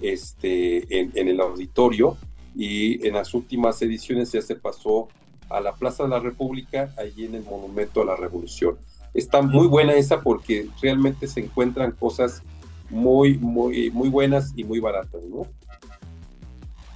este, 0.00 1.00
en, 1.00 1.28
el 1.28 1.40
auditorio 1.40 2.16
y 2.56 3.06
en 3.06 3.14
las 3.14 3.34
últimas 3.34 3.80
ediciones 3.82 4.32
ya 4.32 4.42
se 4.42 4.56
pasó 4.56 5.08
a 5.48 5.60
la 5.60 5.72
Plaza 5.74 6.04
de 6.04 6.08
la 6.08 6.20
República, 6.20 6.94
allí 6.96 7.26
en 7.26 7.34
el 7.34 7.44
Monumento 7.44 8.02
a 8.02 8.06
la 8.06 8.16
Revolución. 8.16 8.78
Está 9.12 9.42
muy 9.42 9.66
buena 9.66 9.92
esa 9.92 10.22
porque 10.22 10.68
realmente 10.80 11.26
se 11.26 11.40
encuentran 11.40 11.92
cosas 11.92 12.42
muy, 12.88 13.36
muy, 13.38 13.90
muy 13.90 14.08
buenas 14.08 14.52
y 14.56 14.64
muy 14.64 14.80
baratas, 14.80 15.22
¿no? 15.24 15.46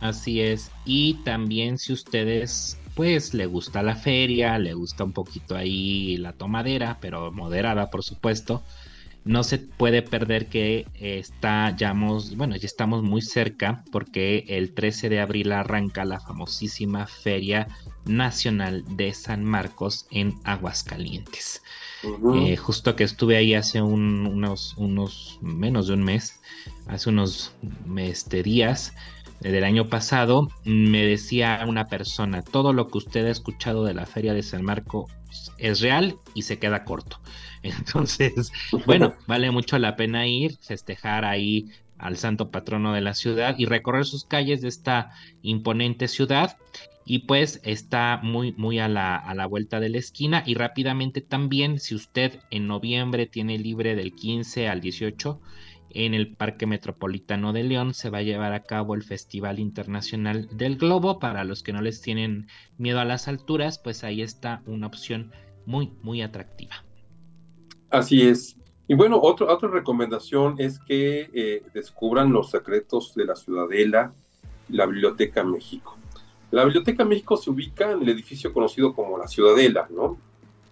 Así 0.01 0.41
es. 0.41 0.71
Y 0.85 1.15
también 1.25 1.79
si 1.79 1.93
ustedes 1.93 2.79
pues 2.97 3.35
le 3.35 3.45
gusta 3.45 3.83
la 3.83 3.95
feria, 3.95 4.59
le 4.59 4.73
gusta 4.73 5.05
un 5.05 5.13
poquito 5.13 5.55
ahí 5.55 6.17
la 6.17 6.33
tomadera, 6.33 6.97
pero 7.01 7.31
moderada 7.31 7.91
por 7.91 8.03
supuesto. 8.03 8.63
No 9.25 9.43
se 9.43 9.59
puede 9.59 10.03
perder 10.03 10.47
que 10.47 10.87
está, 10.95 11.75
ya 11.77 11.93
bueno, 11.93 12.57
ya 12.57 12.67
estamos 12.67 13.03
muy 13.03 13.23
cerca 13.23 13.85
porque 13.91 14.45
el 14.49 14.73
13 14.73 15.09
de 15.09 15.21
abril 15.21 15.53
arranca 15.53 16.05
la 16.05 16.21
famosísima 16.21 17.07
Feria 17.07 17.67
Nacional 18.05 18.85
de 18.97 19.13
San 19.13 19.45
Marcos 19.45 20.07
en 20.13 20.35
Aguascalientes. 20.45 21.61
Eh, 22.35 22.57
justo 22.57 22.95
que 22.95 23.05
estuve 23.05 23.37
ahí 23.37 23.55
hace 23.55 23.83
unos, 23.83 24.75
unos 24.79 25.39
menos 25.43 25.89
de 25.89 25.95
un 25.95 26.05
mes, 26.05 26.41
hace 26.87 27.11
unos 27.11 27.53
este, 27.97 28.45
días, 28.45 28.95
del 29.41 29.65
año 29.65 29.89
pasado, 29.89 30.49
me 30.65 31.05
decía 31.05 31.65
una 31.67 31.89
persona, 31.89 32.43
todo 32.43 32.73
lo 32.73 32.89
que 32.89 32.99
usted 32.99 33.27
ha 33.27 33.31
escuchado 33.31 33.85
de 33.85 33.95
la 33.95 34.07
Feria 34.07 34.35
de 34.35 34.43
San 34.43 34.65
Marco 34.65 35.09
es 35.59 35.81
real 35.81 36.17
y 36.35 36.43
se 36.43 36.59
queda 36.59 36.85
corto. 36.85 37.21
Entonces, 37.63 38.53
bueno, 38.87 39.15
vale 39.27 39.51
mucho 39.51 39.79
la 39.79 39.97
pena 39.97 40.27
ir, 40.27 40.57
festejar 40.61 41.25
ahí 41.25 41.69
al 41.99 42.17
santo 42.17 42.51
patrono 42.51 42.93
de 42.93 43.01
la 43.01 43.15
ciudad 43.15 43.57
y 43.59 43.65
recorrer 43.65 44.05
sus 44.05 44.25
calles 44.25 44.61
de 44.61 44.69
esta 44.69 45.11
imponente 45.43 46.09
ciudad. 46.09 46.57
Y 47.09 47.21
pues 47.21 47.61
está 47.63 48.19
muy, 48.23 48.53
muy 48.57 48.81
a 48.81 48.89
la, 48.89 49.17
a 49.17 49.33
la 49.35 49.47
vuelta 49.47 49.79
de 49.79 49.91
la 49.91 49.99
esquina. 49.99 50.43
Y 50.45 50.55
rápidamente 50.55 51.21
también, 51.21 51.79
si 51.79 51.95
usted 51.95 52.41
en 52.51 52.67
noviembre 52.67 53.27
tiene 53.27 53.59
libre 53.59 53.95
del 53.95 54.13
15 54.13 54.69
al 54.69 54.81
18, 54.81 55.41
en 56.05 56.15
el 56.15 56.37
Parque 56.37 56.67
Metropolitano 56.67 57.53
de 57.53 57.63
León 57.63 57.95
se 57.95 58.11
va 58.11 58.19
a 58.19 58.23
llevar 58.23 58.53
a 58.53 58.65
cabo 58.65 58.95
el 58.95 59.03
Festival 59.03 59.59
Internacional 59.59 60.49
del 60.53 60.77
Globo. 60.77 61.19
Para 61.19 61.45
los 61.45 61.63
que 61.63 61.73
no 61.73 61.81
les 61.81 62.03
tienen 62.03 62.49
miedo 62.77 63.01
a 63.01 63.05
las 63.05 63.29
alturas, 63.29 63.79
pues 63.79 64.05
ahí 64.05 64.21
está 64.21 64.63
una 64.67 64.87
opción 64.87 65.33
muy, 65.65 65.93
muy 66.03 66.21
atractiva. 66.21 66.85
Así 67.91 68.23
es. 68.23 68.57
Y 68.89 68.95
bueno, 68.95 69.19
otra 69.21 69.69
recomendación 69.69 70.57
es 70.59 70.79
que 70.79 71.31
eh, 71.33 71.63
descubran 71.73 72.33
los 72.33 72.51
secretos 72.51 73.15
de 73.15 73.25
la 73.25 73.35
Ciudadela, 73.35 74.15
la 74.69 74.87
Biblioteca 74.87 75.43
México. 75.43 75.97
La 76.51 76.65
Biblioteca 76.65 77.05
México 77.05 77.37
se 77.37 77.51
ubica 77.51 77.91
en 77.91 78.03
el 78.03 78.09
edificio 78.11 78.53
conocido 78.53 78.95
como 78.95 79.19
la 79.19 79.27
Ciudadela, 79.27 79.89
¿no? 79.91 80.19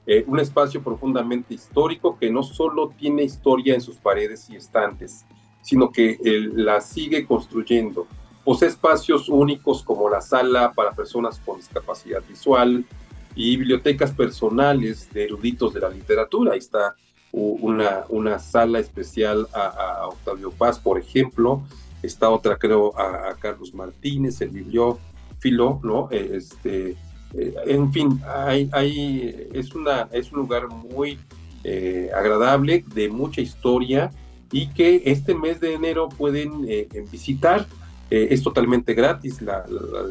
Eh, 0.07 0.25
un 0.27 0.39
espacio 0.39 0.83
profundamente 0.83 1.55
histórico 1.55 2.19
que 2.19 2.31
no 2.31 2.43
solo 2.43 2.93
tiene 2.99 3.25
historia 3.25 3.75
en 3.75 3.81
sus 3.81 3.97
paredes 3.97 4.51
y 4.51 4.57
estantes, 4.57 5.25
sino 5.63 5.91
que 5.91 6.19
la 6.53 6.83
sigue 6.83 7.27
construyendo. 7.27 8.07
Posee 8.45 8.69
espacios 8.69 9.31
únicos 9.31 9.83
como 9.83 10.11
la 10.11 10.21
sala 10.21 10.73
para 10.73 10.93
personas 10.93 11.41
con 11.43 11.57
discapacidad 11.57 12.23
visual 12.29 12.85
y 13.35 13.57
bibliotecas 13.57 14.13
personales 14.13 15.11
de 15.13 15.25
eruditos 15.25 15.73
de 15.73 15.81
la 15.81 15.89
literatura. 15.89 16.53
Ahí 16.53 16.59
está 16.59 16.95
una, 17.33 18.39
sala 18.39 18.81
especial 18.81 19.49
a, 19.55 20.07
Octavio 20.09 20.51
Paz, 20.51 20.79
por 20.79 20.99
ejemplo. 20.99 21.63
Está 22.03 22.29
otra, 22.29 22.57
creo, 22.57 22.93
a, 22.99 23.31
a 23.31 23.35
Carlos 23.37 23.73
Martínez, 23.73 24.43
el 24.43 24.51
bibliófilo, 24.51 25.81
¿no? 25.83 26.11
Este, 26.11 26.99
eh, 27.37 27.55
en 27.67 27.93
fin, 27.93 28.21
hay, 28.27 28.69
hay, 28.73 29.49
es, 29.53 29.75
una, 29.75 30.09
es 30.13 30.31
un 30.33 30.39
lugar 30.39 30.69
muy 30.69 31.19
eh, 31.65 32.11
agradable, 32.15 32.85
de 32.95 33.09
mucha 33.09 33.41
historia 33.41 34.11
y 34.53 34.69
que 34.69 35.03
este 35.07 35.35
mes 35.35 35.61
de 35.61 35.75
enero 35.75 36.09
pueden 36.09 36.65
eh, 36.69 36.89
visitar. 37.11 37.67
es 38.11 38.43
totalmente 38.43 38.95
gratis 38.95 39.43
la, 39.43 39.65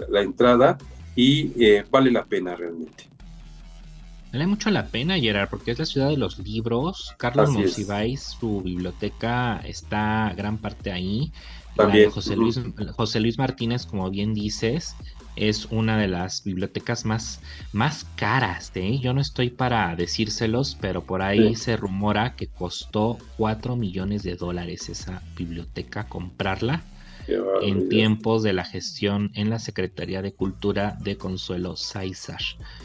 la, 0.10 0.22
entrada 0.22 0.78
y 1.16 1.54
vale 1.90 2.12
la 2.12 2.26
pena 2.26 2.54
realmente. 2.56 3.06
Vale 4.34 4.48
mucho 4.48 4.72
la 4.72 4.88
pena, 4.88 5.18
Gerard, 5.18 5.48
porque 5.48 5.72
es 5.72 5.80
la 5.80 5.86
ciudad 5.86 6.10
de 6.10 6.18
los 6.18 6.40
libros. 6.40 7.14
Carlos 7.18 7.52
Monsiváis, 7.52 8.36
su 8.40 8.62
biblioteca 8.62 9.62
está 9.64 10.34
gran 10.36 10.58
parte 10.58 10.92
ahí. 10.92 11.32
También. 11.76 12.12
José 12.12 12.36
Luis, 12.36 12.60
José 12.96 13.20
Luis 13.20 13.38
Martínez, 13.38 13.86
como 13.86 14.10
bien 14.10 14.34
dices, 14.34 14.96
es 15.36 15.66
una 15.72 15.98
de 15.98 16.08
las 16.08 16.44
bibliotecas 16.44 17.06
más, 17.06 17.42
más 17.72 18.06
caras. 18.16 18.72
¿eh? 18.76 19.00
Yo 19.00 19.14
no 19.14 19.22
estoy 19.22 19.50
para 19.50 19.96
decírselos, 19.96 20.78
pero 20.80 21.04
por 21.04 21.22
ahí 21.22 21.56
se 21.56 21.78
rumora 21.78 22.36
que 22.36 22.48
costó 22.48 23.18
4 23.38 23.76
millones 23.76 24.24
de 24.24 24.36
dólares 24.36 24.90
esa 24.90 25.22
biblioteca 25.36 26.08
comprarla 26.08 26.84
en 27.62 27.90
tiempos 27.90 28.44
de 28.44 28.54
la 28.54 28.66
gestión 28.66 29.32
en 29.34 29.50
la 29.50 29.60
Secretaría 29.60 30.22
de 30.22 30.34
Cultura 30.34 30.98
de 31.02 31.18
Consuelo 31.18 31.76
Sáizar. 31.78 32.42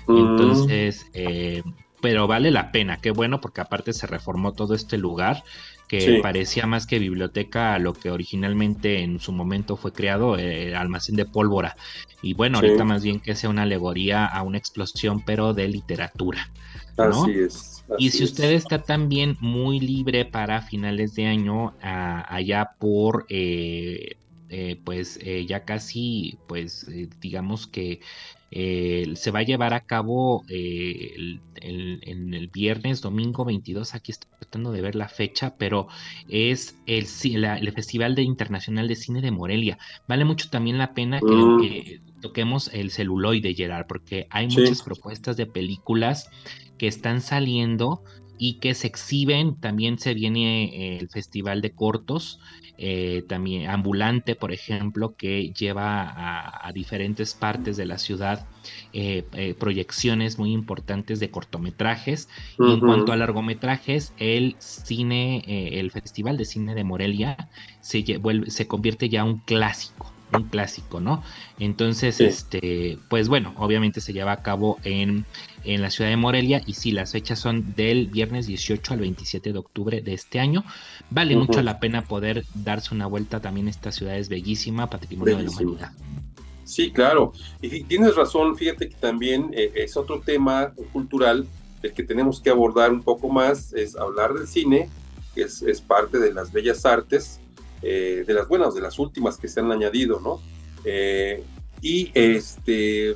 Mm. 0.07 0.17
Entonces, 0.17 1.07
eh, 1.13 1.63
pero 2.01 2.27
vale 2.27 2.51
la 2.51 2.71
pena, 2.71 2.99
qué 2.99 3.11
bueno, 3.11 3.41
porque 3.41 3.61
aparte 3.61 3.93
se 3.93 4.07
reformó 4.07 4.53
todo 4.53 4.75
este 4.75 4.99
lugar 4.99 5.43
que 5.89 6.21
parecía 6.23 6.67
más 6.67 6.87
que 6.87 6.99
biblioteca 6.99 7.75
a 7.75 7.79
lo 7.79 7.95
que 7.95 8.11
originalmente 8.11 9.03
en 9.03 9.19
su 9.19 9.33
momento 9.33 9.77
fue 9.77 9.93
creado, 9.93 10.37
el 10.37 10.75
almacén 10.77 11.17
de 11.17 11.25
pólvora. 11.25 11.77
Y 12.23 12.35
bueno, 12.35 12.59
ahorita 12.59 12.85
más 12.85 13.03
bien 13.03 13.21
que 13.21 13.35
sea 13.35 13.49
una 13.49 13.63
alegoría 13.63 14.27
a 14.27 14.43
una 14.43 14.59
explosión, 14.59 15.23
pero 15.25 15.55
de 15.55 15.69
literatura. 15.69 16.51
Así 16.97 17.33
es. 17.39 17.85
y 17.97 18.11
si 18.11 18.25
usted 18.25 18.53
está 18.53 18.83
también 18.83 19.37
muy 19.41 19.81
libre 19.81 20.25
para 20.25 20.63
finales 20.63 21.15
de 21.15 21.27
año, 21.27 21.75
allá 21.81 22.73
por 22.79 23.25
eh, 23.29 24.17
eh, 24.51 24.81
pues 24.85 25.19
eh, 25.23 25.47
ya 25.47 25.65
casi, 25.65 26.39
pues 26.47 26.87
digamos 27.21 27.67
que 27.67 28.01
se 28.51 29.31
va 29.31 29.41
a 29.41 29.43
llevar 29.43 29.75
a 29.75 29.81
cabo 29.81 30.45
el, 30.49 31.41
en 31.61 32.35
el 32.35 32.49
viernes, 32.49 33.01
domingo 33.01 33.45
22, 33.45 33.95
aquí 33.95 34.13
estoy 34.13 34.31
tratando 34.39 34.73
de 34.73 34.81
ver 34.81 34.95
la 34.95 35.09
fecha, 35.09 35.55
pero 35.57 35.89
es 36.29 36.77
el, 36.87 37.07
el 37.45 37.73
Festival 37.73 38.15
de 38.15 38.23
Internacional 38.23 38.89
de 38.89 38.97
Cine 38.97 39.21
de 39.21 39.31
Morelia. 39.31 39.79
Vale 40.07 40.25
mucho 40.25 40.49
también 40.51 40.79
la 40.79 40.95
pena 40.95 41.21
que, 41.21 42.01
mm. 42.07 42.21
toquemos 42.21 42.73
el 42.73 42.91
celuloide, 42.91 43.55
Gerard, 43.55 43.87
porque 43.87 44.27
hay 44.31 44.47
muchas 44.47 44.83
propuestas 44.83 45.37
de 45.37 45.47
películas 45.47 46.31
que 46.79 46.87
están 46.87 47.21
saliendo 47.21 48.03
y 48.39 48.55
que 48.55 48.75
se 48.75 48.87
exhiben. 48.87 49.57
También 49.57 49.99
se 49.99 50.15
viene 50.15 50.65
eh, 50.65 50.99
el 50.99 51.09
Festival 51.09 51.61
de 51.61 51.73
Cortos, 51.73 52.41
eh, 52.79 53.25
también 53.29 53.69
Ambulante, 53.69 54.37
por 54.37 54.53
ejemplo, 54.53 55.17
que 55.17 55.53
lleva 55.53 56.67
a, 56.67 56.73
diferentes 56.73 57.35
partes 57.35 57.77
de 57.77 57.87
la 57.87 57.99
ciudad 57.99 58.47
eh, 58.93 59.55
proyecciones 59.59 60.39
muy 60.39 60.53
importantes 60.53 61.19
de 61.19 61.31
cortometrajes. 61.31 62.29
Y 62.59 62.73
en 62.73 62.81
cuanto 62.81 63.13
a 63.13 63.17
largometrajes, 63.17 64.13
el 64.19 64.55
cine, 64.59 65.43
el 65.79 65.91
Festival 65.91 66.37
de 66.37 66.45
Cine 66.45 66.75
de 66.75 66.85
Morelia 66.85 67.49
se, 67.81 68.05
se 68.47 68.67
convierte 68.69 69.09
ya 69.09 69.25
un 69.25 69.39
clásico 69.39 70.13
un 70.33 70.45
clásico, 70.45 71.01
¿no? 71.01 71.23
Entonces, 71.59 72.21
este, 72.21 72.99
pues 73.09 73.29
bueno, 73.29 73.55
obviamente 73.57 74.01
se 74.01 74.13
lleva 74.13 74.33
a 74.33 74.43
cabo 74.43 74.79
en, 74.85 75.25
en 75.65 75.83
la 75.83 75.91
ciudad 75.91 76.11
de 76.11 76.17
Morelia 76.17 76.63
y 76.67 76.75
sí, 76.75 76.93
las 76.93 77.13
fechas 77.13 77.39
son 77.39 77.75
del 77.75 78.09
viernes 78.09 78.47
18 78.47 78.95
al 78.95 79.01
27 79.01 79.53
de 79.53 79.59
octubre 79.59 80.01
de 80.01 80.15
este 80.15 80.41
año. 80.41 80.65
Vale 81.11 81.37
mucho 81.37 81.63
la 81.63 81.81
pena 81.81 82.03
poder 82.03 82.45
darse 82.55 82.95
una 82.95 83.07
vuelta 83.07 83.41
también. 83.41 83.69
Esta 83.69 83.93
ciudad 83.93 84.17
es 84.17 84.29
bellísima, 84.29 84.91
patrimonio 84.91 85.37
de 85.39 85.45
la 85.45 85.51
humanidad. 85.51 85.93
Sí, 86.65 86.93
claro. 86.93 87.33
Y 87.63 87.85
tienes 87.85 88.15
razón, 88.15 88.57
fíjate 88.57 88.91
que 88.91 88.97
también 88.97 89.51
eh, 89.55 89.73
es 89.75 89.97
otro 89.97 90.21
tema 90.21 90.73
cultural 90.93 91.47
el 91.83 91.93
que 91.93 92.03
tenemos 92.03 92.41
que 92.41 92.51
abordar 92.51 92.93
un 92.93 93.03
poco 93.03 93.29
más, 93.29 93.73
es 93.73 93.97
hablar 93.97 94.35
del 94.35 94.49
cine, 94.49 94.91
que 95.35 95.43
es, 95.43 95.63
es 95.63 95.81
parte 95.81 96.19
de 96.19 96.33
las 96.33 96.53
bellas 96.53 96.85
artes, 96.85 97.41
eh, 97.83 98.25
de 98.27 98.35
las 98.35 98.49
buenas, 98.49 98.75
de 98.75 98.81
las 98.81 98.99
últimas 98.99 99.37
que 99.37 99.47
se 99.47 99.61
han 99.61 99.71
añadido, 99.71 100.19
¿no? 100.21 100.41
Eh, 100.85 101.45
y 101.81 102.11
este, 102.13 103.15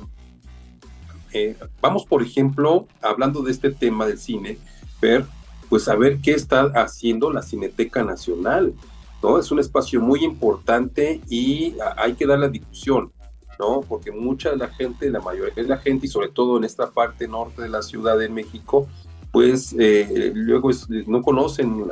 eh, 1.33 1.57
vamos, 1.81 2.05
por 2.05 2.23
ejemplo, 2.23 2.87
hablando 3.01 3.41
de 3.41 3.51
este 3.51 3.71
tema 3.71 4.05
del 4.05 4.17
cine, 4.17 4.57
ver, 5.01 5.25
pues 5.67 5.89
a 5.89 5.95
ver 5.95 6.19
qué 6.19 6.31
está 6.31 6.71
haciendo 6.75 7.31
la 7.31 7.41
Cineteca 7.41 8.03
Nacional, 8.03 8.73
¿no? 9.21 9.37
Es 9.37 9.51
un 9.51 9.59
espacio 9.59 9.99
muy 9.99 10.23
importante 10.23 11.19
y 11.29 11.75
hay 11.97 12.13
que 12.13 12.25
dar 12.25 12.39
la 12.39 12.47
difusión, 12.47 13.11
¿no? 13.59 13.81
Porque 13.81 14.11
mucha 14.11 14.51
de 14.51 14.57
la 14.57 14.69
gente, 14.69 15.11
la 15.11 15.19
mayoría 15.19 15.55
de 15.55 15.63
la 15.63 15.77
gente, 15.77 16.05
y 16.05 16.09
sobre 16.09 16.29
todo 16.29 16.57
en 16.57 16.63
esta 16.63 16.91
parte 16.91 17.27
norte 17.27 17.63
de 17.63 17.69
la 17.69 17.81
Ciudad 17.81 18.17
de 18.17 18.29
México, 18.29 18.87
pues 19.33 19.73
luego 19.73 20.69
no 21.07 21.21
conocen 21.21 21.85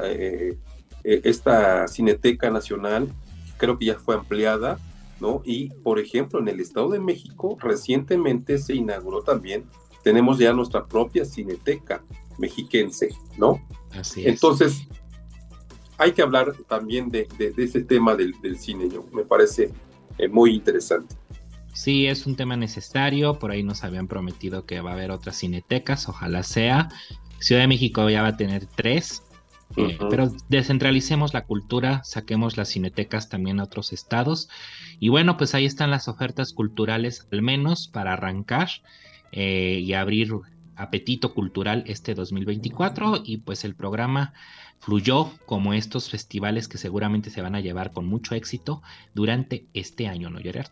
esta 1.03 1.87
Cineteca 1.87 2.49
Nacional, 2.49 3.07
creo 3.57 3.77
que 3.77 3.85
ya 3.85 3.95
fue 3.95 4.15
ampliada, 4.15 4.79
¿no? 5.19 5.41
Y, 5.45 5.69
por 5.69 5.99
ejemplo, 5.99 6.39
en 6.39 6.47
el 6.47 6.59
Estado 6.59 6.89
de 6.89 6.99
México 6.99 7.57
recientemente 7.61 8.57
se 8.57 8.73
inauguró 8.73 9.21
también, 9.21 9.65
tenemos 10.03 10.39
ya 10.39 10.53
nuestra 10.53 10.85
propia 10.85 11.25
Cineteca 11.25 12.03
mexiquense, 12.37 13.09
¿no? 13.37 13.61
Así 13.91 14.21
es. 14.21 14.27
Entonces, 14.27 14.87
hay 15.97 16.13
que 16.13 16.23
hablar 16.23 16.53
también 16.67 17.11
de, 17.11 17.27
ese 17.57 17.81
tema 17.81 18.15
del, 18.15 18.33
cine, 18.57 18.89
yo, 18.89 19.05
me 19.13 19.23
parece 19.23 19.71
eh, 20.17 20.27
muy 20.27 20.55
interesante. 20.55 21.15
Sí, 21.73 22.07
es 22.07 22.25
un 22.25 22.35
tema 22.35 22.57
necesario, 22.57 23.37
por 23.37 23.51
ahí 23.51 23.63
nos 23.63 23.83
habían 23.83 24.07
prometido 24.07 24.65
que 24.65 24.81
va 24.81 24.91
a 24.91 24.93
haber 24.93 25.11
otras 25.11 25.37
cinetecas, 25.37 26.09
ojalá 26.09 26.43
sea. 26.43 26.89
Ciudad 27.39 27.61
de 27.61 27.67
México 27.67 28.09
ya 28.09 28.23
va 28.23 28.29
a 28.29 28.37
tener 28.37 28.65
tres, 28.65 29.23
eh, 29.77 29.97
pero 30.09 30.31
descentralicemos 30.49 31.33
la 31.33 31.45
cultura, 31.45 32.03
saquemos 32.03 32.57
las 32.57 32.69
cinetecas 32.69 33.29
también 33.29 33.59
a 33.59 33.63
otros 33.63 33.93
estados. 33.93 34.49
Y 34.99 35.09
bueno, 35.09 35.37
pues 35.37 35.55
ahí 35.55 35.65
están 35.65 35.91
las 35.91 36.07
ofertas 36.07 36.53
culturales, 36.53 37.27
al 37.31 37.41
menos 37.41 37.87
para 37.87 38.13
arrancar 38.13 38.69
eh, 39.31 39.79
y 39.83 39.93
abrir 39.93 40.33
apetito 40.75 41.33
cultural 41.33 41.83
este 41.87 42.13
2024. 42.13 43.21
Y 43.23 43.37
pues 43.37 43.63
el 43.63 43.75
programa 43.75 44.33
fluyó 44.79 45.31
como 45.45 45.73
estos 45.73 46.09
festivales 46.09 46.67
que 46.67 46.77
seguramente 46.77 47.29
se 47.29 47.41
van 47.41 47.55
a 47.55 47.61
llevar 47.61 47.93
con 47.93 48.07
mucho 48.07 48.35
éxito 48.35 48.81
durante 49.13 49.67
este 49.73 50.07
año, 50.07 50.29
¿no, 50.29 50.39
Gerard? 50.39 50.71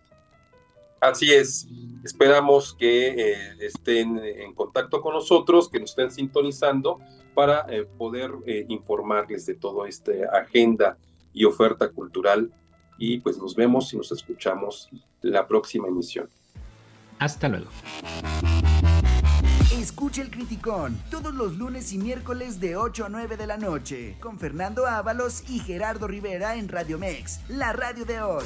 Así 1.00 1.32
es. 1.32 1.68
Esperamos 2.04 2.74
que 2.74 3.08
eh, 3.10 3.36
estén 3.60 4.20
en 4.20 4.54
contacto 4.54 5.02
con 5.02 5.14
nosotros, 5.14 5.70
que 5.70 5.80
nos 5.80 5.92
estén 5.92 6.12
sintonizando 6.12 7.00
para 7.34 7.66
eh, 7.70 7.86
poder 7.98 8.32
eh, 8.46 8.66
informarles 8.70 9.46
de 9.46 9.56
toda 9.56 9.88
esta 9.88 10.12
agenda 10.34 10.98
y 11.34 11.46
oferta 11.46 11.90
cultural. 11.90 12.52
Y 12.98 13.20
pues 13.20 13.38
nos 13.38 13.56
vemos 13.56 13.94
y 13.94 13.98
nos 13.98 14.12
escuchamos 14.12 14.90
la 15.22 15.48
próxima 15.48 15.88
emisión. 15.88 16.30
Hasta 17.18 17.50
luego. 17.50 17.70
Escucha 19.74 20.22
el 20.22 20.32
Criticón 20.32 20.98
todos 21.12 21.34
los 21.34 21.58
lunes 21.58 21.94
y 21.94 21.98
miércoles 21.98 22.60
de 22.60 22.76
8 22.76 23.06
a 23.06 23.10
9 23.10 23.38
de 23.38 23.48
la 23.48 23.58
noche 23.58 24.18
con 24.20 24.40
Fernando 24.40 24.86
Ábalos 24.86 25.50
y 25.50 25.60
Gerardo 25.60 26.08
Rivera 26.08 26.56
en 26.56 26.68
Radio 26.70 26.98
Mex, 26.98 27.40
la 27.50 27.74
radio 27.74 28.06
de 28.06 28.22
hoy. 28.22 28.46